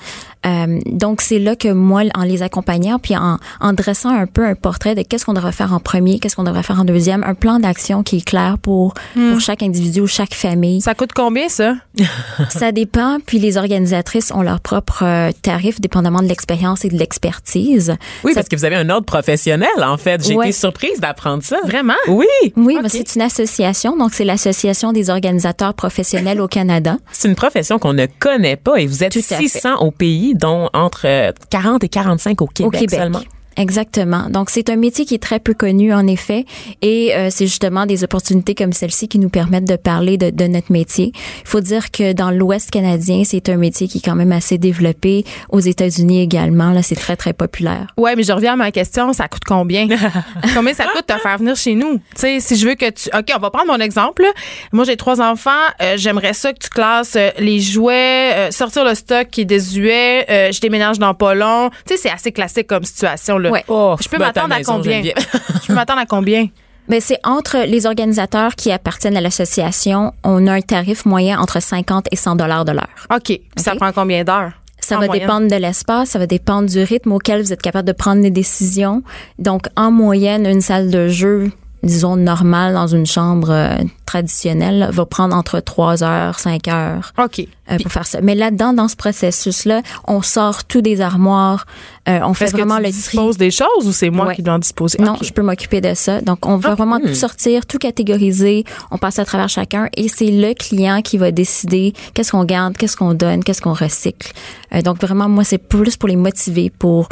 Euh, 0.46 0.78
donc, 0.86 1.20
c'est 1.20 1.38
là 1.38 1.56
que 1.56 1.68
moi, 1.72 2.02
en 2.14 2.22
les 2.22 2.42
accompagnant, 2.42 2.98
puis 2.98 3.16
en, 3.16 3.38
en 3.60 3.72
dressant 3.72 4.10
un 4.10 4.26
peu 4.26 4.44
un 4.46 4.54
portrait 4.54 4.94
de 4.94 5.02
qu'est-ce 5.02 5.24
qu'on 5.24 5.32
devrait 5.32 5.52
faire 5.52 5.72
en 5.72 5.80
premier, 5.80 6.18
qu'est-ce 6.20 6.36
qu'on 6.36 6.44
devrait 6.44 6.62
faire 6.62 6.80
en 6.80 6.84
deuxième, 6.84 7.24
un 7.24 7.34
plan 7.34 7.58
d'action 7.58 8.02
qui 8.02 8.18
est 8.18 8.24
clair 8.24 8.56
pour, 8.60 8.94
Hmm. 9.16 9.30
pour 9.32 9.40
chaque 9.40 9.62
individu 9.62 10.00
ou 10.00 10.06
chaque 10.06 10.34
famille. 10.34 10.80
Ça 10.80 10.94
coûte 10.94 11.10
combien, 11.14 11.48
ça? 11.48 11.74
Ça 12.50 12.72
dépend, 12.72 13.18
puis 13.24 13.38
les 13.38 13.56
organisatrices 13.56 14.30
ont 14.32 14.42
leur 14.42 14.60
propre 14.60 15.02
euh, 15.02 15.30
tarif, 15.42 15.80
dépendamment 15.80 16.20
de 16.22 16.28
l'expérience 16.28 16.84
et 16.84 16.88
de 16.88 16.96
l'expertise. 16.96 17.94
Oui, 18.24 18.32
Ça- 18.32 18.40
parce 18.40 18.48
que 18.48 18.56
vous 18.56 18.64
avez 18.64 18.76
un 18.76 18.88
ordre 18.90 19.06
professionnel, 19.06 19.68
en 19.82 19.96
fait. 19.96 20.24
J'ai 20.26 20.34
Ouais. 20.36 20.46
été 20.46 20.52
surprise 20.52 21.00
d'apprendre 21.00 21.42
ça. 21.42 21.58
Vraiment? 21.64 21.94
Oui. 22.08 22.26
Oui, 22.56 22.74
Ok. 22.76 22.82
mais 22.84 22.88
c'est 22.88 23.14
une 23.16 23.22
association, 23.22 23.96
donc 23.96 24.14
c'est 24.14 24.24
l'association 24.24 24.92
des 24.92 25.10
organisateurs 25.10 25.74
professionnels 25.74 26.40
au 26.40 26.48
Canada. 26.48 26.96
C'est 27.12 27.28
une 27.28 27.34
profession 27.34 27.78
qu'on 27.78 27.92
ne 27.94 28.06
connaît 28.18 28.56
pas 28.56 28.76
et 28.80 28.86
vous 28.86 29.02
êtes 29.02 29.12
Tout 29.12 29.18
à 29.18 29.36
fait. 29.36 29.48
600 29.48 29.76
au 29.80 29.90
pays, 29.90 30.27
dont 30.34 30.68
entre 30.72 31.06
euh, 31.06 31.32
40 31.50 31.84
et 31.84 31.88
45 31.88 32.42
au 32.42 32.46
Québec, 32.46 32.66
au 32.66 32.70
Québec. 32.70 32.98
seulement. 32.98 33.20
Exactement. 33.58 34.30
Donc 34.30 34.50
c'est 34.50 34.70
un 34.70 34.76
métier 34.76 35.04
qui 35.04 35.14
est 35.14 35.22
très 35.22 35.40
peu 35.40 35.52
connu 35.52 35.92
en 35.92 36.06
effet, 36.06 36.44
et 36.80 37.14
euh, 37.14 37.28
c'est 37.30 37.46
justement 37.46 37.86
des 37.86 38.04
opportunités 38.04 38.54
comme 38.54 38.72
celle-ci 38.72 39.08
qui 39.08 39.18
nous 39.18 39.28
permettent 39.28 39.68
de 39.68 39.76
parler 39.76 40.16
de, 40.16 40.30
de 40.30 40.44
notre 40.46 40.72
métier. 40.72 41.12
Il 41.42 41.48
faut 41.48 41.60
dire 41.60 41.90
que 41.90 42.12
dans 42.12 42.30
l'Ouest 42.30 42.70
canadien, 42.70 43.22
c'est 43.24 43.48
un 43.48 43.56
métier 43.56 43.88
qui 43.88 43.98
est 43.98 44.00
quand 44.04 44.14
même 44.14 44.32
assez 44.32 44.58
développé. 44.58 45.24
Aux 45.50 45.58
États-Unis 45.60 46.22
également, 46.22 46.70
là, 46.70 46.82
c'est 46.82 46.94
très 46.94 47.16
très 47.16 47.32
populaire. 47.32 47.88
Ouais, 47.96 48.14
mais 48.16 48.22
je 48.22 48.32
reviens 48.32 48.52
à 48.52 48.56
ma 48.56 48.70
question, 48.70 49.12
ça 49.12 49.26
coûte 49.28 49.42
combien? 49.46 49.88
combien 50.54 50.72
ça 50.74 50.84
coûte 50.84 51.08
de 51.08 51.14
te 51.14 51.18
faire 51.20 51.38
venir 51.38 51.56
chez 51.56 51.74
nous? 51.74 51.96
Tu 51.96 52.02
sais, 52.16 52.40
si 52.40 52.56
je 52.56 52.68
veux 52.68 52.74
que 52.76 52.88
tu. 52.90 53.08
OK, 53.16 53.26
on 53.36 53.40
va 53.40 53.50
prendre 53.50 53.66
mon 53.66 53.80
exemple. 53.80 54.22
là. 54.22 54.28
Moi, 54.72 54.84
j'ai 54.84 54.96
trois 54.96 55.20
enfants. 55.20 55.50
euh, 55.82 55.94
J'aimerais 55.96 56.32
ça 56.32 56.52
que 56.52 56.58
tu 56.60 56.68
classes 56.70 57.16
euh, 57.16 57.30
les 57.38 57.60
jouets, 57.60 58.32
euh, 58.36 58.50
sortir 58.52 58.84
le 58.84 58.94
stock 58.94 59.28
qui 59.30 59.40
est 59.40 59.44
désuet. 59.44 60.24
euh, 60.30 60.52
je 60.52 60.60
déménage 60.60 60.98
dans 61.00 61.14
pas 61.14 61.34
long. 61.34 61.70
Tu 61.86 61.94
sais, 61.94 62.00
c'est 62.02 62.10
assez 62.10 62.30
classique 62.32 62.66
comme 62.68 62.84
situation. 62.84 63.38
Là. 63.38 63.47
Ouais. 63.50 63.64
Oh, 63.68 63.96
Je 64.02 64.08
peux 64.08 64.18
ben, 64.18 64.26
m'attendre 64.26 64.54
à 64.54 64.62
combien? 64.62 65.02
Je 65.62 65.66
peux 65.66 65.74
m'attendre 65.74 66.00
à 66.00 66.06
combien? 66.06 66.46
Mais 66.88 67.00
c'est 67.00 67.18
entre 67.24 67.66
les 67.66 67.84
organisateurs 67.86 68.54
qui 68.54 68.72
appartiennent 68.72 69.16
à 69.16 69.20
l'association, 69.20 70.14
on 70.24 70.46
a 70.46 70.52
un 70.54 70.60
tarif 70.62 71.04
moyen 71.04 71.38
entre 71.38 71.60
50 71.60 72.06
et 72.10 72.16
100 72.16 72.36
dollars 72.36 72.64
de 72.64 72.72
l'heure. 72.72 73.06
OK. 73.14 73.38
Ça 73.56 73.74
prend 73.74 73.92
combien 73.92 74.24
d'heures? 74.24 74.52
Ça 74.80 74.96
En 74.96 75.00
va 75.00 75.06
moyenne? 75.06 75.26
dépendre 75.26 75.48
de 75.50 75.56
l'espace, 75.56 76.10
ça 76.10 76.18
va 76.18 76.26
dépendre 76.26 76.68
du 76.70 76.82
rythme 76.82 77.12
auquel 77.12 77.42
vous 77.42 77.52
êtes 77.52 77.60
capable 77.60 77.86
de 77.86 77.92
prendre 77.92 78.22
les 78.22 78.30
décisions. 78.30 79.02
Donc, 79.38 79.66
en 79.76 79.90
moyenne, 79.90 80.46
une 80.46 80.62
salle 80.62 80.90
de 80.90 81.08
jeu, 81.08 81.50
disons 81.82 82.16
normale 82.16 82.74
dans 82.74 82.86
une 82.88 83.06
chambre 83.06 83.50
euh, 83.50 83.76
traditionnelle, 84.04 84.88
va 84.92 85.06
prendre 85.06 85.34
entre 85.36 85.60
3 85.60 86.02
heures, 86.02 86.38
5 86.38 86.66
heures 86.68 87.12
OK. 87.18 87.46
euh, 87.70 87.76
pour 87.78 87.92
faire 87.92 88.06
ça. 88.06 88.20
Mais 88.20 88.34
là-dedans, 88.34 88.72
dans 88.72 88.88
ce 88.88 88.96
processus-là, 88.96 89.82
on 90.06 90.22
sort 90.22 90.64
tout 90.64 90.80
des 90.80 91.00
armoires, 91.00 91.66
euh, 92.08 92.20
on 92.24 92.34
fait 92.34 92.46
Est-ce 92.46 92.52
que 92.54 92.58
vraiment 92.58 92.76
tu 92.76 92.82
le 92.82 92.88
tri. 92.88 92.96
disposes 92.98 93.36
des 93.36 93.50
choses 93.50 93.86
ou 93.86 93.92
c'est 93.92 94.10
moi 94.10 94.26
Ouais. 94.26 94.34
qui 94.36 94.42
dois 94.42 94.54
en 94.54 94.58
disposer? 94.58 94.98
Non, 95.00 95.16
je 95.22 95.30
peux 95.32 95.42
m'occuper 95.42 95.80
de 95.80 95.94
ça. 95.94 96.20
Donc, 96.20 96.46
on 96.46 96.56
va 96.56 96.74
vraiment 96.74 96.98
tout 97.00 97.14
sortir, 97.14 97.64
tout 97.66 97.78
catégoriser. 97.78 98.64
On 98.90 98.98
passe 98.98 99.18
à 99.18 99.24
travers 99.24 99.48
chacun 99.48 99.88
et 99.96 100.08
c'est 100.08 100.30
le 100.30 100.54
client 100.54 101.00
qui 101.02 101.16
va 101.18 101.30
décider 101.30 101.92
qu'est-ce 102.14 102.32
qu'on 102.32 102.44
garde, 102.44 102.76
qu'est-ce 102.76 102.96
qu'on 102.96 103.14
donne, 103.14 103.44
qu'est-ce 103.44 103.62
qu'on 103.62 103.74
recycle. 103.74 104.32
Euh, 104.74 104.82
donc, 104.82 105.00
vraiment, 105.00 105.28
moi, 105.28 105.44
c'est 105.44 105.58
plus 105.58 105.96
pour 105.96 106.08
les 106.08 106.16
motiver, 106.16 106.70
pour 106.70 107.08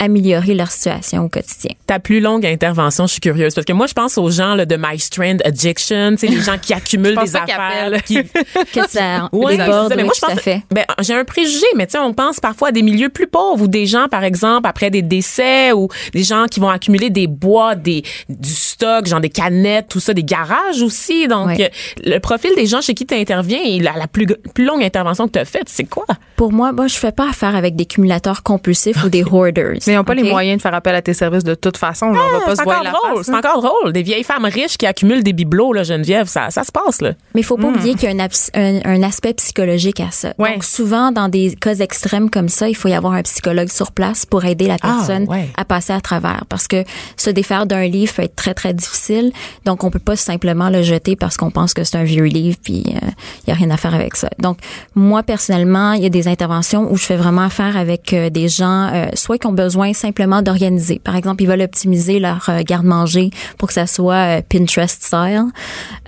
améliorer 0.00 0.54
leur 0.54 0.70
situation 0.70 1.24
au 1.24 1.28
quotidien. 1.28 1.70
Ta 1.86 1.98
plus 2.00 2.20
longue 2.20 2.44
intervention, 2.44 3.06
je 3.06 3.12
suis 3.12 3.20
curieuse 3.20 3.54
parce 3.54 3.64
que 3.64 3.72
moi 3.72 3.86
je 3.86 3.92
pense 3.92 4.18
aux 4.18 4.30
gens 4.30 4.54
là, 4.56 4.66
de 4.66 4.76
My 4.76 4.98
Strand 4.98 5.36
Addiction, 5.44 6.12
tu 6.12 6.18
sais 6.18 6.26
les 6.26 6.40
gens 6.40 6.56
qui 6.60 6.72
accumulent 6.74 7.16
des 7.22 7.36
affaires, 7.36 7.60
appellent. 7.86 8.02
qui 8.02 8.16
Que 8.72 8.88
ça 8.88 9.28
Oui, 9.32 9.56
déborde, 9.56 9.84
c'est 9.84 9.88
ça. 9.90 9.96
Mais 9.96 10.04
moi, 10.04 10.12
je 10.14 10.20
tout 10.20 10.26
à 10.26 10.34
pense- 10.34 10.40
fait. 10.40 10.62
Ben, 10.72 10.84
j'ai 11.00 11.14
un 11.14 11.24
préjugé, 11.24 11.66
mais 11.76 11.86
tu 11.86 11.92
sais, 11.92 11.98
on 11.98 12.12
pense 12.14 12.40
parfois 12.40 12.68
à 12.68 12.72
des 12.72 12.82
milieux 12.82 13.08
plus 13.10 13.26
pauvres 13.26 13.62
ou 13.64 13.68
des 13.68 13.86
gens, 13.86 14.08
par 14.08 14.24
exemple, 14.24 14.66
après 14.66 14.90
des 14.90 15.02
décès 15.02 15.72
ou 15.72 15.88
des 16.12 16.22
gens 16.24 16.46
qui 16.50 16.58
vont 16.60 16.68
accumuler 16.70 17.10
des 17.10 17.26
bois, 17.26 17.74
des, 17.74 18.02
du 18.28 18.50
stock, 18.50 19.06
genre 19.06 19.20
des 19.20 19.28
canettes, 19.30 19.88
tout 19.88 20.00
ça, 20.00 20.14
des 20.14 20.24
garages 20.24 20.82
aussi. 20.82 21.28
Donc, 21.28 21.48
Ouais. 21.48 21.64
euh, 21.64 21.68
le 22.14 22.18
profil 22.20 22.50
des 22.56 22.66
gens 22.66 22.80
chez 22.80 22.94
qui 22.94 23.04
tu 23.06 23.14
interviens 23.14 23.60
et 23.64 23.78
la, 23.80 23.92
la 23.92 24.06
plus, 24.06 24.26
plus 24.54 24.64
longue 24.64 24.82
intervention 24.82 25.26
que 25.26 25.32
tu 25.32 25.38
as 25.38 25.44
faite, 25.44 25.68
c'est 25.68 25.84
quoi? 25.84 26.06
Pour 26.36 26.52
moi, 26.52 26.72
moi, 26.72 26.86
je 26.86 26.94
fais 26.96 27.12
pas 27.12 27.28
affaire 27.28 27.54
avec 27.56 27.76
des 27.76 27.84
cumulateurs 27.86 28.42
compulsifs 28.42 29.02
ou 29.04 29.08
des 29.08 29.22
hoarders. 29.24 29.76
Mais 29.90 29.94
ils 29.94 29.96
n'ont 29.98 30.04
pas 30.04 30.14
les 30.14 30.22
moyens 30.30 30.58
de 30.58 30.62
faire 30.62 30.74
appel 30.74 30.94
à 30.94 31.02
tes 31.02 31.14
services 31.14 31.44
de 31.44 31.54
toute 31.54 31.76
façon. 31.76 32.10
là. 32.10 32.20
on 32.34 32.38
va 32.38 32.44
pas 32.44 32.50
se 32.52 32.56
c'est 32.56 32.62
voir 32.64 32.76
encore 32.80 32.84
la 32.84 32.90
drôle, 32.92 33.16
face. 33.18 33.26
c'est 33.26 33.32
hein. 33.32 33.38
encore 33.38 33.62
drôle. 33.62 33.92
Des 33.92 34.02
vieilles 34.02 34.22
femmes 34.24 34.44
riches 34.44 34.76
qui 34.76 34.86
accumulent 34.86 35.22
des 35.24 35.32
bibelots, 35.32 35.72
là, 35.72 35.82
Geneviève, 35.82 36.28
ça, 36.28 36.50
ça 36.50 36.62
se 36.64 36.70
passe, 36.72 37.00
là. 37.00 37.12
Mais 37.34 37.40
il 37.40 37.44
faut 37.44 37.56
pas 37.56 37.66
oublier 37.68 37.94
qu'il 37.94 38.04
y 38.04 38.06
a 38.06 38.14
un, 38.14 38.26
abs- 38.26 38.50
un, 38.54 38.80
un 38.84 39.02
aspect 39.02 39.34
psychologique 39.34 40.00
à 40.00 40.10
ça. 40.10 40.32
Ouais. 40.38 40.52
Donc 40.52 40.64
souvent 40.64 41.10
dans 41.12 41.28
des 41.28 41.54
cas 41.54 41.74
extrêmes 41.74 42.30
comme 42.30 42.48
ça, 42.48 42.68
il 42.68 42.74
faut 42.76 42.88
y 42.88 42.94
avoir 42.94 43.14
un 43.14 43.22
psychologue 43.22 43.68
sur 43.68 43.92
place 43.92 44.26
pour 44.26 44.44
aider 44.44 44.66
la 44.68 44.76
Ah, 44.82 44.96
personne 44.96 45.24
ouais. 45.28 45.48
à 45.56 45.64
passer 45.64 45.92
à 45.92 46.00
travers 46.00 46.44
parce 46.48 46.68
que 46.68 46.84
se 47.16 47.30
défaire 47.30 47.66
d'un 47.66 47.86
livre 47.86 48.12
peut 48.14 48.22
être 48.22 48.36
très 48.36 48.54
très 48.54 48.74
difficile. 48.74 49.32
Donc 49.64 49.82
on 49.84 49.90
peut 49.90 49.98
pas 49.98 50.16
simplement 50.16 50.70
le 50.70 50.82
jeter 50.82 51.16
parce 51.16 51.36
qu'on 51.36 51.50
pense 51.50 51.74
que 51.74 51.82
c'est 51.84 51.96
un 51.96 52.04
vieux 52.04 52.24
livre 52.24 52.56
puis 52.62 52.84
il 52.86 53.48
y 53.48 53.50
a 53.50 53.54
rien 53.54 53.70
à 53.70 53.76
faire 53.76 53.94
avec 53.94 54.16
ça. 54.16 54.28
Donc 54.38 54.58
moi 54.94 55.22
personnellement, 55.22 55.92
il 55.92 56.02
y 56.02 56.06
a 56.06 56.10
des 56.10 56.28
interventions 56.28 56.90
où 56.90 56.96
je 56.96 57.04
fais 57.04 57.16
vraiment 57.16 57.42
affaire 57.42 57.76
avec 57.76 58.12
euh, 58.12 58.28
des 58.30 58.48
gens 58.48 58.90
euh, 58.92 59.06
soit 59.14 59.38
qui 59.38 59.46
ont 59.46 59.52
besoin 59.52 59.79
simplement 59.92 60.42
d'organiser. 60.42 61.00
Par 61.02 61.16
exemple, 61.16 61.42
ils 61.42 61.46
veulent 61.48 61.62
optimiser 61.62 62.18
leur 62.20 62.48
euh, 62.48 62.62
garde-manger 62.62 63.30
pour 63.58 63.68
que 63.68 63.74
ça 63.74 63.86
soit 63.86 64.38
euh, 64.38 64.42
Pinterest 64.48 65.02
style 65.02 65.44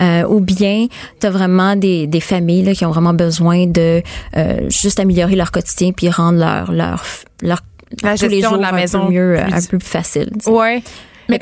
euh, 0.01 0.25
ou 0.29 0.41
bien 0.41 0.87
tu 1.21 1.27
as 1.27 1.31
vraiment 1.31 1.77
des, 1.77 2.07
des 2.07 2.21
familles 2.21 2.63
là, 2.63 2.75
qui 2.75 2.85
ont 2.85 2.91
vraiment 2.91 3.15
besoin 3.15 3.67
de 3.67 4.03
euh, 4.37 4.69
juste 4.71 5.01
améliorer 5.01 5.37
leur 5.37 5.51
quotidien 5.51 5.93
puis 5.93 6.09
rendre 6.11 6.39
leur 6.39 6.73
leur 6.73 7.05
leur 7.43 7.59
La 8.03 8.17
tous 8.17 8.29
les 8.29 8.41
jours 8.43 8.57
de 8.57 8.63
la 8.63 8.69
un 8.69 8.73
maison 8.73 9.07
peu 9.07 9.13
mieux, 9.13 9.37
plus- 9.45 9.55
un 9.55 9.61
peu 9.63 9.79
plus 9.79 9.89
facile. 9.89 10.31
tu 10.35 10.41
sais. 10.45 10.51
Ouais. 10.51 10.83
Mais? 11.29 11.39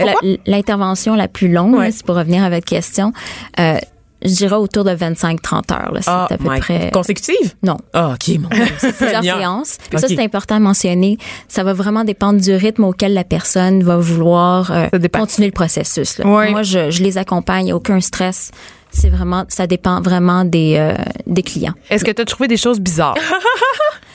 L'intervention 0.46 1.14
la 1.14 1.26
plus 1.28 1.50
longue, 1.50 1.74
Ouais. 1.74 1.88
là, 1.90 1.94
pour 2.04 2.16
revenir 2.16 2.44
à 2.44 2.50
votre 2.50 2.66
question, 2.66 3.12
euh, 3.58 3.76
je 4.22 4.28
dirais 4.34 4.56
autour 4.56 4.84
de 4.84 4.90
25-30 4.90 5.72
heures. 5.72 5.92
là. 5.92 6.00
C'est 6.02 6.10
Ah, 6.10 6.26
à 6.30 6.36
peu 6.36 6.44
près... 6.44 6.90
Consécutive? 6.92 7.54
Non. 7.62 7.76
Ah, 7.92 8.14
OK, 8.14 8.38
mon. 8.38 8.48
Plusieurs 8.48 9.22
séances. 9.38 9.78
Ça, 9.96 10.08
c'est 10.08 10.22
important 10.22 10.56
à 10.56 10.60
mentionner. 10.60 11.18
Ça 11.48 11.64
va 11.64 11.72
vraiment 11.72 12.04
dépendre 12.04 12.40
du 12.40 12.54
rythme 12.54 12.84
auquel 12.84 13.14
la 13.14 13.24
personne 13.24 13.82
va 13.82 13.96
vouloir 13.96 14.70
euh, 14.72 14.86
continuer 15.12 15.48
le 15.48 15.52
processus. 15.54 16.18
là. 16.18 16.24
Moi, 16.50 16.62
je, 16.62 16.90
je 16.90 17.02
les 17.02 17.18
accompagne, 17.18 17.72
aucun 17.72 18.00
stress. 18.00 18.50
C'est 18.92 19.08
vraiment, 19.08 19.44
ça 19.48 19.66
dépend 19.68 20.00
vraiment 20.00 20.44
des, 20.44 20.74
euh, 20.76 20.94
des 21.26 21.42
clients. 21.44 21.74
Est-ce 21.90 22.04
que 22.04 22.10
tu 22.10 22.22
as 22.22 22.24
trouvé 22.24 22.48
des 22.48 22.56
choses 22.56 22.80
bizarres? 22.80 23.14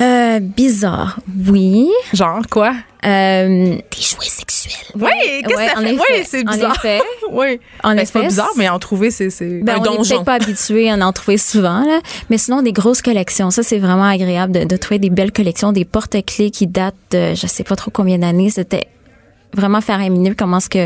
Euh, 0.00 0.38
bizarre, 0.40 1.18
oui. 1.48 1.88
Genre 2.12 2.42
quoi? 2.50 2.72
Euh, 3.04 3.48
des 3.76 3.80
jouets 4.02 4.26
sexuels. 4.26 4.72
Oui, 4.94 5.08
qu'est-ce 5.46 5.56
Ouais, 5.56 5.66
que 5.66 5.72
ça 5.72 5.78
en 5.78 5.82
fait? 5.82 5.94
effet. 5.94 6.02
Oui, 6.18 6.24
c'est 6.24 6.48
En 6.48 6.52
bizarre. 6.52 6.76
effet. 6.76 7.00
oui. 7.32 7.60
En 7.82 7.94
Ben, 7.94 8.04
c'est 8.06 8.12
pas 8.12 8.18
effet, 8.20 8.28
bizarre, 8.28 8.50
mais 8.56 8.68
en 8.68 8.78
trouver, 8.78 9.10
c'est. 9.10 9.30
c'est- 9.30 9.60
Ben, 9.62 9.74
Un 9.74 9.78
on 9.78 9.82
n'est 9.82 9.96
donjon. 9.96 10.14
peut-être 10.14 10.24
pas 10.24 10.34
habitué 10.34 10.88
à 10.90 10.94
en 10.94 11.12
trouver 11.12 11.36
souvent, 11.38 11.80
là. 11.84 12.00
mais 12.30 12.38
sinon 12.38 12.62
des 12.62 12.72
grosses 12.72 13.02
collections. 13.02 13.50
Ça, 13.50 13.62
c'est 13.64 13.78
vraiment 13.78 14.04
agréable 14.08 14.52
de, 14.52 14.64
de 14.64 14.76
trouver 14.76 14.98
des 15.00 15.10
belles 15.10 15.32
collections, 15.32 15.72
des 15.72 15.84
porte-clés 15.84 16.50
qui 16.52 16.66
datent 16.68 16.94
de 17.10 17.34
je 17.34 17.46
sais 17.48 17.64
pas 17.64 17.74
trop 17.76 17.90
combien 17.90 18.18
d'années. 18.18 18.50
C'était 18.50 18.86
vraiment 19.54 19.80
faramineux 19.80 20.34
comment 20.38 20.58
est-ce 20.58 20.68
que 20.70 20.78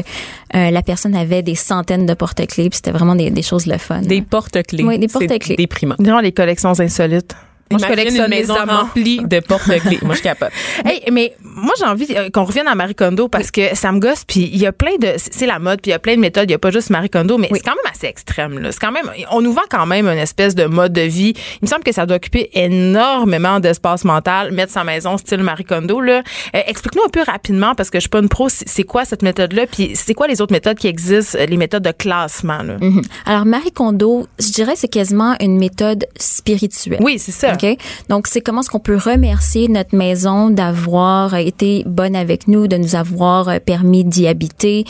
euh, 0.55 0.71
la 0.71 0.83
personne 0.83 1.15
avait 1.17 1.43
des 1.43 1.55
centaines 1.57 2.07
de 2.07 2.15
porte-clés, 2.15 2.71
puis 2.71 2.77
c'était 2.77 2.93
vraiment 2.93 3.15
des, 3.17 3.31
des 3.31 3.43
choses 3.43 3.67
le 3.67 3.77
fun. 3.77 4.01
Des 4.03 4.23
porte-clés. 4.23 4.85
Oui, 4.85 4.99
des 4.99 5.09
C'est 5.09 5.27
porte-clés. 5.27 5.57
déprimant. 5.57 5.97
Genre 6.03 6.21
les 6.23 6.33
collections 6.33 6.79
insolites. 6.79 7.35
Moi, 7.73 7.81
je 7.83 7.87
collectionne 7.87 8.25
une 8.25 8.31
maison 8.31 8.55
remplie 8.55 9.21
de 9.25 9.41
porte-clés. 9.41 9.99
Moi, 10.03 10.15
je 10.15 10.23
capote. 10.23 10.51
Hey, 10.85 11.03
mais 11.13 11.35
moi 11.55 11.73
j'ai 11.79 11.85
envie 11.85 12.07
euh, 12.17 12.31
qu'on 12.31 12.45
revienne 12.45 12.67
à 12.69 12.75
Marie 12.75 12.95
Kondo 12.95 13.29
parce 13.29 13.51
que 13.51 13.75
ça 13.77 13.93
me 13.93 13.99
gosse 14.01 14.25
puis 14.25 14.49
il 14.53 14.59
y 14.59 14.67
a 14.67 14.73
plein 14.73 14.97
de 15.01 15.15
c'est 15.17 15.47
la 15.47 15.59
mode 15.59 15.81
puis 15.81 15.91
il 15.91 15.93
y 15.93 15.95
a 15.95 15.99
plein 15.99 16.15
de 16.17 16.21
méthodes, 16.21 16.49
il 16.49 16.53
y 16.53 16.55
a 16.55 16.59
pas 16.59 16.71
juste 16.71 16.91
Marie 16.91 17.11
Kondo 17.11 17.39
mais 17.39 17.49
Oui. 17.51 17.59
c'est 17.63 17.69
quand 17.71 17.77
même 17.77 17.93
assez 17.93 18.07
extrême 18.07 18.59
là. 18.59 18.73
C'est 18.73 18.81
quand 18.81 18.93
même 18.93 19.11
on 19.31 19.41
nous 19.41 19.53
vend 19.53 19.63
quand 19.71 19.87
même 19.87 20.07
une 20.07 20.19
espèce 20.19 20.55
de 20.55 20.65
mode 20.65 20.93
de 20.93 21.03
vie. 21.03 21.35
Il 21.37 21.63
me 21.63 21.67
semble 21.69 21.85
que 21.85 21.93
ça 21.93 22.07
doit 22.07 22.17
occuper 22.17 22.51
énormément 22.55 23.61
d'espace 23.61 24.05
mental 24.05 24.53
mettre 24.53 24.73
sa 24.73 24.85
maison 24.85 25.17
style 25.19 25.43
Marie 25.43 25.65
Kondo 25.65 26.01
là. 26.01 26.23
Euh, 26.55 26.61
explique-nous 26.67 27.03
un 27.05 27.11
peu 27.11 27.23
rapidement 27.23 27.75
parce 27.75 27.91
que 27.91 27.99
je 27.99 28.03
suis 28.03 28.09
pas 28.11 28.21
une 28.21 28.29
pro, 28.29 28.49
c'est 28.49 28.85
quoi 28.85 29.05
cette 29.05 29.23
méthode 29.23 29.53
là 29.53 29.67
puis 29.71 29.93
c'est 29.95 30.15
quoi 30.15 30.27
les 30.27 30.41
autres 30.41 30.53
méthodes 30.53 30.79
qui 30.79 30.89
existent, 30.89 31.39
euh, 31.39 31.47
les 31.47 31.57
méthodes 31.57 31.83
de 31.85 31.93
classement 31.93 32.63
là? 32.63 32.77
Mhm. 32.81 33.03
Alors 33.27 33.45
Marie 33.45 33.73
Kondo, 33.73 34.27
je 34.39 34.51
dirais 34.51 34.75
c'est 34.77 34.89
quasiment 34.89 35.35
une 35.41 35.59
méthode 35.59 36.07
spirituelle. 36.17 36.99
Oui, 37.03 37.19
c'est 37.19 37.33
ça. 37.33 37.53
OK? 37.55 37.67
Donc, 38.09 38.27
c'est 38.27 38.41
comment 38.41 38.61
est-ce 38.61 38.71
qu'on 38.71 38.81
peut 38.81 38.97
remercier 38.97 39.69
notre 39.69 39.95
maison 39.97 40.51
d'avoir 40.51 41.35
été 41.47 41.83
bonne 41.87 42.17
avec 42.17 42.49
nous, 42.49 42.67
de 42.67 42.77
nous 42.77 42.97
avoir 42.97 43.49
euh, 43.49 43.59
permis 43.59 44.05
d'y 44.05 44.27
habiter, 44.27 44.85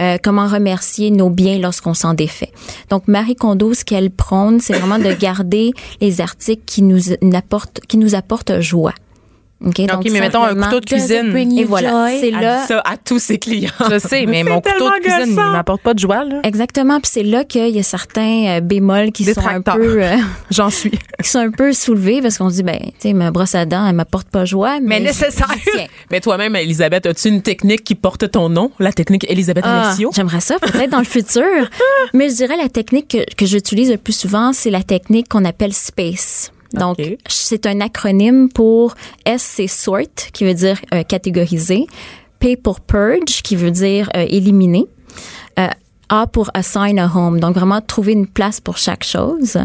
euh, 0.00 0.18
comment 0.22 0.46
remercier 0.46 1.10
nos 1.10 1.30
biens 1.30 1.58
lorsqu'on 1.58 1.94
s'en 1.94 2.14
défait. 2.14 2.52
Donc, 2.90 3.08
Marie 3.08 3.36
Kondo, 3.36 3.74
ce 3.74 3.84
qu'elle 3.84 4.10
prône, 4.10 4.60
c'est 4.60 4.74
vraiment 4.74 4.98
de 4.98 5.12
garder 5.18 5.72
les 6.00 6.20
articles 6.20 6.62
qui 6.66 6.82
nous 6.82 7.00
apportent, 7.34 7.80
qui 7.88 7.98
nous 7.98 8.14
apportent 8.14 8.60
joie. 8.60 8.94
OK, 9.64 9.86
donc 9.86 10.04
mais 10.08 10.20
mettons 10.20 10.44
un 10.44 10.54
couteau 10.54 10.78
de 10.78 10.84
cuisine. 10.84 11.36
Et 11.58 11.64
voilà, 11.64 12.08
c'est 12.20 12.30
là 12.30 12.64
ça 12.66 12.80
à 12.84 12.96
tous 12.96 13.18
ses 13.18 13.38
clients. 13.38 13.72
Je 13.90 13.98
sais, 13.98 14.24
mais 14.26 14.44
mon 14.44 14.60
couteau 14.60 14.88
de 14.90 15.00
cuisine, 15.00 15.36
il 15.36 15.52
m'apporte 15.52 15.82
pas 15.82 15.94
de 15.94 15.98
joie 15.98 16.24
là. 16.24 16.40
Exactement, 16.44 17.00
puis 17.00 17.10
c'est 17.12 17.24
là 17.24 17.44
qu'il 17.44 17.70
y 17.70 17.78
a 17.78 17.82
certains 17.82 18.46
euh, 18.46 18.60
bémols 18.60 19.10
qui 19.10 19.24
sont 19.24 19.46
un 19.46 19.60
peu 19.60 20.02
euh, 20.02 20.16
j'en 20.50 20.70
suis. 20.70 20.90
qui 21.22 21.28
sont 21.28 21.40
un 21.40 21.50
peu 21.50 21.72
soulevés 21.72 22.22
parce 22.22 22.38
qu'on 22.38 22.50
se 22.50 22.56
dit 22.56 22.62
ben, 22.62 22.78
tu 22.78 22.92
sais 23.00 23.12
ma 23.12 23.32
brosse 23.32 23.56
à 23.56 23.66
dents, 23.66 23.86
elle 23.86 23.96
m'apporte 23.96 24.28
pas 24.28 24.44
joie, 24.44 24.78
mais, 24.80 25.00
mais 25.00 25.00
nécessaire. 25.00 25.48
mais 26.10 26.20
toi-même 26.20 26.54
Elisabeth, 26.54 27.06
as-tu 27.06 27.28
une 27.28 27.42
technique 27.42 27.82
qui 27.82 27.96
porte 27.96 28.30
ton 28.30 28.48
nom, 28.48 28.70
la 28.78 28.92
technique 28.92 29.28
Elisabeth 29.28 29.64
ah, 29.66 29.94
J'aimerais 30.14 30.40
ça 30.40 30.58
peut-être 30.60 30.90
dans 30.90 30.98
le 30.98 31.04
futur, 31.04 31.44
mais 32.14 32.28
je 32.28 32.36
dirais 32.36 32.56
la 32.56 32.68
technique 32.68 33.08
que, 33.08 33.34
que 33.34 33.46
j'utilise 33.46 33.90
le 33.90 33.96
plus 33.96 34.12
souvent, 34.12 34.52
c'est 34.52 34.70
la 34.70 34.82
technique 34.82 35.28
qu'on 35.28 35.44
appelle 35.44 35.72
space. 35.72 36.52
Donc, 36.72 36.98
c'est 37.28 37.66
un 37.66 37.80
acronyme 37.80 38.48
pour 38.48 38.94
S, 39.24 39.42
c'est 39.42 39.66
sort, 39.66 39.98
qui 40.32 40.44
veut 40.44 40.54
dire 40.54 40.78
euh, 40.92 41.02
catégoriser. 41.02 41.86
P 42.40 42.56
pour 42.56 42.80
purge, 42.80 43.42
qui 43.42 43.56
veut 43.56 43.70
dire 43.70 44.08
euh, 44.16 44.26
éliminer. 44.28 44.86
Euh, 45.58 45.68
a 46.08 46.26
pour 46.26 46.50
assign 46.54 46.98
a 46.98 47.10
home, 47.14 47.38
donc 47.38 47.54
vraiment 47.54 47.80
trouver 47.80 48.12
une 48.12 48.26
place 48.26 48.60
pour 48.60 48.78
chaque 48.78 49.04
chose. 49.04 49.58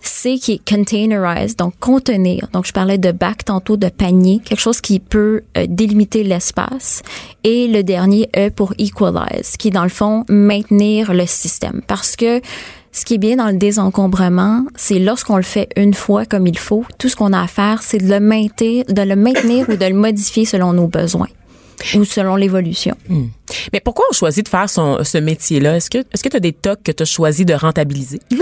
C 0.00 0.38
qui 0.38 0.52
est 0.52 0.68
containerize, 0.68 1.56
donc 1.56 1.74
contenir. 1.78 2.48
Donc 2.52 2.66
je 2.66 2.72
parlais 2.72 2.98
de 2.98 3.12
bac 3.12 3.44
tantôt, 3.44 3.76
de 3.76 3.88
panier, 3.88 4.40
quelque 4.44 4.60
chose 4.60 4.80
qui 4.80 4.98
peut 5.00 5.42
euh, 5.56 5.66
délimiter 5.68 6.24
l'espace. 6.24 7.02
Et 7.44 7.68
le 7.68 7.82
dernier 7.82 8.28
E 8.36 8.50
pour 8.50 8.74
equalize, 8.78 9.56
qui 9.58 9.68
est 9.68 9.72
dans 9.72 9.84
le 9.84 9.90
fond 9.90 10.24
maintenir 10.28 11.12
le 11.12 11.26
système. 11.26 11.82
Parce 11.86 12.16
que 12.16 12.40
ce 12.92 13.04
qui 13.04 13.14
est 13.14 13.18
bien 13.18 13.36
dans 13.36 13.48
le 13.48 13.56
désencombrement, 13.56 14.64
c'est 14.76 14.98
lorsqu'on 14.98 15.36
le 15.36 15.42
fait 15.42 15.68
une 15.76 15.94
fois 15.94 16.26
comme 16.26 16.46
il 16.46 16.58
faut, 16.58 16.84
tout 16.98 17.08
ce 17.08 17.16
qu'on 17.16 17.32
a 17.32 17.40
à 17.40 17.46
faire, 17.46 17.82
c'est 17.82 17.98
de 17.98 18.08
le 18.08 18.20
maintenir, 18.20 18.84
de 18.86 19.02
le 19.02 19.16
maintenir 19.16 19.68
ou 19.68 19.76
de 19.76 19.86
le 19.86 19.94
modifier 19.94 20.44
selon 20.44 20.72
nos 20.72 20.88
besoins 20.88 21.28
ou 21.96 22.04
selon 22.04 22.36
l'évolution. 22.36 22.96
Hmm. 23.08 23.26
Mais 23.72 23.80
pourquoi 23.80 24.04
on 24.10 24.14
choisit 24.14 24.44
de 24.44 24.48
faire 24.48 24.68
son, 24.68 25.02
ce 25.02 25.18
métier-là? 25.18 25.76
Est-ce 25.76 25.90
que 25.90 25.98
est-ce 25.98 26.22
que 26.22 26.28
tu 26.28 26.36
as 26.36 26.40
des 26.40 26.52
tocs 26.52 26.82
que 26.82 26.92
tu 26.92 27.02
as 27.02 27.06
choisi 27.06 27.44
de 27.44 27.54
rentabiliser? 27.54 28.20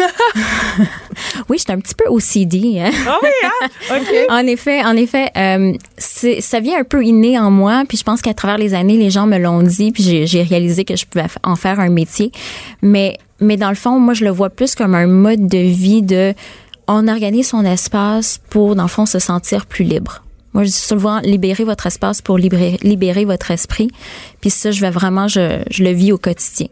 oui, 1.48 1.56
j'étais 1.58 1.72
un 1.72 1.80
petit 1.80 1.94
peu 1.94 2.04
OCD. 2.08 2.80
Hein? 2.80 2.90
Ah 3.06 3.18
oui, 3.22 3.28
hein? 3.44 3.68
OK. 3.96 4.14
en 4.30 4.46
effet, 4.46 4.84
en 4.84 4.96
effet, 4.96 5.30
euh, 5.36 5.72
ça 5.96 6.60
vient 6.60 6.80
un 6.80 6.84
peu 6.84 7.04
inné 7.04 7.38
en 7.38 7.50
moi, 7.50 7.84
puis 7.88 7.96
je 7.96 8.04
pense 8.04 8.20
qu'à 8.20 8.34
travers 8.34 8.58
les 8.58 8.74
années, 8.74 8.96
les 8.96 9.10
gens 9.10 9.26
me 9.26 9.38
l'ont 9.38 9.62
dit, 9.62 9.90
puis 9.92 10.26
j'ai 10.26 10.42
réalisé 10.42 10.84
que 10.84 10.96
je 10.96 11.06
pouvais 11.06 11.26
en 11.42 11.56
faire 11.56 11.80
un 11.80 11.90
métier. 11.90 12.30
Mais 12.82 13.18
mais 13.40 13.56
dans 13.56 13.70
le 13.70 13.74
fond, 13.74 13.98
moi, 13.98 14.14
je 14.14 14.24
le 14.24 14.30
vois 14.30 14.50
plus 14.50 14.74
comme 14.74 14.94
un 14.94 15.06
mode 15.06 15.46
de 15.46 15.58
vie 15.58 16.02
de 16.02 16.34
on 16.86 17.06
organise 17.08 17.48
son 17.48 17.64
espace 17.64 18.40
pour, 18.50 18.74
dans 18.74 18.82
le 18.82 18.88
fond, 18.88 19.06
se 19.06 19.18
sentir 19.18 19.66
plus 19.66 19.84
libre. 19.84 20.24
Moi, 20.52 20.64
je 20.64 20.70
dis 20.70 20.74
souvent, 20.74 21.20
libérer 21.20 21.62
votre 21.64 21.86
espace 21.86 22.20
pour 22.20 22.36
libérer, 22.36 22.78
libérer 22.82 23.24
votre 23.24 23.52
esprit. 23.52 23.90
Puis 24.40 24.50
ça, 24.50 24.72
je 24.72 24.80
vais 24.80 24.90
vraiment, 24.90 25.28
je, 25.28 25.62
je 25.70 25.84
le 25.84 25.90
vis 25.90 26.12
au 26.12 26.18
quotidien 26.18 26.66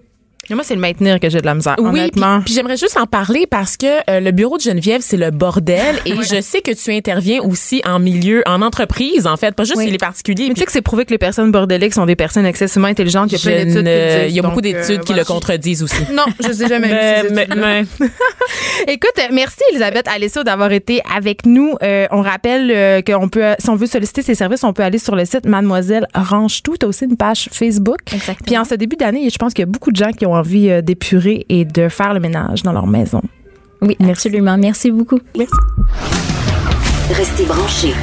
moi, 0.54 0.64
c'est 0.64 0.74
le 0.74 0.80
maintenir 0.80 1.20
que 1.20 1.28
j'ai 1.28 1.40
de 1.40 1.46
la 1.46 1.54
misère, 1.54 1.76
oui, 1.78 1.88
honnêtement. 1.88 2.40
Puis, 2.42 2.54
j'aimerais 2.54 2.76
juste 2.76 2.96
en 2.96 3.06
parler 3.06 3.46
parce 3.46 3.76
que 3.76 3.86
euh, 4.10 4.20
le 4.20 4.30
bureau 4.30 4.56
de 4.56 4.62
Geneviève, 4.62 5.02
c'est 5.02 5.16
le 5.16 5.30
bordel. 5.30 5.96
Et 6.06 6.14
je 6.14 6.40
sais 6.40 6.62
que 6.62 6.70
tu 6.70 6.92
interviens 6.92 7.42
aussi 7.42 7.82
en 7.86 7.98
milieu, 7.98 8.42
en 8.46 8.62
entreprise, 8.62 9.26
en 9.26 9.36
fait, 9.36 9.54
pas 9.54 9.64
juste 9.64 9.82
les 9.84 9.98
particuliers. 9.98 10.48
Mais 10.48 10.54
tu 10.54 10.60
sais 10.60 10.66
que 10.66 10.72
c'est 10.72 10.82
prouvé 10.82 11.04
que 11.04 11.10
les 11.10 11.18
personnes 11.18 11.52
bordéliques 11.52 11.94
sont 11.94 12.06
des 12.06 12.16
personnes 12.16 12.46
excessivement 12.46 12.88
intelligentes. 12.88 13.30
Il 13.30 13.38
y 13.38 13.40
a 13.40 13.50
plein 13.50 13.64
d'études 13.64 14.28
Il 14.28 14.34
y 14.34 14.38
a 14.38 14.42
beaucoup 14.42 14.60
d'études 14.60 15.00
euh, 15.00 15.02
qui 15.02 15.14
le 15.14 15.24
contredisent 15.24 15.82
aussi. 15.82 16.02
Non, 16.18 16.24
je 16.42 16.52
sais 16.52 16.66
jamais 16.66 16.88
mais, 17.30 17.46
mais, 17.56 17.84
Écoute, 18.88 19.12
merci 19.30 19.58
Elisabeth 19.70 20.08
Alessio 20.08 20.42
d'avoir 20.42 20.72
été 20.72 21.00
avec 21.14 21.44
nous. 21.46 21.74
Euh, 21.82 22.06
on 22.10 22.22
rappelle 22.22 23.04
qu'on 23.04 23.28
peut, 23.28 23.54
si 23.58 23.68
on 23.68 23.76
veut 23.76 23.86
solliciter 23.86 24.22
ses 24.22 24.34
services, 24.34 24.64
on 24.64 24.72
peut 24.72 24.82
aller 24.82 24.98
sur 24.98 25.14
le 25.14 25.24
site 25.24 25.46
Mademoiselle 25.46 26.08
Range 26.14 26.62
Tout. 26.62 26.76
Tu 26.76 26.86
as 26.86 26.88
aussi 26.88 27.04
une 27.04 27.16
page 27.16 27.48
Facebook. 27.52 27.98
Exactement. 28.12 28.46
Puis 28.46 28.58
en 28.58 28.64
ce 28.64 28.74
début 28.74 28.96
d'année, 28.96 29.28
je 29.30 29.36
pense 29.36 29.52
qu'il 29.52 29.62
y 29.62 29.68
a 29.68 29.70
beaucoup 29.70 29.92
de 29.92 29.96
gens 29.96 30.12
qui 30.12 30.26
ont 30.26 30.37
envie 30.38 30.70
euh, 30.70 30.82
d'épurer 30.82 31.46
et 31.48 31.64
de 31.64 31.88
faire 31.88 32.14
le 32.14 32.20
ménage 32.20 32.62
dans 32.62 32.72
leur 32.72 32.86
maison. 32.86 33.22
Oui, 33.82 33.96
absolument. 34.08 34.56
Merci 34.58 34.90
beaucoup. 34.90 35.20
Merci. 35.36 35.54
Restez 37.12 37.44
branchés. 37.44 37.94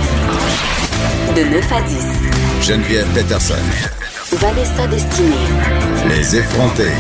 De 1.36 1.42
9 1.42 1.72
à 1.72 1.82
10. 1.82 2.68
Geneviève 2.68 3.08
Peterson. 3.14 3.54
Vanessa 4.32 4.88
Destinée. 4.88 5.36
Les 6.10 6.38
effrontés. 6.38 6.94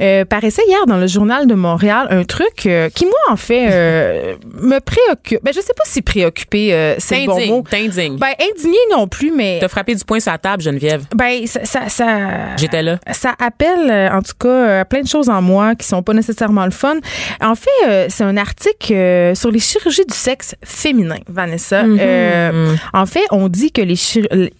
Euh, 0.00 0.24
paraissait 0.24 0.62
hier 0.66 0.86
dans 0.86 0.96
le 0.96 1.06
journal 1.06 1.46
de 1.46 1.54
Montréal 1.54 2.08
un 2.10 2.24
truc 2.24 2.66
euh, 2.66 2.88
qui 2.88 3.04
moi 3.04 3.14
en 3.30 3.36
fait 3.36 3.68
euh, 3.70 4.34
me 4.60 4.78
préoccupe. 4.80 5.42
Ben 5.44 5.52
je 5.54 5.60
sais 5.60 5.74
pas 5.74 5.84
si 5.86 6.02
préoccupé 6.02 6.74
euh, 6.74 6.96
c'est 6.98 7.20
le 7.20 7.26
bon 7.26 7.46
mot. 7.46 7.64
T'indigne. 7.68 8.16
Ben 8.16 8.32
indigné 8.40 8.78
non 8.90 9.06
plus 9.06 9.30
mais 9.30 9.58
T'as 9.60 9.68
frappé 9.68 9.94
du 9.94 10.04
poing 10.04 10.20
sur 10.20 10.32
la 10.32 10.38
table 10.38 10.62
Geneviève. 10.62 11.04
Ben 11.14 11.46
ça 11.46 11.64
ça, 11.64 11.88
ça 11.88 12.56
J'étais 12.56 12.82
là. 12.82 12.98
Ça 13.12 13.34
appelle 13.38 14.10
en 14.12 14.22
tout 14.22 14.34
cas 14.38 14.84
plein 14.84 15.02
de 15.02 15.08
choses 15.08 15.28
en 15.28 15.42
moi 15.42 15.74
qui 15.74 15.86
sont 15.86 16.02
pas 16.02 16.12
nécessairement 16.12 16.64
le 16.64 16.70
fun. 16.70 16.96
En 17.40 17.54
fait 17.54 18.08
c'est 18.08 18.24
un 18.24 18.36
article 18.36 19.32
sur 19.34 19.50
les 19.50 19.60
chirurgies 19.60 20.06
du 20.06 20.16
sexe 20.16 20.54
féminin 20.64 21.18
Vanessa. 21.28 21.84
Mm-hmm. 21.84 22.78
en 22.92 23.06
fait 23.06 23.24
on 23.30 23.48
dit 23.48 23.70
que 23.70 23.80
les 23.80 23.94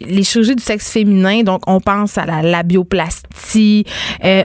les 0.00 0.22
chirurgies 0.22 0.56
du 0.56 0.62
sexe 0.62 0.90
féminin 0.90 1.42
donc 1.42 1.62
on 1.66 1.80
pense 1.80 2.18
à 2.18 2.26
la 2.26 2.42
labioplastie, 2.42 3.84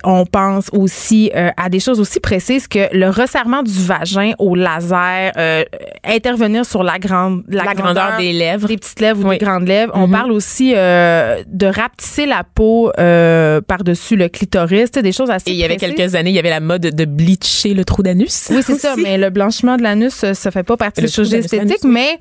on 0.04 0.26
pense 0.26 0.70
aussi 0.80 1.32
euh, 1.36 1.49
à 1.57 1.69
des 1.69 1.80
choses 1.80 1.99
aussi 1.99 2.19
précises 2.19 2.67
que 2.67 2.95
le 2.95 3.09
resserrement 3.09 3.63
du 3.63 3.84
vagin 3.84 4.32
au 4.39 4.55
laser, 4.55 5.32
euh, 5.38 5.63
intervenir 6.03 6.65
sur 6.65 6.84
la 6.84 6.99
grande 6.99 7.43
la, 7.49 7.73
grandeur, 7.73 8.17
des 8.17 8.32
lèvres, 8.32 8.67
des 8.67 8.77
petites 8.77 8.99
lèvres 8.99 9.25
ou 9.25 9.30
des 9.30 9.38
grandes 9.38 9.67
lèvres. 9.67 9.91
On 9.95 10.07
mm-hmm. 10.07 10.11
parle 10.11 10.32
aussi 10.32 10.73
euh, 10.75 11.43
de 11.47 11.67
rapetisser 11.67 12.25
la 12.25 12.43
peau 12.43 12.91
par-dessus 12.95 14.15
le 14.15 14.30
clitoris, 14.30 14.91
des 14.91 15.11
choses 15.11 15.30
assez. 15.30 15.51
Et 15.51 15.53
il 15.53 15.59
y 15.59 15.63
avait 15.63 15.77
quelques 15.77 16.15
années, 16.15 16.30
il 16.30 16.36
y 16.36 16.39
avait 16.39 16.49
la 16.49 16.59
mode 16.59 16.82
de 16.82 17.05
bleacher 17.05 17.73
le 17.73 17.84
trou 17.84 18.03
d'anus. 18.03 18.49
Oui, 18.51 18.61
c'est 18.63 18.77
ça. 18.77 18.95
Mais 18.97 19.17
le 19.17 19.30
blanchiment 19.30 19.77
de 19.77 19.84
l'anus, 19.84 20.25
ça 20.34 20.51
fait 20.51 20.63
pas 20.63 20.77
partie 20.77 21.01
de 21.01 21.07
la 21.07 21.11
chirurgie 21.11 21.36
esthétique. 21.36 21.84
Mais 21.84 22.19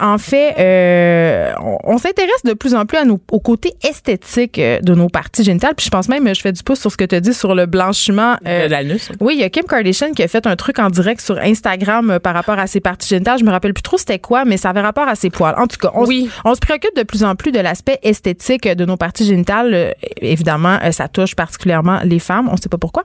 en 0.00 0.18
fait, 0.18 1.54
on, 1.84 1.98
s'intéresse 1.98 2.42
de 2.44 2.52
plus 2.52 2.74
en 2.74 2.86
plus 2.86 2.98
à 2.98 3.04
nos, 3.04 3.20
au 3.32 3.40
côté 3.40 3.74
esthétique 3.82 4.60
de 4.60 4.94
nos 4.94 5.08
parties 5.08 5.44
génitales. 5.44 5.74
Puis 5.76 5.86
je 5.86 5.90
pense 5.90 6.08
même, 6.08 6.26
je 6.34 6.40
fais 6.40 6.52
du 6.52 6.62
pouce 6.62 6.80
sur 6.80 6.92
ce 6.92 6.96
que 6.96 7.04
tu 7.04 7.20
dit 7.20 7.34
sur 7.34 7.54
le 7.54 7.66
blanchiment. 7.78 8.36
Euh, 8.46 8.68
l'anus. 8.68 9.10
Oui, 9.20 9.34
il 9.34 9.40
y 9.40 9.44
a 9.44 9.50
Kim 9.50 9.64
Kardashian 9.64 10.12
qui 10.12 10.22
a 10.22 10.28
fait 10.28 10.46
un 10.46 10.56
truc 10.56 10.78
en 10.78 10.90
direct 10.90 11.20
sur 11.20 11.38
Instagram 11.38 12.10
euh, 12.10 12.18
par 12.18 12.34
rapport 12.34 12.58
à 12.58 12.66
ses 12.66 12.80
parties 12.80 13.08
génitales. 13.08 13.38
Je 13.38 13.44
me 13.44 13.50
rappelle 13.50 13.72
plus 13.72 13.82
trop 13.82 13.96
c'était 13.96 14.18
quoi, 14.18 14.44
mais 14.44 14.56
ça 14.56 14.70
avait 14.70 14.80
rapport 14.80 15.06
à 15.06 15.14
ses 15.14 15.30
poils. 15.30 15.54
En 15.56 15.66
tout 15.66 15.76
cas, 15.78 15.90
on, 15.94 16.04
oui. 16.04 16.28
on 16.44 16.54
se 16.54 16.60
préoccupe 16.60 16.94
de 16.96 17.04
plus 17.04 17.22
en 17.22 17.36
plus 17.36 17.52
de 17.52 17.60
l'aspect 17.60 17.98
esthétique 18.02 18.66
de 18.66 18.84
nos 18.84 18.96
parties 18.96 19.24
génitales. 19.24 19.72
Euh, 19.72 19.92
évidemment, 20.20 20.78
ça 20.90 21.08
touche 21.08 21.36
particulièrement 21.36 22.00
les 22.04 22.18
femmes. 22.18 22.48
On 22.48 22.52
ne 22.52 22.58
sait 22.58 22.68
pas 22.68 22.78
pourquoi. 22.78 23.04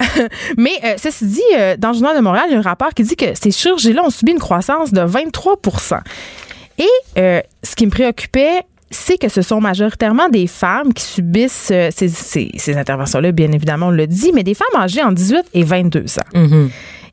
mais 0.58 0.72
ceci 0.96 1.26
dit, 1.26 1.40
dans 1.78 1.88
le 1.88 1.94
journal 1.94 2.16
de 2.16 2.22
Montréal, 2.22 2.44
il 2.48 2.52
y 2.52 2.56
a 2.56 2.58
un 2.58 2.62
rapport 2.62 2.90
qui 2.90 3.02
dit 3.02 3.16
que 3.16 3.34
ces 3.34 3.50
chirurgies-là 3.50 4.04
ont 4.04 4.10
subi 4.10 4.32
une 4.32 4.38
croissance 4.38 4.92
de 4.92 5.00
23% 5.00 6.00
et 6.78 7.42
ce 7.62 7.76
qui 7.76 7.86
me 7.86 7.90
préoccupait, 7.90 8.62
c'est 8.90 9.18
que 9.18 9.28
ce 9.28 9.42
sont 9.42 9.60
majoritairement 9.60 10.28
des 10.28 10.46
femmes 10.46 10.92
qui 10.92 11.04
subissent 11.04 11.70
euh, 11.70 11.90
ces, 11.94 12.08
ces, 12.08 12.76
interventions-là, 12.76 13.32
bien 13.32 13.52
évidemment, 13.52 13.86
on 13.86 13.92
le 13.92 14.06
dit, 14.06 14.32
mais 14.34 14.42
des 14.42 14.54
femmes 14.54 14.80
âgées 14.80 15.02
en 15.02 15.12
18 15.12 15.46
et 15.54 15.62
22 15.62 16.00
ans. 16.00 16.38
Mm-hmm. 16.38 16.68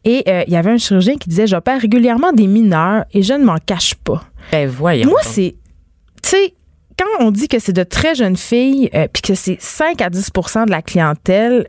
Et 0.05 0.23
euh, 0.27 0.43
il 0.47 0.53
y 0.53 0.55
avait 0.55 0.71
un 0.71 0.77
chirurgien 0.77 1.15
qui 1.17 1.29
disait 1.29 1.47
J'opère 1.47 1.79
régulièrement 1.79 2.31
des 2.31 2.47
mineurs 2.47 3.05
et 3.13 3.21
je 3.21 3.33
ne 3.33 3.43
m'en 3.43 3.57
cache 3.57 3.95
pas. 3.95 4.23
Ben 4.51 4.67
voyons. 4.67 5.09
Moi, 5.09 5.19
c'est. 5.23 5.55
Tu 6.23 6.29
sais, 6.29 6.53
quand 6.97 7.25
on 7.25 7.31
dit 7.31 7.47
que 7.47 7.59
c'est 7.59 7.73
de 7.73 7.83
très 7.83 8.15
jeunes 8.15 8.37
filles, 8.37 8.89
euh, 8.95 9.07
puis 9.11 9.21
que 9.21 9.35
c'est 9.35 9.57
5 9.59 10.01
à 10.01 10.09
10% 10.09 10.65
de 10.65 10.71
la 10.71 10.81
clientèle, 10.81 11.67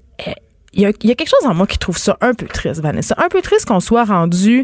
il 0.72 0.82
y, 0.82 0.86
a, 0.86 0.90
y, 1.02 1.10
a, 1.10 1.14
quelque 1.14 1.28
chose 1.28 1.48
en 1.48 1.54
moi 1.54 1.66
qui 1.66 1.78
trouve 1.78 1.98
ça 1.98 2.16
un 2.20 2.34
peu 2.34 2.46
triste, 2.46 2.80
Vanessa. 2.80 3.14
Un 3.18 3.28
peu 3.28 3.42
triste 3.42 3.66
qu'on 3.66 3.80
soit 3.80 4.04
rendu 4.04 4.62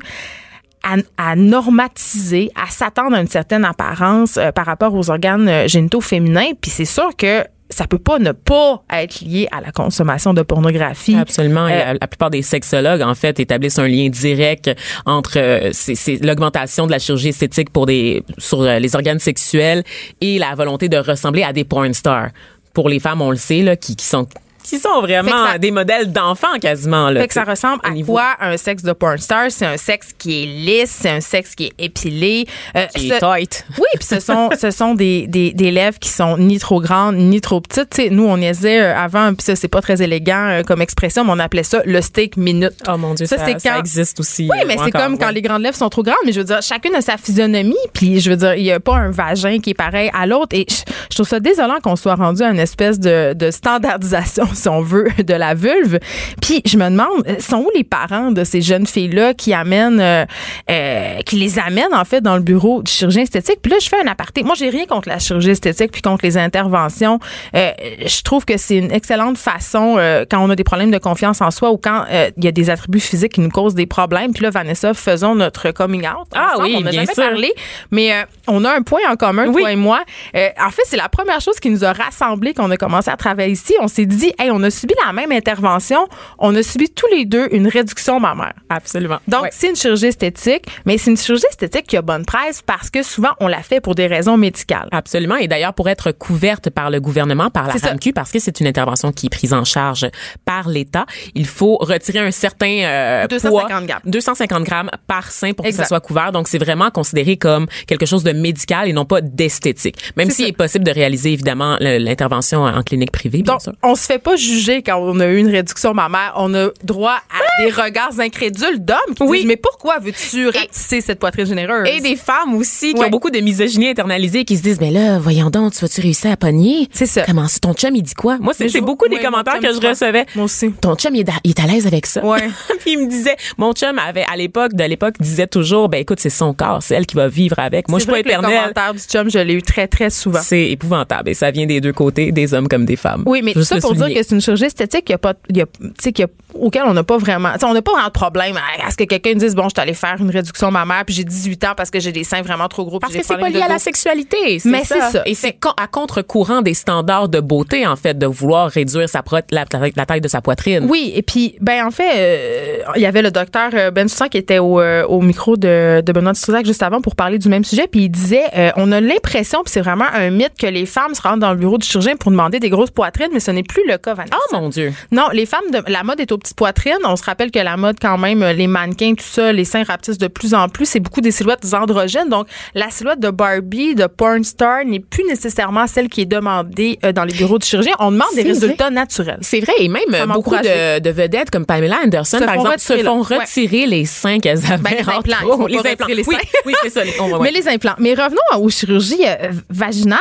à, 1.17 1.37
normatiser, 1.37 2.51
à 2.55 2.71
s'attendre 2.71 3.17
à 3.17 3.21
une 3.21 3.29
certaine 3.29 3.65
apparence 3.65 4.37
euh, 4.37 4.51
par 4.53 4.67
rapport 4.67 4.95
aux 4.95 5.11
organes 5.11 5.49
euh, 5.49 5.69
génitaux 5.69 6.01
féminins. 6.01 6.51
Puis 6.61 6.71
c'est 6.71 6.85
sûr 6.85 7.17
que 7.17 7.45
ça 7.71 7.87
peut 7.87 7.99
pas 7.99 8.19
ne 8.19 8.33
pas 8.33 8.85
être 8.93 9.21
lié 9.23 9.49
à 9.51 9.61
la 9.61 9.73
consommation 9.73 10.35
de 10.35 10.43
pornographie. 10.43 11.17
Absolument. 11.17 11.67
Euh, 11.67 11.95
la, 12.01 12.07
plupart 12.07 12.31
des 12.31 12.43
sexologues, 12.43 13.03
en 13.03 13.15
fait, 13.15 13.41
établissent 13.41 13.79
un 13.79 13.89
lien 13.89 14.09
direct 14.09 14.71
entre 15.07 15.71
c'est, 15.73 16.23
l'augmentation 16.23 16.87
de 16.87 16.93
la 16.93 16.99
chirurgie 16.99 17.31
esthétique 17.31 17.71
pour 17.71 17.87
des 17.87 18.23
sur 18.39 18.63
les 18.63 18.95
organes 18.95 19.19
sexuels 19.19 19.83
et 20.21 20.39
la 20.39 20.55
volonté 20.55 20.89
de 20.89 20.99
ressembler 20.99 21.43
à 21.43 21.53
des 21.53 21.65
porn 21.65 21.95
stars. 21.95 22.29
Pour 22.75 22.89
les 22.89 23.01
femmes, 23.01 23.23
on 23.23 23.31
le 23.31 23.37
sait, 23.37 23.63
là, 23.63 23.77
qui, 23.77 23.97
qui 23.97 24.05
sont 24.05 24.27
qui 24.65 24.79
sont 24.79 25.01
vraiment 25.01 25.59
des 25.61 25.71
modèles 25.71 26.11
d'enfants 26.11 26.59
quasiment. 26.61 27.11
Là, 27.11 27.21
fait 27.21 27.29
que 27.29 27.35
ça 27.35 27.45
ressemble 27.45 27.81
à 27.85 27.91
quoi 28.05 28.35
un 28.41 28.57
sexe 28.57 28.83
de 28.83 28.93
porn 28.93 29.19
star? 29.19 29.51
C'est 29.51 29.67
un 29.67 29.77
sexe 29.77 30.09
qui 30.19 30.43
est 30.43 30.47
lisse, 30.47 30.99
c'est 31.03 31.11
un 31.11 31.21
sexe 31.21 31.55
qui 31.55 31.67
est 31.67 31.75
épilé. 31.79 32.47
Euh, 32.77 32.87
qui 32.87 33.11
est 33.11 33.19
tight. 33.19 33.67
Oui, 33.79 33.85
puis 33.95 34.07
ce 34.07 34.21
sont, 34.21 34.49
ce 34.59 34.71
sont 34.71 34.95
des, 34.95 35.27
des, 35.27 35.53
des, 35.53 35.71
lèvres 35.71 35.99
qui 35.99 36.09
sont 36.09 36.39
ni 36.39 36.59
trop 36.59 36.81
grandes, 36.81 37.17
ni 37.17 37.41
trop 37.41 37.61
petites. 37.61 37.91
T'sais, 37.91 38.09
nous, 38.09 38.25
on 38.25 38.39
niaisait 38.39 38.81
euh, 38.81 38.97
avant, 38.97 39.35
puis 39.35 39.45
ça, 39.45 39.57
c'est 39.57 39.69
pas 39.69 39.83
très 39.83 40.01
élégant 40.01 40.49
euh, 40.49 40.63
comme 40.63 40.81
expression, 40.81 41.25
mais 41.25 41.33
on 41.33 41.39
appelait 41.39 41.65
ça 41.65 41.83
le 41.85 42.01
steak 42.01 42.37
minute. 42.37 42.75
Oh 42.89 42.97
mon 42.97 43.15
Dieu, 43.15 43.27
ça, 43.27 43.37
ça, 43.37 43.59
ça 43.59 43.79
existe 43.79 44.21
aussi. 44.21 44.49
Oui, 44.51 44.59
mais 44.67 44.77
c'est 44.83 44.93
comme 44.93 45.19
quand 45.19 45.31
les 45.31 45.43
grandes 45.43 45.63
lèvres 45.63 45.77
sont 45.77 45.91
trop 45.91 46.03
grandes, 46.03 46.17
mais 46.25 46.33
je 46.33 46.41
veux 46.41 46.47
dire, 46.47 46.63
chacune 46.63 46.95
a 46.95 47.03
sa 47.03 47.19
physionomie, 47.19 47.75
puis 47.93 48.21
je 48.21 48.31
veux 48.31 48.37
dire, 48.37 48.55
il 48.55 48.65
y 48.65 48.73
a 48.73 48.81
pas 48.81 48.97
un 48.97 49.11
vagin 49.11 49.59
qui 49.59 49.71
est 49.71 49.75
pareil 49.75 50.11
à 50.15 50.27
l'autre. 50.27 50.57
Et 50.57 50.67
je, 51.11 51.15
trouve 51.15 51.29
ça 51.29 51.41
désolant 51.41 51.81
qu'on 51.83 51.97
soit 51.97 52.15
rendu 52.15 52.43
à 52.43 52.51
une 52.51 52.59
espèce 52.59 52.99
de, 52.99 53.35
de 53.35 53.51
standardisation, 53.51 54.47
si 54.59 54.69
on 54.69 54.81
veut, 54.81 55.09
de 55.19 55.35
la 55.35 55.55
vulve. 55.55 55.99
Puis 56.41 56.63
je 56.65 56.77
me 56.77 56.89
demande, 56.89 57.25
sont 57.41 57.59
où 57.59 57.71
les 57.75 57.85
parents 57.85 58.31
de 58.31 58.45
ces 58.45 58.61
jeunes 58.61 58.87
filles-là 58.87 59.35
qui 59.35 59.53
amènent, 59.53 60.01
euh, 60.01 60.25
euh, 60.71 61.19
qui 61.27 61.37
les 61.37 61.59
amènent 61.59 61.95
en 61.95 62.05
fait 62.05 62.21
dans 62.21 62.37
le 62.37 62.43
bureau 62.43 62.83
du 62.83 62.91
chirurgien 62.91 63.23
esthétique? 63.23 63.59
Puis 63.63 63.71
là, 63.71 63.79
je 63.81 63.89
fais 63.89 64.01
un 64.01 64.07
aparté. 64.07 64.43
Moi, 64.43 64.55
j'ai 64.57 64.69
rien 64.69 64.87
contre 64.87 65.09
la 65.09 65.19
chirurgie 65.19 65.51
esthétique 65.51 65.93
puis 65.93 66.03
contre 66.03 66.25
les 66.25 66.37
interventions. 66.37 67.19
Euh, 67.55 67.71
je 68.05 68.23
trouve 68.23 68.45
que 68.45 68.57
c'est 68.57 68.77
une 68.77 68.93
excellente 68.93 69.39
façon 69.39 69.97
quand 70.31 70.45
on 70.45 70.51
a 70.51 70.57
des 70.57 70.65
problèmes 70.65 70.91
de 70.91 70.99
confiance 70.99 71.41
en 71.41 71.51
soi 71.51 71.71
ou 71.71 71.77
quand 71.77 72.05
il 72.37 72.45
y 72.45 72.49
a 72.49 72.53
des 72.53 72.71
attributs 72.71 73.01
physiques 73.01 73.33
qui 73.33 73.41
nous 73.41 73.51
causent 73.51 73.75
des 73.75 73.87
problèmes. 73.87 74.33
Puis 74.33 74.43
là, 74.43 74.51
Vanessa, 74.51 74.95
faisons 74.95 75.35
notre 75.35 75.71
coming 75.71 76.07
out. 76.07 76.29
Ah 76.35 76.55
oui, 76.61 76.77
on 76.79 76.87
a 76.87 76.91
jamais 76.91 77.07
parlé, 77.15 77.53
mais 77.91 78.13
on 78.47 78.65
a 78.65 78.75
un 78.75 78.83
point 78.83 79.01
en 79.11 79.17
commun, 79.17 79.51
toi 79.53 79.73
et 79.73 79.77
moi. 79.77 80.03
en 80.35 80.71
fait, 80.71 80.83
c'est 80.87 80.97
la 80.97 81.09
première 81.09 81.41
chose 81.41 81.59
qui 81.61 81.71
nous 81.71 81.85
a 81.85 81.93
rassemblés 81.93 82.55
quand 82.55 82.67
on 82.67 82.71
a 82.71 82.77
commencé 82.77 83.11
à 83.11 83.17
travailler 83.17 83.53
ici. 83.53 83.75
On 83.81 83.89
s'est 83.89 84.07
dit, 84.07 84.33
hey, 84.45 84.51
on 84.51 84.63
a 84.63 84.71
subi 84.71 84.95
la 85.05 85.13
même 85.13 85.33
intervention. 85.33 86.07
On 86.39 86.55
a 86.55 86.63
subi 86.63 86.91
tous 86.91 87.07
les 87.09 87.25
deux 87.25 87.49
une 87.53 87.69
réduction 87.69 88.21
mammaire. 88.21 88.55
Absolument. 88.69 89.19
Donc, 89.29 89.49
c'est 89.53 89.71
une 89.71 89.77
chirurgie 89.77 90.07
esthétique, 90.07 90.65
mais 90.85 90.99
c'est 90.99 91.11
une 91.11 91.17
chirurgie 91.17 91.47
esthétique 91.49 91.87
qui 91.87 91.97
a 91.97 92.03
bonne 92.03 92.25
presse 92.25 92.63
parce 92.63 92.91
que 92.91 93.03
souvent, 93.03 93.31
on 93.41 93.49
la 93.49 93.63
fait 93.63 93.81
pour 93.81 93.95
des 93.95 94.07
raisons 94.07 94.37
médicales. 94.37 94.89
Absolument. 94.93 95.37
Et 95.37 95.49
d'ailleurs, 95.49 95.75
pour 95.75 95.89
être 95.89 96.13
couverte 96.13 96.71
par 96.71 96.91
le 96.91 97.01
gouvernement, 97.01 97.51
par 97.51 97.67
la 97.67 97.75
FAMQ, 97.75 98.13
parce 98.13 98.31
que 98.31 98.39
c'est 98.39 98.61
une 98.61 98.67
intervention 98.67 99.13
qui 99.13 99.27
est 99.27 99.31
prise 99.31 99.53
en 99.53 99.65
charge 99.65 100.07
par 100.45 100.69
l'État, 100.69 101.07
il 101.35 101.47
faut 101.47 101.77
retirer 101.77 102.21
un 102.21 102.31
certain 102.31 103.27
250 103.29 103.71
euh, 103.71 103.87
grammes. 103.87 104.01
250 104.05 104.63
grammes 104.65 104.91
par 105.07 105.31
sein 105.31 105.53
pour 105.53 105.65
que 105.65 105.73
ça 105.73 105.85
soit 105.85 106.01
couvert. 106.01 106.33
Donc, 106.33 106.49
c'est 106.49 106.59
vraiment 106.59 106.91
considéré 106.91 107.37
comme 107.37 107.67
quelque 107.87 108.07
chose 108.07 108.25
de 108.25 108.33
médical 108.33 108.89
et 108.89 108.93
non 108.93 109.05
pas 109.05 109.21
d'esthétique. 109.21 109.97
Même 110.17 110.31
s'il 110.31 110.47
est 110.47 110.53
possible 110.53 110.85
de 110.85 110.91
réaliser, 110.91 111.33
évidemment, 111.33 111.77
l'intervention 111.81 112.63
en 112.65 112.83
clinique 112.83 113.13
privée, 113.13 113.43
bien 113.43 113.55
Donc, 113.55 113.75
on 113.83 113.95
se 113.95 114.07
fait 114.07 114.19
pas 114.19 114.34
juger 114.37 114.83
quand 114.83 114.99
on 114.99 115.21
a 115.21 115.27
eu 115.27 115.39
une 115.39 115.49
réduction 115.49 115.95
mammaire. 115.95 116.33
On 116.37 116.55
a 116.55 116.69
droit 116.83 117.19
à 117.31 117.63
des 117.63 117.71
regards 117.71 118.19
incrédules 118.19 118.79
d'hommes 118.85 119.15
qui 119.17 119.23
oui. 119.23 119.39
disent 119.39 119.47
mais 119.47 119.57
pourquoi 119.57 119.99
veux-tu 119.99 120.49
ratisser 120.49 121.01
cette 121.01 121.19
poitrine 121.19 121.47
généreuse? 121.47 121.89
Et 121.89 122.01
des 122.01 122.17
femmes 122.17 122.55
aussi 122.55 122.95
qui 122.95 123.01
ont 123.01 123.11
beaucoup 123.11 123.31
de 123.31 123.41
misogynie 123.41 123.89
internalisée 123.89 124.45
qui 124.45 124.57
se 124.57 124.63
disent 124.63 124.81
mais 124.81 124.91
là 124.91 125.19
voyons 125.19 125.51
donc 125.51 125.75
tu 125.75 125.81
vas-tu 125.81 126.01
réussir 126.01 126.33
à 126.33 126.37
pogner? 126.37 126.89
C'est 126.93 127.07
ça. 127.07 127.23
Comment 127.27 127.49
ça? 127.49 127.59
Ton 127.61 127.75
chum 127.75 127.95
il 127.95 128.03
dit 128.03 128.15
quoi? 128.15 128.39
Moi 128.39 128.53
c'est 128.55 128.81
beaucoup 128.81 129.09
des 129.09 129.19
commentaires 129.19 129.61
que 129.61 129.73
je 129.73 129.87
recevais. 129.87 130.27
Moi 130.35 130.47
aussi. 130.47 130.73
Ton 130.73 130.95
chum 130.95 131.15
il 131.15 131.21
est, 131.21 131.33
il 131.45 131.51
est 131.51 131.61
à 131.61 131.67
l'aise 131.67 131.87
avec 131.87 132.07
ça. 132.07 132.25
Ouais. 132.25 132.49
Puis 132.81 132.93
il 132.93 132.99
me 132.99 133.09
disait 133.09 133.37
mon 133.59 133.73
chum 133.73 133.99
avait 133.99 134.25
à 134.31 134.37
l'époque 134.37 134.75
de 134.75 134.85
l'époque 134.85 135.15
disait 135.21 135.47
toujours 135.47 135.89
ben 135.89 136.01
écoute 136.01 136.21
c'est 136.21 136.31
son 136.31 136.55
corps, 136.55 136.83
c'est 136.83 136.95
elle 136.95 137.07
qui 137.07 137.17
va 137.17 137.29
vivre 137.29 137.59
avec. 137.59 137.89
Moi 137.89 137.99
je 137.99 138.05
suis 138.05 138.13
pas 138.13 138.21
éternelle. 138.21 138.51
Le 138.51 138.59
commentaire 138.59 138.95
du 138.95 139.01
chum 139.01 139.31
je 139.31 139.39
l'ai 139.39 139.55
eu 139.55 139.63
très 139.63 139.87
très 139.87 140.11
souvent. 140.11 140.41
C'est 140.43 140.71
épouvantable 140.71 141.31
et 141.31 141.35
ça 141.35 141.51
vient 141.51 141.67
des 141.67 141.81
deux 141.81 141.93
côtés, 141.93 142.33
des 142.33 142.55
hommes 142.55 142.69
comme 142.69 142.85
des 142.85 142.97
femmes. 142.97 143.23
Oui, 143.27 143.41
mais 143.43 143.53
tout 143.53 143.63
ça 143.63 143.79
pour 143.79 143.95
dire 143.95 144.13
que 144.15 144.23
c'est 144.25 144.35
une 144.35 144.41
chirurgie 144.41 144.65
esthétique, 144.65 145.05
il 145.09 145.13
y 145.13 145.15
a 145.15 145.19
pas 145.19 145.35
y 145.51 145.61
a, 145.61 145.67
y 146.05 146.23
a, 146.23 146.27
auquel 146.55 146.83
on 146.87 146.95
n'a 146.95 147.03
pas 147.03 147.19
vraiment 147.19 147.51
on 147.63 147.75
n'a 147.75 147.83
pas 147.83 147.93
vraiment 147.93 148.07
de 148.07 148.13
problème 148.13 148.57
à, 148.57 148.91
ce 148.91 148.97
que 148.97 149.05
quelqu'un 149.05 149.35
dise 149.35 149.55
bon, 149.55 149.65
je 149.65 149.71
suis 149.71 149.81
allé 149.81 149.95
faire 149.95 150.17
une 150.19 150.31
réduction 150.31 150.71
mammaire 150.71 151.05
puis 151.05 151.15
j'ai 151.15 151.25
18 151.25 151.65
ans 151.65 151.73
parce 151.77 151.91
que 151.91 152.01
j'ai 152.01 152.13
des 152.13 152.25
seins 152.25 152.43
vraiment 152.43 152.69
trop 152.69 152.85
gros 152.85 152.99
parce 152.99 153.13
que 153.13 153.25
c'est 153.25 153.37
pas 153.37 153.49
lié 153.49 153.63
à 153.63 153.69
la 153.69 153.79
sexualité, 153.79 154.61
mais 154.65 154.85
c'est 154.85 155.01
ça. 155.01 155.23
Et 155.27 155.35
c'est 155.35 155.59
à 155.77 155.87
contre-courant 155.87 156.63
des 156.63 156.75
standards 156.75 157.29
de 157.29 157.41
beauté 157.41 157.87
en 157.87 157.97
fait 157.97 158.19
de 158.19 158.27
vouloir 158.27 158.71
réduire 158.71 159.09
sa 159.09 159.23
la, 159.51 159.65
la, 159.97 160.07
taille 160.07 160.21
de 160.21 160.29
sa 160.29 160.41
poitrine. 160.41 160.87
Oui, 160.89 161.13
et 161.15 161.23
puis 161.23 161.57
ben 161.61 161.87
en 161.87 161.91
fait 161.91 162.11
euh, 162.15 162.79
il 162.97 163.03
y 163.03 163.07
avait 163.07 163.23
le 163.23 163.31
docteur 163.31 163.71
euh, 163.75 163.91
Ben 163.91 164.09
Soussan 164.09 164.29
qui 164.29 164.39
était 164.39 164.59
au, 164.59 164.81
euh, 164.81 165.05
au 165.07 165.21
micro 165.21 165.57
de, 165.57 166.01
de 166.01 166.13
Benoît 166.13 166.35
Struzac 166.35 166.67
juste 166.67 166.83
avant 166.83 167.01
pour 167.01 167.17
parler 167.17 167.39
du 167.39 167.49
même 167.49 167.65
sujet 167.65 167.87
puis 167.91 168.05
il 168.05 168.09
disait 168.09 168.45
on 168.77 168.93
a 168.93 169.01
l'impression 169.01 169.63
puis 169.63 169.73
c'est 169.73 169.81
vraiment 169.81 170.07
un 170.13 170.31
mythe 170.31 170.55
que 170.59 170.67
les 170.67 170.87
femmes 170.87 171.15
se 171.15 171.23
rendent 171.23 171.41
dans 171.41 171.53
le 171.53 171.59
bureau 171.59 171.79
du 171.79 171.87
chirurgien 171.87 172.17
pour 172.17 172.31
demander 172.31 172.61
des 172.61 172.71
grosses 172.71 172.91
poitrines 172.91 173.31
mais 173.33 173.41
ce 173.41 173.51
n'est 173.51 173.63
plus 173.63 173.83
le 173.89 173.99
cas 174.05 174.15
Vanessa. 174.15 174.37
Oh 174.37 174.57
mon 174.57 174.69
dieu. 174.69 174.93
Non, 175.11 175.29
les 175.33 175.47
femmes 175.47 175.71
de 175.73 175.83
la 175.91 176.03
mode 176.03 176.21
est 176.21 176.31
aux 176.33 176.39
petites 176.39 176.57
poitrines, 176.57 176.99
on 177.05 177.17
se 177.17 177.25
rappelle 177.25 177.51
que 177.51 177.59
la 177.59 177.77
mode 177.77 177.97
quand 178.01 178.19
même 178.19 178.45
les 178.45 178.67
mannequins 178.67 179.15
tout 179.15 179.25
ça, 179.25 179.53
les 179.53 179.65
seins 179.65 179.85
rapetissent 179.85 180.19
de 180.19 180.29
plus 180.29 180.55
en 180.55 180.69
plus, 180.69 180.87
c'est 180.87 181.01
beaucoup 181.01 181.21
des 181.21 181.31
silhouettes 181.31 181.73
androgènes 181.73 182.29
donc 182.29 182.47
la 182.75 182.91
silhouette 182.91 183.21
de 183.21 183.31
Barbie, 183.31 183.95
de 183.95 184.07
porn 184.07 184.45
star 184.45 184.85
n'est 184.85 185.01
plus 185.01 185.25
nécessairement 185.25 185.87
celle 185.87 186.09
qui 186.09 186.23
est 186.23 186.27
demandée 186.27 186.99
dans 187.15 187.25
les 187.25 187.35
bureaux 187.35 187.59
du 187.59 187.67
chirurgien, 187.67 187.95
on 187.99 188.13
demande 188.13 188.29
des 188.35 188.43
résultats 188.43 188.91
naturels. 188.91 189.39
C'est 189.41 189.61
vrai 189.61 189.73
et 189.79 189.89
même 189.89 190.05
beaucoup 190.33 190.57
de, 190.57 191.01
de, 191.01 191.11
vedettes 191.11 191.51
comme 191.51 191.67
Pamela 191.67 191.99
Anderson 192.05 192.41
par 192.45 192.55
exemple 192.55 192.79
se 192.79 192.99
font 192.99 193.23
retirer 193.23 193.87
les 193.87 194.05
seins 194.05 194.39
qu'elles 194.41 194.65
avaient 194.71 194.83
ben, 194.83 194.93
les 194.93 195.09
implants, 195.09 195.67
les 195.67 195.79
implants. 195.79 196.07
Les 196.09 196.25
oui, 196.27 196.37
oui 196.67 196.75
c'est 196.83 196.91
ça. 196.91 197.01
Mais 197.41 197.51
les 197.51 197.69
implants. 197.69 197.95
Mais 197.99 198.15
revenons 198.15 198.65
aux 198.65 198.69
chirurgies 198.71 199.25
euh, 199.27 199.51
vaginales. 199.71 200.21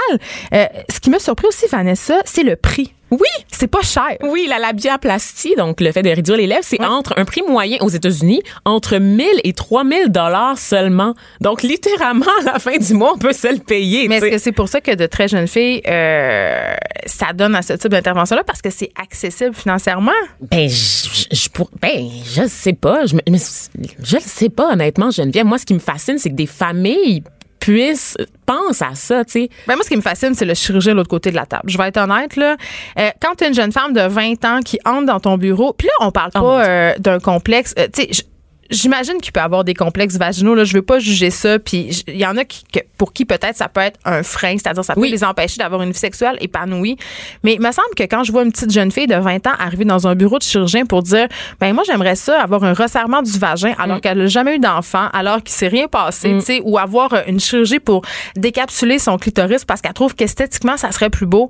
Euh, 0.54 0.66
ce 0.90 1.00
qui 1.00 1.10
m'a 1.10 1.20
surpris 1.20 1.48
aussi, 1.48 1.66
Vanessa, 1.68 2.16
c'est 2.26 2.44
le 2.44 2.56
prix. 2.56 2.94
Oui, 3.14 3.44
c'est 3.52 3.68
pas 3.68 3.82
cher. 3.82 4.18
Oui, 4.22 4.48
la 4.50 4.58
labiaplastie, 4.58 5.54
donc 5.56 5.82
le 5.82 5.92
fait 5.92 6.02
de 6.02 6.10
réduire 6.10 6.38
les 6.38 6.48
lèvres, 6.48 6.64
c'est 6.64 6.84
entre 6.84 7.14
un 7.18 7.26
prix 7.26 7.44
moyen 7.48 7.78
aux 7.82 7.90
États-Unis 7.90 8.42
entre 8.66 8.98
1000 8.98 9.26
et 9.44 9.54
3000 9.54 10.10
dollars 10.10 10.58
seulement. 10.58 11.14
Donc 11.40 11.62
littéralement 11.62 12.26
à 12.42 12.54
la 12.54 12.60
fin 12.60 12.78
du 12.78 12.94
mois, 12.96 13.14
on 13.14 13.18
peut 13.20 13.34
se 13.34 13.52
le 13.52 13.60
payer. 13.60 14.08
Mais 14.08 14.18
est-ce 14.18 14.26
que 14.26 14.38
c'est 14.40 14.52
pour 14.52 14.68
ça 14.68 14.82
que 14.82 14.96
de 14.96 15.06
très 15.06 15.28
jeunes 15.28 15.48
filles 15.48 15.82
euh, 15.88 16.74
ça 17.06 17.34
donne 17.34 17.56
à 17.56 17.62
ce 17.62 17.74
type 17.74 17.92
d'intervention 17.92 18.36
là 18.36 18.44
parce 18.44 18.62
que 18.62 18.72
c'est 18.72 18.92
accessible 19.00 19.54
financièrement? 19.54 20.12
Ben 20.42 20.68
je, 20.68 21.28
je 21.32 21.50
pour, 21.50 21.70
ben 21.80 22.10
je 22.26 22.48
sais 22.48 22.74
pas, 22.74 23.06
je 23.06 23.16
je 23.28 24.16
le 24.16 24.22
sais 24.22 24.50
pas 24.50 24.74
honnêtement, 24.74 25.12
Geneviève. 25.12 25.46
Moi 25.46 25.60
ce 25.60 25.66
qui 25.66 25.74
me 25.76 25.80
fascine, 25.80 26.18
c'est 26.18 26.30
que 26.30 26.36
des 26.36 26.48
familles 26.48 27.24
puissent 27.64 28.18
pense 28.46 28.82
à 28.82 28.94
ça, 28.94 29.24
tu 29.24 29.32
sais. 29.32 29.50
Ben 29.68 29.76
moi, 29.76 29.86
ce 29.86 29.90
qui 29.90 29.96
me 29.96 30.02
fascine, 30.02 30.36
c'est 30.36 30.44
le 30.44 30.54
chirurgien 30.54 30.92
de 30.92 30.98
l'autre 30.98 31.10
côté 31.10 31.32
de 31.32 31.36
la 31.36 31.46
table. 31.46 31.64
Je 31.68 31.78
vais 31.78 31.88
être 31.88 31.98
honnête, 31.98 32.36
là. 32.36 32.58
Euh, 33.00 33.10
quand 33.22 33.36
tu 33.36 33.48
une 33.48 33.54
jeune 33.54 33.72
femme 33.72 33.94
de 33.94 34.02
20 34.02 34.44
ans 34.44 34.60
qui 34.60 34.80
entre 34.84 35.06
dans 35.06 35.22
ton 35.22 35.38
bureau, 35.38 35.72
puis 35.72 35.88
là, 35.88 35.94
on 36.06 36.12
parle 36.12 36.32
oh 36.36 36.42
pas 36.42 36.66
euh, 36.66 36.94
d'un 37.00 37.20
complexe. 37.20 37.74
Euh, 37.80 37.88
tu 37.94 38.04
sais, 38.04 38.26
j'imagine 38.74 39.18
qu'il 39.22 39.32
peut 39.32 39.40
avoir 39.40 39.64
des 39.64 39.74
complexes 39.74 40.18
vaginaux. 40.18 40.56
Là, 40.56 40.64
je 40.64 40.74
veux 40.74 40.82
pas 40.82 41.00
juger 41.00 41.30
ça. 41.30 41.60
Puis 41.60 42.04
il 42.08 42.18
y 42.18 42.26
en 42.26 42.36
a 42.38 42.44
qui, 42.44 42.64
pour 42.98 43.14
qui 43.14 43.26
peut-être 43.26 43.56
ça 43.56 43.70
peut 43.70 43.82
être 43.82 44.00
un 44.06 44.24
frein, 44.24 44.58
c'est-à-dire 44.58 44.84
ça 44.84 44.96
peut 44.96 45.08
les 45.08 45.24
empêcher 45.24 45.58
d'avoir 45.58 45.82
une 45.82 45.92
vie 45.92 45.98
sexuelle 45.98 46.38
épanouie. 46.42 46.98
Mais 47.44 47.54
il 47.54 47.62
me 47.62 47.72
semble 47.72 47.94
que 47.96 48.04
quand 48.04 48.24
je 48.24 48.32
vois 48.32 48.44
une 48.44 48.52
petite 48.52 48.72
jeune 48.72 48.92
fille 48.92 49.08
de 49.08 49.16
20 49.16 49.48
ans 49.48 49.54
arriver 49.60 49.86
dans 49.86 50.08
un 50.08 50.16
bureau 50.16 50.38
de 50.38 50.44
chirurgien 50.44 50.86
pour 50.86 51.04
dire, 51.04 51.28
ben 51.60 51.74
moi 51.74 51.84
j'aimerais 51.86 52.16
ça 52.16 52.42
avoir 52.42 52.64
un 52.64 52.74
resserrement 52.74 53.22
du 53.22 53.38
vagin 53.38 53.74
alors 53.78 53.98
mm. 53.98 54.02
qu'elle 54.02 54.18
n'a 54.18 54.28
jamais 54.28 54.56
eu 54.56 54.60
d'enfant, 54.60 55.08
alors 55.14 55.42
qu'il 55.44 55.54
s'est 55.54 55.68
rien 55.68 55.88
passé, 55.88 56.34
mm. 56.34 56.40
tu 56.40 56.46
sais, 56.46 56.62
ou 56.64 56.78
avoir 56.78 57.16
une 57.28 57.40
chirurgie 57.40 57.80
pour 57.80 58.02
décapsuler 58.36 59.00
son 59.00 59.18
clitoris 59.18 59.66
parce 59.66 59.82
qu'elle 59.82 59.94
trouve 59.94 60.16
qu'esthétiquement 60.16 60.78
ça 60.78 60.92
serait 60.92 61.10
plus 61.10 61.26
beau. 61.26 61.50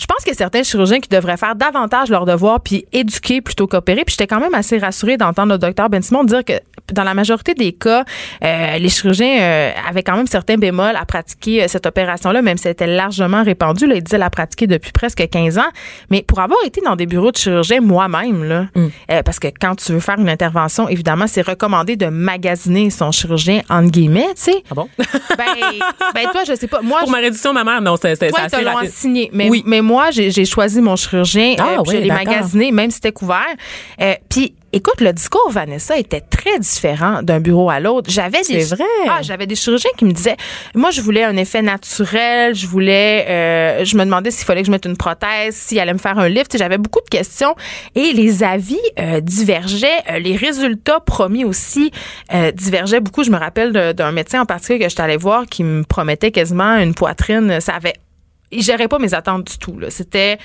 Je 0.00 0.06
pense 0.06 0.18
qu'il 0.24 0.28
y 0.28 0.34
a 0.34 0.38
certains 0.38 0.62
chirurgiens 0.62 0.98
qui 0.98 1.10
devraient 1.10 1.36
faire 1.36 1.54
davantage 1.54 2.08
leur 2.08 2.24
devoir 2.24 2.60
puis 2.60 2.86
éduquer 2.90 3.42
plutôt 3.42 3.66
qu'opérer. 3.66 4.04
Puis 4.06 4.16
j'étais 4.18 4.26
quand 4.26 4.40
même 4.40 4.54
assez 4.54 4.78
rassurée 4.78 5.18
d'entendre 5.18 5.52
le 5.52 5.58
docteur 5.58 5.90
Ben 5.90 6.02
Simon 6.02 6.24
dire 6.24 6.42
que 6.42 6.54
dans 6.92 7.04
la 7.04 7.14
majorité 7.14 7.54
des 7.54 7.72
cas, 7.72 8.04
euh, 8.42 8.78
les 8.78 8.88
chirurgiens 8.88 9.40
euh, 9.40 9.70
avaient 9.88 10.02
quand 10.02 10.16
même 10.16 10.26
certains 10.26 10.56
bémols 10.56 10.96
à 10.96 11.04
pratiquer 11.04 11.62
euh, 11.64 11.68
cette 11.68 11.86
opération-là, 11.86 12.40
même 12.40 12.56
si 12.56 12.66
elle 12.66 12.72
était 12.72 12.86
largement 12.86 13.42
répandue. 13.42 13.86
Là, 13.86 13.96
il 13.96 14.02
disait 14.02 14.18
la 14.18 14.30
pratiquer 14.30 14.66
depuis 14.66 14.90
presque 14.90 15.28
15 15.28 15.58
ans. 15.58 15.70
Mais 16.10 16.22
pour 16.22 16.40
avoir 16.40 16.58
été 16.64 16.80
dans 16.80 16.96
des 16.96 17.06
bureaux 17.06 17.30
de 17.30 17.36
chirurgiens 17.36 17.82
moi-même, 17.82 18.44
là, 18.44 18.66
mm. 18.74 19.22
parce 19.24 19.38
que 19.38 19.48
quand 19.48 19.74
tu 19.76 19.92
veux 19.92 20.00
faire 20.00 20.18
une 20.18 20.30
intervention, 20.30 20.88
évidemment, 20.88 21.26
c'est 21.26 21.46
recommandé 21.46 21.96
de 21.96 22.06
magasiner 22.06 22.88
son 22.88 23.12
chirurgien 23.12 23.60
entre 23.68 23.90
guillemets, 23.90 24.28
tu 24.34 24.52
sais. 24.52 24.64
Ah 24.70 24.74
bon? 24.74 24.88
ben, 24.98 25.44
ben, 26.14 26.28
toi, 26.32 26.42
je 26.46 26.54
sais 26.54 26.68
pas. 26.68 26.80
Moi, 26.80 27.00
pour 27.00 27.10
ma 27.10 27.18
réduction, 27.18 27.52
ma 27.52 27.64
mère, 27.64 27.80
non, 27.82 27.96
c'était 27.96 28.30
assez 28.34 28.64
rapide. 28.64 28.90
signé. 28.90 29.30
Mais, 29.32 29.50
oui. 29.50 29.62
mais 29.66 29.80
moi, 29.80 29.89
j'ai 30.10 30.44
choisi 30.44 30.80
mon 30.80 30.96
chirurgien, 30.96 31.56
ah, 31.58 31.78
euh, 31.78 31.82
puis 31.82 31.96
je 31.96 32.02
l'ai 32.02 32.08
magasiné, 32.08 32.72
même 32.72 32.90
si 32.90 32.96
c'était 32.96 33.12
couvert. 33.12 33.54
Euh, 34.00 34.14
puis 34.28 34.54
Écoute, 34.72 35.00
le 35.00 35.12
discours 35.12 35.50
Vanessa 35.50 35.98
était 35.98 36.20
très 36.20 36.60
différent 36.60 37.24
d'un 37.24 37.40
bureau 37.40 37.70
à 37.70 37.80
l'autre. 37.80 38.08
J'avais 38.08 38.42
des 38.42 38.62
vrai. 38.62 38.84
Ah, 39.08 39.18
j'avais 39.20 39.48
des 39.48 39.56
chirurgiens 39.56 39.90
qui 39.96 40.04
me 40.04 40.12
disaient 40.12 40.36
moi 40.76 40.92
je 40.92 41.00
voulais 41.00 41.24
un 41.24 41.36
effet 41.36 41.60
naturel, 41.60 42.54
je 42.54 42.68
voulais 42.68 43.26
euh, 43.28 43.84
je 43.84 43.96
me 43.96 44.04
demandais 44.04 44.30
s'il 44.30 44.46
fallait 44.46 44.60
que 44.60 44.66
je 44.66 44.70
mette 44.70 44.84
une 44.84 44.96
prothèse, 44.96 45.56
s'il 45.56 45.80
allait 45.80 45.92
me 45.92 45.98
faire 45.98 46.20
un 46.20 46.28
lift, 46.28 46.56
j'avais 46.56 46.78
beaucoup 46.78 47.00
de 47.00 47.10
questions 47.10 47.56
et 47.96 48.12
les 48.12 48.44
avis 48.44 48.78
divergeaient, 49.22 50.20
les 50.20 50.36
résultats 50.36 51.00
promis 51.00 51.44
aussi 51.44 51.90
divergeaient 52.54 53.00
beaucoup. 53.00 53.24
Je 53.24 53.32
me 53.32 53.38
rappelle 53.38 53.72
d'un 53.72 54.12
médecin 54.12 54.42
en 54.42 54.46
particulier 54.46 54.78
que 54.78 54.88
je 54.88 55.02
allée 55.02 55.16
voir 55.16 55.46
qui 55.46 55.64
me 55.64 55.82
promettait 55.82 56.30
quasiment 56.30 56.76
une 56.76 56.94
poitrine, 56.94 57.60
ça 57.60 57.74
avait 57.74 57.94
il 58.50 58.62
gérait 58.62 58.88
pas 58.88 58.98
mes 58.98 59.14
attentes 59.14 59.50
du 59.50 59.58
tout. 59.58 59.78
C'était 59.88 60.38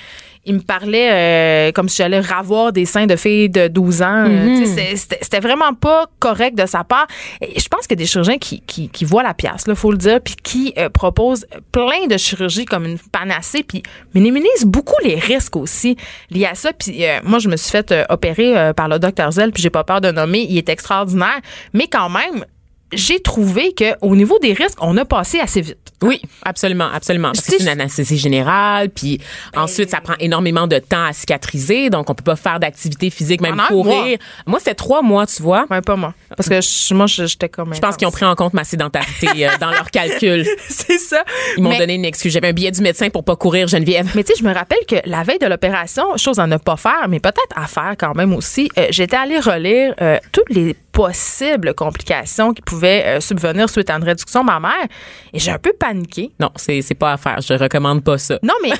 il 0.48 0.54
me 0.54 0.60
parlait 0.60 1.72
comme 1.72 1.88
si 1.88 1.96
j'allais 1.96 2.20
ravoir 2.20 2.72
des 2.72 2.84
seins 2.84 3.06
de 3.06 3.16
filles 3.16 3.50
de 3.50 3.66
12 3.66 4.02
ans. 4.02 4.28
Mm-hmm. 4.28 5.16
C'était 5.20 5.40
vraiment 5.40 5.74
pas 5.74 6.06
correct 6.20 6.56
de 6.56 6.66
sa 6.66 6.84
part. 6.84 7.08
Et 7.40 7.58
je 7.58 7.66
pense 7.68 7.88
qu'il 7.88 7.98
y 7.98 8.00
a 8.00 8.04
des 8.04 8.06
chirurgiens 8.06 8.38
qui, 8.38 8.60
qui, 8.60 8.88
qui 8.88 9.04
voient 9.04 9.24
la 9.24 9.34
pièce, 9.34 9.66
là, 9.66 9.74
faut 9.74 9.90
le 9.90 9.98
dire, 9.98 10.20
puis 10.20 10.36
qui 10.40 10.72
proposent 10.94 11.46
plein 11.72 12.06
de 12.08 12.16
chirurgies 12.16 12.64
comme 12.64 12.84
une 12.86 12.98
panacée, 12.98 13.64
puis 13.64 13.82
minimisent 14.14 14.64
beaucoup 14.64 14.94
les 15.02 15.16
risques 15.16 15.56
aussi 15.56 15.96
liés 16.30 16.46
à 16.46 16.54
ça. 16.54 16.72
Puis 16.72 17.02
moi, 17.24 17.40
je 17.40 17.48
me 17.48 17.56
suis 17.56 17.72
fait 17.72 17.92
opérer 18.08 18.72
par 18.76 18.88
le 18.88 19.00
docteur 19.00 19.32
Zell, 19.32 19.50
puis 19.50 19.64
j'ai 19.64 19.70
pas 19.70 19.82
peur 19.82 20.00
de 20.00 20.12
nommer, 20.12 20.46
il 20.48 20.56
est 20.58 20.68
extraordinaire. 20.68 21.40
Mais 21.72 21.88
quand 21.88 22.08
même, 22.08 22.44
j'ai 22.92 23.20
trouvé 23.20 23.74
qu'au 23.74 24.14
niveau 24.14 24.38
des 24.38 24.52
risques, 24.52 24.78
on 24.80 24.96
a 24.96 25.04
passé 25.04 25.40
assez 25.40 25.60
vite. 25.60 25.78
Oui, 26.02 26.20
absolument, 26.42 26.88
absolument. 26.92 27.32
Parce 27.32 27.46
que 27.46 27.52
c'est 27.52 27.62
une 27.62 27.68
anesthésie 27.68 28.18
générale, 28.18 28.90
puis 28.90 29.18
ben, 29.54 29.62
ensuite, 29.62 29.90
ça 29.90 30.00
prend 30.00 30.14
énormément 30.20 30.66
de 30.66 30.78
temps 30.78 31.04
à 31.04 31.12
cicatriser, 31.12 31.90
donc 31.90 32.10
on 32.10 32.14
peut 32.14 32.22
pas 32.22 32.36
faire 32.36 32.60
d'activité 32.60 33.10
physique, 33.10 33.40
même 33.40 33.60
courir. 33.68 34.18
Moi, 34.46 34.58
c'était 34.58 34.74
trois 34.74 35.02
mois, 35.02 35.26
tu 35.26 35.42
vois. 35.42 35.66
Ouais, 35.70 35.80
pas 35.80 35.96
moi. 35.96 36.14
Parce 36.36 36.48
que 36.48 36.94
moi, 36.94 37.06
j'étais 37.06 37.48
comme. 37.48 37.74
Je 37.74 37.80
pense 37.80 37.96
qu'ils 37.96 38.06
ont 38.06 38.12
pris 38.12 38.26
en 38.26 38.34
compte 38.34 38.52
ma 38.52 38.64
sédentarité 38.64 39.28
euh, 39.46 39.50
dans 39.60 39.70
leur 39.70 39.90
calcul. 39.90 40.46
c'est 40.68 40.98
ça. 40.98 41.24
Ils 41.56 41.62
m'ont 41.62 41.76
donné 41.76 41.94
une 41.94 42.04
excuse. 42.04 42.32
J'avais 42.32 42.48
un 42.48 42.52
billet 42.52 42.70
du 42.70 42.82
médecin 42.82 43.08
pour 43.10 43.24
pas 43.24 43.36
courir, 43.36 43.66
Geneviève. 43.66 44.10
Mais 44.14 44.22
tu 44.22 44.32
sais, 44.32 44.38
je 44.38 44.46
me 44.46 44.52
rappelle 44.52 44.84
que 44.88 44.96
la 45.06 45.22
veille 45.22 45.38
de 45.38 45.46
l'opération, 45.46 46.16
chose 46.16 46.38
à 46.38 46.46
ne 46.46 46.56
pas 46.56 46.76
faire, 46.76 47.06
mais 47.08 47.20
peut-être 47.20 47.56
à 47.56 47.66
faire 47.66 47.94
quand 47.98 48.14
même 48.14 48.34
aussi, 48.34 48.70
euh, 48.78 48.86
j'étais 48.90 49.16
allée 49.16 49.40
relire 49.40 49.94
euh, 50.00 50.18
toutes 50.32 50.50
les 50.50 50.76
possibles 50.96 51.74
complications 51.74 52.54
qui 52.54 52.62
pouvaient 52.62 53.04
euh, 53.04 53.20
subvenir 53.20 53.68
suite 53.68 53.90
à 53.90 53.96
une 53.96 54.02
réduction 54.04 54.42
mammaire. 54.42 54.86
Et 55.34 55.38
j'ai 55.38 55.50
un 55.50 55.58
peu 55.58 55.74
paniqué. 55.78 56.30
Non, 56.40 56.50
c'est, 56.56 56.80
c'est 56.80 56.94
pas 56.94 57.12
à 57.12 57.16
faire. 57.18 57.38
Je 57.42 57.52
recommande 57.52 58.02
pas 58.02 58.16
ça. 58.16 58.38
Non, 58.42 58.54
mais 58.62 58.70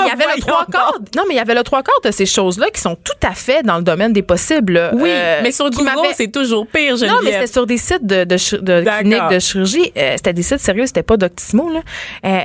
il 0.00 0.06
y 0.06 0.10
avait 0.10 0.36
le 0.36 0.40
trois 0.46 0.66
quarts. 0.70 0.98
Non, 1.16 1.22
mais 1.26 1.34
il 1.34 1.36
y 1.38 1.40
avait 1.40 1.54
le 1.54 1.62
trois 1.62 1.82
quarts 1.82 2.02
de 2.04 2.10
ces 2.10 2.26
choses-là 2.26 2.66
qui 2.70 2.82
sont 2.82 2.94
tout 2.94 3.26
à 3.26 3.32
fait 3.32 3.62
dans 3.62 3.78
le 3.78 3.82
domaine 3.82 4.12
des 4.12 4.20
possibles. 4.20 4.90
Oui, 4.92 5.08
euh, 5.08 5.40
mais 5.42 5.50
sur 5.50 5.70
Google, 5.70 5.90
c'est 6.14 6.30
toujours 6.30 6.66
pire, 6.66 6.96
Geneviève. 6.96 7.10
Non, 7.10 7.20
mais 7.24 7.32
c'était 7.32 7.46
sur 7.46 7.66
des 7.66 7.78
sites 7.78 8.04
de, 8.04 8.24
de, 8.24 8.34
de 8.60 8.98
cliniques 9.00 9.30
de 9.30 9.38
chirurgie. 9.38 9.92
Euh, 9.96 10.12
c'était 10.16 10.34
des 10.34 10.42
sites 10.42 10.60
sérieux, 10.60 10.84
c'était 10.86 11.02
pas 11.02 11.16
Doctissimo, 11.16 11.70
là. 11.70 11.80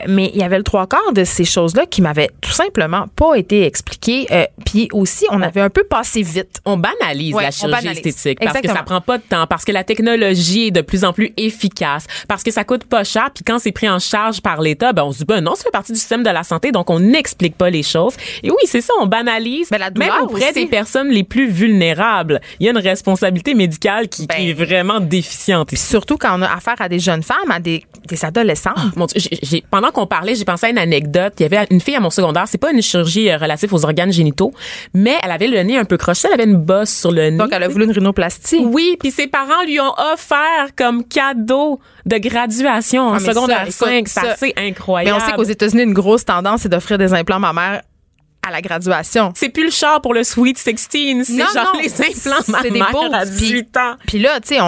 mais 0.07 0.31
il 0.33 0.39
y 0.39 0.43
avait 0.43 0.57
le 0.57 0.63
trois 0.63 0.87
quarts 0.87 1.11
de 1.11 1.25
ces 1.25 1.43
choses-là 1.43 1.85
qui 1.85 2.01
m'avaient 2.01 2.29
tout 2.39 2.51
simplement 2.51 3.07
pas 3.13 3.35
été 3.35 3.65
expliquées. 3.65 4.27
Puis 4.65 4.87
aussi, 4.93 5.25
on 5.31 5.41
avait 5.41 5.61
un 5.61 5.69
peu 5.69 5.83
passé 5.83 6.21
vite. 6.21 6.61
On 6.63 6.77
banalise 6.77 7.35
la 7.35 7.51
chirurgie 7.51 7.87
esthétique 7.89 8.39
parce 8.39 8.61
que 8.61 8.67
ça 8.69 8.84
prend 8.85 9.01
pas 9.01 9.17
de 9.17 9.23
temps, 9.23 9.47
parce 9.47 9.65
que 9.65 9.71
la 9.71 9.83
technologie 9.83 10.67
est 10.67 10.71
de 10.71 10.81
plus 10.81 11.03
en 11.03 11.13
plus 11.13 11.33
efficace, 11.37 12.05
parce 12.27 12.43
que 12.43 12.51
ça 12.51 12.63
coûte 12.63 12.85
pas 12.85 13.03
cher, 13.03 13.29
puis 13.33 13.43
quand 13.43 13.59
c'est 13.59 13.71
pris 13.71 13.89
en 13.89 13.99
charge 13.99 14.41
par 14.41 14.61
l'État, 14.61 14.93
ben 14.93 15.03
on 15.03 15.11
se 15.11 15.19
dit 15.19 15.25
ben 15.25 15.41
non, 15.41 15.55
ça 15.55 15.63
fait 15.63 15.71
partie 15.71 15.91
du 15.91 15.99
système 15.99 16.23
de 16.23 16.29
la 16.29 16.43
santé, 16.43 16.71
donc 16.71 16.89
on 16.89 16.99
n'explique 16.99 17.57
pas 17.57 17.69
les 17.69 17.83
choses. 17.83 18.13
Et 18.43 18.49
oui, 18.49 18.57
c'est 18.65 18.81
ça, 18.81 18.93
on 19.01 19.07
banalise. 19.07 19.67
Mais 19.71 19.77
la 19.77 19.91
même 19.91 20.11
auprès 20.23 20.53
des 20.53 20.65
personnes 20.67 21.09
les 21.09 21.23
plus 21.23 21.49
vulnérables, 21.49 22.39
il 22.59 22.65
y 22.65 22.69
a 22.69 22.71
une 22.71 22.77
responsabilité 22.77 23.53
médicale 23.53 24.07
qui, 24.07 24.23
est 24.23 24.53
ben, 24.53 24.65
vraiment 24.65 24.99
déficiente. 24.99 25.75
surtout 25.75 26.17
quand 26.17 26.37
on 26.37 26.41
a 26.41 26.47
affaire 26.47 26.75
à 26.79 26.89
des 26.89 26.99
jeunes 26.99 27.23
femmes, 27.23 27.49
à 27.49 27.59
des, 27.59 27.83
des 28.07 28.25
adolescents. 28.25 28.73
Ah, 28.75 29.05
pendant 29.71 29.91
qu'on 29.91 30.07
parlait, 30.07 30.35
j'ai 30.35 30.45
pensé 30.45 30.67
à 30.67 30.69
une 30.69 30.77
anecdote. 30.77 31.33
Il 31.39 31.43
y 31.43 31.45
avait 31.45 31.67
une 31.69 31.81
fille 31.81 31.95
à 31.95 31.99
mon 31.99 32.09
secondaire, 32.09 32.45
c'est 32.47 32.57
pas 32.57 32.71
une 32.71 32.81
chirurgie 32.81 33.29
euh, 33.29 33.37
relative 33.37 33.73
aux 33.73 33.83
organes 33.83 34.11
génitaux, 34.11 34.53
mais 34.93 35.15
elle 35.23 35.31
avait 35.31 35.47
le 35.47 35.61
nez 35.63 35.77
un 35.77 35.85
peu 35.85 35.97
croché, 35.97 36.27
elle 36.27 36.39
avait 36.39 36.49
une 36.49 36.57
bosse 36.57 36.91
sur 36.91 37.11
le 37.11 37.29
nez. 37.29 37.37
Donc 37.37 37.49
elle 37.51 37.63
a 37.63 37.67
voulu 37.67 37.85
une 37.85 37.91
rhinoplastie. 37.91 38.65
Oui, 38.65 38.74
puis 38.99 39.11
ses 39.11 39.27
parents 39.27 39.63
lui 39.65 39.79
ont 39.79 39.93
offert 40.13 40.75
comme 40.75 41.03
cadeau 41.03 41.79
de 42.05 42.17
graduation 42.17 43.07
en 43.07 43.13
ah, 43.15 43.19
secondaire 43.19 43.71
5. 43.71 44.07
C'est 44.07 44.19
assez 44.19 44.53
incroyable. 44.57 45.17
Mais 45.17 45.23
on 45.23 45.27
sait 45.27 45.35
qu'aux 45.35 45.43
États-Unis, 45.43 45.83
une 45.83 45.93
grosse 45.93 46.25
tendance, 46.25 46.61
c'est 46.61 46.69
d'offrir 46.69 46.97
des 46.97 47.13
implants 47.13 47.39
mammaires 47.39 47.81
à 48.47 48.51
la 48.51 48.61
graduation. 48.61 49.31
C'est 49.35 49.49
plus 49.49 49.65
le 49.65 49.71
char 49.71 50.01
pour 50.01 50.13
le 50.13 50.23
Sweet 50.23 50.57
16, 50.57 50.87
c'est 51.23 51.37
genre 51.37 51.77
les 51.81 51.93
implants 51.93 52.59
C'est 52.61 52.71
des 52.71 52.79
beaux. 52.79 53.13
à 53.13 53.25
18 53.25 53.77
ans. 53.77 53.95
Puis 54.07 54.19
là, 54.19 54.39
tu 54.39 54.55
sais, 54.55 54.59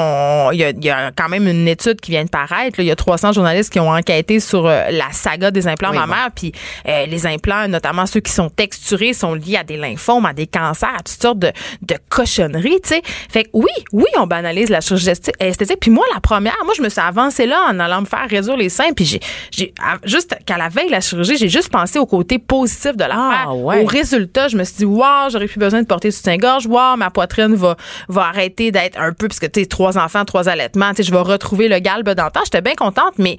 il 0.54 0.86
y 0.86 0.90
a, 0.90 1.12
quand 1.12 1.30
même 1.30 1.48
une 1.48 1.68
étude 1.68 2.02
qui 2.02 2.12
vient 2.12 2.26
de 2.26 2.30
paraître. 2.30 2.80
Il 2.80 2.86
y 2.86 2.92
a 2.92 2.96
300 2.96 3.34
journalistes 3.34 3.72
qui 3.72 3.80
ont 3.80 3.90
enquêté 3.90 4.40
sur 4.40 4.66
euh, 4.66 4.90
la 4.92 5.12
saga 5.12 5.52
des 5.52 5.68
implants 5.68 5.94
mammaires. 5.94 6.30
Puis 6.36 6.52
euh, 6.88 7.06
les 7.06 7.26
implants, 7.26 7.68
notamment 7.68 8.06
ceux 8.06 8.20
qui 8.20 8.32
sont 8.32 8.50
texturés, 8.50 9.14
sont 9.14 9.34
liés 9.34 9.58
à 9.58 9.64
des 9.64 9.78
lymphomes, 9.78 10.26
à 10.26 10.34
des 10.34 10.48
cancers, 10.48 10.90
à 10.90 10.98
toutes 10.98 11.22
sortes 11.22 11.40
de, 11.40 11.52
de 11.82 11.96
cochonneries, 12.10 12.82
tu 12.82 12.90
sais. 12.90 13.02
Fait 13.30 13.44
que 13.44 13.50
oui, 13.54 13.72
oui, 13.94 14.06
on 14.18 14.28
banalise 14.28 14.70
la 14.70 14.82
chirurgie 14.82 15.12
esthétique. 15.40 15.80
Puis 15.80 15.92
moi, 15.92 16.06
la 16.14 16.20
première, 16.20 16.56
moi, 16.66 16.74
je 16.76 16.82
me 16.82 16.90
suis 16.90 17.02
avancée 17.02 17.46
là 17.46 17.68
en 17.70 17.80
allant 17.80 18.02
me 18.02 18.06
faire 18.06 18.28
résoudre 18.30 18.58
les 18.58 18.70
seins. 18.70 18.92
Puis 18.96 19.06
j'ai, 19.06 19.20
j'ai 19.52 19.74
juste 20.04 20.36
qu'à 20.46 20.58
la 20.58 20.70
veille 20.70 20.88
de 20.88 20.92
la 20.92 21.02
chirurgie, 21.02 21.38
j'ai 21.38 21.50
juste 21.50 21.70
pensé 21.70 22.00
au 22.00 22.06
côté 22.06 22.40
positif 22.40 22.96
de 22.96 23.04
l'affaire. 23.04 23.48
Ah, 23.48 23.54
au 23.68 23.86
résultat, 23.86 24.48
je 24.48 24.58
me 24.58 24.64
suis 24.64 24.78
dit, 24.78 24.86
wow, 24.86 25.30
j'aurais 25.32 25.48
plus 25.48 25.60
besoin 25.60 25.82
de 25.82 25.88
porter 25.88 26.12
soutien-gorge. 26.12 26.68
Wow, 26.68 26.98
ma 26.98 27.10
poitrine 27.10 27.56
va, 27.56 27.78
va 28.08 28.24
arrêter 28.24 28.72
d'être 28.72 29.00
un 29.00 29.14
peu, 29.14 29.28
parce 29.28 29.40
que 29.40 29.46
tu 29.46 29.68
trois 29.68 29.98
enfants, 29.98 30.26
trois 30.26 30.50
allaitements, 30.50 30.94
tu 30.94 31.04
je 31.04 31.12
vais 31.12 31.20
retrouver 31.20 31.68
le 31.68 31.80
galbe 31.80 32.10
d'antan. 32.10 32.42
J'étais 32.44 32.62
bien 32.62 32.76
contente, 32.76 33.14
mais 33.18 33.38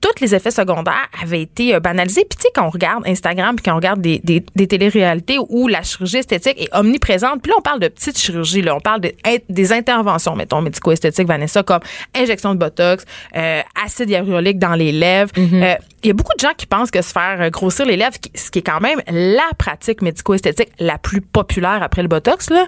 tous 0.00 0.20
les 0.20 0.34
effets 0.34 0.50
secondaires 0.50 1.08
avaient 1.22 1.42
été 1.42 1.74
euh, 1.74 1.80
banalisés. 1.80 2.24
Puis 2.28 2.36
tu 2.36 2.42
sais, 2.42 2.48
quand 2.54 2.66
on 2.66 2.70
regarde 2.70 3.06
Instagram, 3.06 3.56
puis 3.56 3.64
quand 3.64 3.72
on 3.72 3.76
regarde 3.76 4.00
des, 4.00 4.20
des, 4.24 4.44
des 4.54 4.66
téléréalités 4.66 5.38
où 5.48 5.68
la 5.68 5.82
chirurgie 5.82 6.18
esthétique 6.18 6.60
est 6.60 6.74
omniprésente, 6.74 7.42
puis 7.42 7.50
là, 7.50 7.56
on 7.58 7.62
parle 7.62 7.80
de 7.80 7.88
petites 7.88 8.18
chirurgies, 8.18 8.62
là, 8.62 8.74
on 8.74 8.80
parle 8.80 9.00
de, 9.00 9.12
des 9.48 9.72
interventions, 9.72 10.34
mettons, 10.36 10.60
médico-esthétiques, 10.62 11.26
Vanessa, 11.26 11.62
comme 11.62 11.80
injection 12.14 12.54
de 12.54 12.58
Botox, 12.58 13.04
euh, 13.36 13.60
acide 13.84 14.10
hyaluronique 14.10 14.58
dans 14.58 14.74
les 14.74 14.92
lèvres. 14.92 15.32
Mm-hmm. 15.34 15.62
Euh, 15.62 15.74
il 16.02 16.08
y 16.08 16.10
a 16.10 16.14
beaucoup 16.14 16.34
de 16.34 16.40
gens 16.40 16.54
qui 16.56 16.64
pensent 16.64 16.90
que 16.90 17.02
se 17.02 17.12
faire 17.12 17.50
grossir 17.50 17.84
les 17.84 17.96
lèvres, 17.96 18.16
ce 18.34 18.50
qui 18.50 18.60
est 18.60 18.62
quand 18.62 18.80
même 18.80 19.02
la 19.06 19.50
pratique 19.58 20.00
médico-esthétique 20.00 20.70
la 20.78 20.96
plus 20.96 21.20
populaire 21.20 21.82
après 21.82 22.00
le 22.00 22.08
Botox, 22.08 22.48
là, 22.48 22.66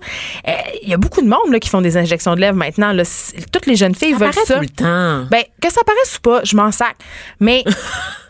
il 0.82 0.90
y 0.90 0.92
a 0.92 0.98
beaucoup 0.98 1.22
de 1.22 1.28
monde 1.28 1.50
là, 1.50 1.58
qui 1.58 1.70
font 1.70 1.80
des 1.80 1.96
injections 1.96 2.34
de 2.34 2.40
lèvres 2.40 2.58
maintenant. 2.58 2.92
Là. 2.92 3.04
Toutes 3.50 3.64
les 3.64 3.76
jeunes 3.76 3.94
filles 3.94 4.12
veulent 4.12 4.34
ça. 4.34 4.56
Tout 4.56 4.60
le 4.60 4.68
temps. 4.68 5.26
Ben, 5.30 5.44
que 5.62 5.72
ça 5.72 5.80
paraisse 5.86 6.18
ou 6.18 6.20
pas, 6.20 6.40
je 6.44 6.56
m'en 6.56 6.70
sac. 6.72 6.96
Mais 7.40 7.64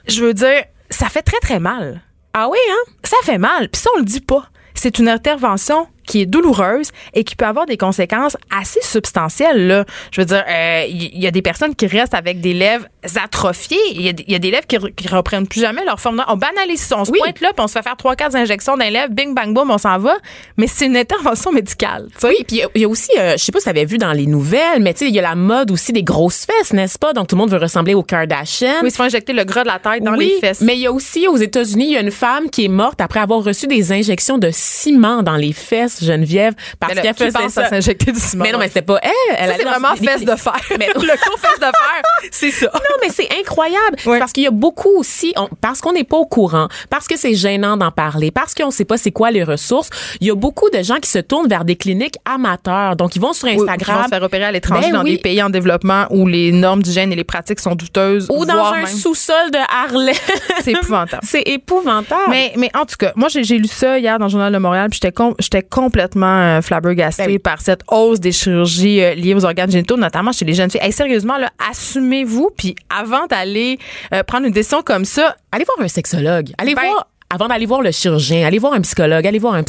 je 0.07 0.24
veux 0.24 0.34
dire, 0.34 0.64
ça 0.90 1.09
fait 1.09 1.22
très, 1.22 1.38
très 1.40 1.61
mal. 1.61 2.03
Ah 2.34 2.49
oui, 2.49 2.59
hein? 2.70 2.93
Ça 3.05 3.16
fait 3.24 3.38
mal. 3.38 3.68
Puis 3.68 3.80
ça, 3.80 3.90
on 3.95 3.99
le 3.99 4.05
dit 4.05 4.20
pas. 4.20 4.49
C'est 4.74 4.99
une 4.99 5.09
intervention 5.09 5.86
qui 6.07 6.22
est 6.22 6.26
douloureuse 6.26 6.90
et 7.14 7.24
qui 7.24 7.36
peut 7.36 7.44
avoir 7.44 7.66
des 7.66 7.76
conséquences 7.76 8.36
assez 8.50 8.80
substantielles. 8.82 9.66
Là. 9.66 9.84
Je 10.11 10.20
veux 10.20 10.26
dire, 10.26 10.44
il 10.48 10.53
euh, 10.53 11.18
y, 11.18 11.26
a 11.26 11.30
des 11.30 11.42
personnes 11.42 11.74
qui 11.74 11.86
restent 11.86 12.14
avec 12.14 12.40
des 12.40 12.53
lèvres 12.53 12.86
atrophiées. 13.22 13.78
Il 13.94 14.03
y, 14.03 14.34
a 14.34 14.38
des 14.38 14.50
lèvres 14.50 14.66
qui, 14.66 14.78
qui 14.96 15.09
reprennent 15.09 15.46
plus 15.46 15.61
jamais 15.61 15.84
leur 15.84 16.00
forme. 16.00 16.24
On 16.28 16.36
banalise. 16.36 16.92
On 16.96 17.05
se 17.05 17.11
pointe 17.11 17.40
là, 17.40 17.53
puis 17.55 17.64
on 17.64 17.68
se 17.68 17.72
fait 17.72 17.82
faire 17.82 17.96
trois, 17.96 18.16
quatre 18.16 18.36
injections 18.36 18.76
d'un 18.76 18.90
lèvre, 18.90 19.11
bing, 19.11 19.34
bang, 19.34 19.55
boom, 19.55 19.70
on 19.70 19.78
s'en 19.78 19.98
va. 19.98 20.16
Mais 20.57 20.66
c'est 20.66 20.86
une 20.86 20.96
intervention 20.96 21.53
médicale. 21.53 22.09
Oui, 22.22 22.36
puis 22.46 22.62
il 22.74 22.80
y, 22.80 22.84
a 22.84 22.88
aussi, 22.88 23.11
euh, 23.18 23.32
je 23.32 23.44
sais 23.44 23.53
pas 23.53 23.59
si 23.59 23.64
tu 23.64 23.70
avais 23.70 23.84
vu 23.84 23.98
dans 23.98 24.12
les 24.12 24.26
nouvelles, 24.26 24.80
mais 24.80 24.92
il 25.00 25.14
y 25.14 25.18
a 25.18 25.22
la 25.22 25.34
mode 25.34 25.70
aussi 25.70 25.92
des 25.92 26.03
grosses 26.03 26.46
fesses, 26.46 26.72
n'est-ce 26.72 26.98
pas? 26.98 27.12
Donc 27.12 27.28
tout 27.28 27.36
le 27.36 27.40
monde 27.40 27.50
veut 27.50 27.59
ressembler 27.59 27.94
aux 27.94 28.03
Kardashian. 28.03 28.80
Oui, 28.82 28.88
ils 28.88 28.90
se 28.90 28.96
font 28.96 29.05
injecter 29.05 29.32
le 29.32 29.44
gras 29.44 29.62
de 29.62 29.68
la 29.68 29.78
tête 29.78 30.03
dans 30.03 30.12
les 30.12 30.38
fesses. 30.40 30.61
Mais 30.61 30.74
il 30.76 30.80
y 30.80 30.86
a 30.86 30.92
aussi 30.92 31.26
aux 31.28 31.36
États-Unis, 31.36 31.86
il 31.86 31.92
y 31.92 31.96
a 31.96 32.00
une 32.00 32.11
femme 32.11 32.50
qui 32.50 32.64
est 32.64 32.68
morte 32.68 33.00
après 33.00 33.20
avoir 33.20 33.42
reçu 33.42 33.66
des 33.66 33.92
injections 33.92 34.38
de 34.38 34.50
ciment 34.53 35.22
dans 35.22 35.36
les 35.36 35.53
fesses, 35.53 35.91
Geneviève 36.01 36.55
parce 36.78 36.95
qu'elle 36.95 37.14
faisait 37.14 37.49
ça. 37.49 37.68
s'injecter 37.68 38.12
du 38.12 38.20
ciment. 38.20 38.45
Mais 38.45 38.53
non, 38.53 38.59
mais 38.59 38.68
c'était 38.68 38.82
pas 38.82 38.99
elle. 39.03 39.36
elle 39.36 39.55
c'est 39.57 39.64
vraiment 39.64 39.95
fesse 39.97 40.24
de 40.24 40.36
fer. 40.36 40.61
Mais 40.78 40.86
le 40.95 41.22
cours 41.22 41.38
fesse 41.38 41.59
de 41.59 41.64
fer, 41.64 42.03
c'est 42.30 42.51
ça. 42.51 42.70
Non, 42.72 42.97
mais 43.03 43.11
c'est 43.11 43.28
incroyable. 43.38 43.97
Parce 44.05 44.32
qu'il 44.32 44.45
y 44.45 44.47
a 44.47 44.51
beaucoup 44.51 44.97
aussi, 44.97 45.34
parce 45.61 45.80
qu'on 45.80 45.93
n'est 45.93 46.05
pas 46.05 46.16
au 46.16 46.26
courant, 46.26 46.68
parce 46.90 47.07
que 47.07 47.16
c'est 47.16 47.34
gênant 47.34 47.76
d'en 47.76 47.90
parler, 47.90 48.30
parce 48.30 48.55
qu'on 48.55 48.70
sait 48.70 48.84
pas 48.84 48.97
c'est 48.97 49.11
quoi 49.11 49.30
les 49.30 49.45
ressources, 49.45 49.90
il 50.20 50.26
y 50.26 50.30
a 50.30 50.34
beaucoup 50.34 50.70
de 50.70 50.82
gens 50.82 50.97
qui 50.97 51.11
se 51.11 51.18
tournent 51.18 51.49
vers 51.49 51.64
des 51.64 51.76
cliniques 51.76 52.16
amateurs. 52.24 52.97
Donc, 52.97 53.16
ils 53.16 53.22
vont 53.22 53.32
sur 53.32 53.49
Instagram. 53.49 53.78
ils 53.80 53.95
vont 53.95 54.05
se 54.05 54.09
faire 54.09 54.22
opérer 54.22 54.45
à 54.45 54.53
l'étranger 54.53 54.90
ben 54.90 54.99
dans 54.99 55.05
des 55.05 55.18
pays 55.18 55.43
en 55.43 55.51
développement 55.51 56.07
où 56.11 56.26
les 56.26 56.53
normes 56.53 56.82
d'hygiène 56.82 57.12
et 57.12 57.16
les 57.16 57.24
pratiques 57.24 57.61
sont 57.61 57.74
douteuses. 57.74 58.26
Ou 58.30 58.45
dans 58.45 58.72
un 58.72 58.86
sous-sol 58.86 59.51
de 59.51 59.59
Harlem. 59.68 60.14
c'est 60.62 60.72
épouvantable. 60.72 61.22
c'est 61.26 61.43
épouvantable. 61.43 62.30
Mais, 62.30 62.53
mais 62.57 62.70
en 62.74 62.84
tout 62.84 62.97
cas, 62.99 63.12
moi, 63.16 63.28
j'ai 63.28 63.59
lu 63.59 63.68
ça 63.68 63.99
hier 63.99 64.18
dans 64.18 64.26
le 64.26 64.30
Journal 64.30 64.53
de 64.53 64.59
Montréal, 64.59 64.88
puis 64.90 65.01
j'étais 65.38 65.62
complètement 65.83 66.59
euh, 66.59 66.62
flabbergastée 66.62 67.26
ben 67.26 67.39
par 67.41 67.61
cette 67.61 67.80
hausse 67.89 68.20
des 68.20 68.30
chirurgies 68.30 69.03
euh, 69.03 69.14
liées 69.14 69.35
aux 69.35 69.45
organes 69.45 69.70
génitaux, 69.70 69.97
notamment 69.97 70.30
chez 70.30 70.45
les 70.45 70.55
jeunes 70.55 70.70
filles. 70.70 70.93
sérieusement, 70.93 71.39
là, 71.39 71.51
assumez-vous, 71.70 72.51
puis 72.57 72.76
avant 72.89 73.26
d'aller 73.26 73.78
euh, 74.14 74.22
prendre 74.22 74.47
une 74.47 74.53
décision 74.53 74.83
comme 74.83 75.05
ça, 75.05 75.35
allez 75.51 75.64
voir 75.64 75.85
un 75.85 75.89
sexologue. 75.89 76.53
Allez 76.59 76.76
ben, 76.76 76.83
voir 76.83 77.09
avant 77.30 77.49
d'aller 77.49 77.66
voir 77.66 77.80
le 77.80 77.91
chirurgien, 77.91 78.47
allez 78.47 78.59
voir 78.59 78.74
un 78.74 78.80
psychologue, 78.83 79.26
allez 79.26 79.39
voir 79.39 79.55
un, 79.55 79.64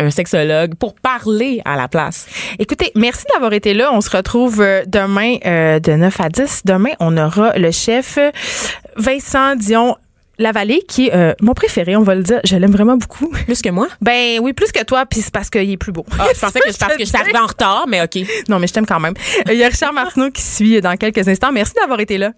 un, 0.00 0.10
sexologue 0.10 0.74
pour 0.74 0.94
parler 0.96 1.62
à 1.64 1.76
la 1.76 1.86
place. 1.86 2.26
Écoutez, 2.58 2.90
merci 2.96 3.24
d'avoir 3.32 3.52
été 3.52 3.72
là. 3.72 3.90
On 3.92 4.00
se 4.00 4.10
retrouve 4.10 4.56
demain 4.86 5.36
de 5.78 5.92
9 5.92 6.20
à 6.20 6.28
10. 6.28 6.62
Demain, 6.64 6.90
on 6.98 7.16
aura 7.16 7.56
le 7.56 7.70
chef 7.70 8.18
Vincent 8.96 9.54
Dion 9.54 9.96
la 10.38 10.52
vallée, 10.52 10.82
qui 10.88 11.08
est 11.08 11.14
euh, 11.14 11.32
mon 11.40 11.54
préféré, 11.54 11.96
on 11.96 12.02
va 12.02 12.14
le 12.14 12.22
dire. 12.22 12.40
Je 12.44 12.56
l'aime 12.56 12.72
vraiment 12.72 12.96
beaucoup. 12.96 13.28
Plus 13.46 13.62
que 13.62 13.70
moi? 13.70 13.88
Ben 14.00 14.38
oui, 14.40 14.52
plus 14.52 14.72
que 14.72 14.82
toi, 14.84 15.06
puis 15.06 15.20
c'est 15.20 15.32
parce 15.32 15.50
qu'il 15.50 15.70
est 15.70 15.76
plus 15.76 15.92
beau. 15.92 16.04
Ah, 16.18 16.26
je 16.34 16.40
pensais 16.40 16.60
que 16.60 16.70
c'est 16.70 16.78
parce 16.78 16.96
que 16.96 17.04
je 17.04 17.08
suis 17.08 17.16
arrivée 17.16 17.38
en 17.38 17.46
retard, 17.46 17.86
mais 17.88 18.02
OK. 18.02 18.18
Non, 18.48 18.58
mais 18.58 18.66
je 18.66 18.72
t'aime 18.72 18.86
quand 18.86 19.00
même. 19.00 19.14
Il 19.50 19.56
y 19.56 19.64
a 19.64 19.68
Richard 19.68 19.92
Martineau 19.92 20.30
qui 20.30 20.42
suit 20.42 20.80
dans 20.80 20.96
quelques 20.96 21.26
instants. 21.28 21.52
Merci 21.52 21.74
d'avoir 21.74 22.00
été 22.00 22.18
là. 22.18 22.32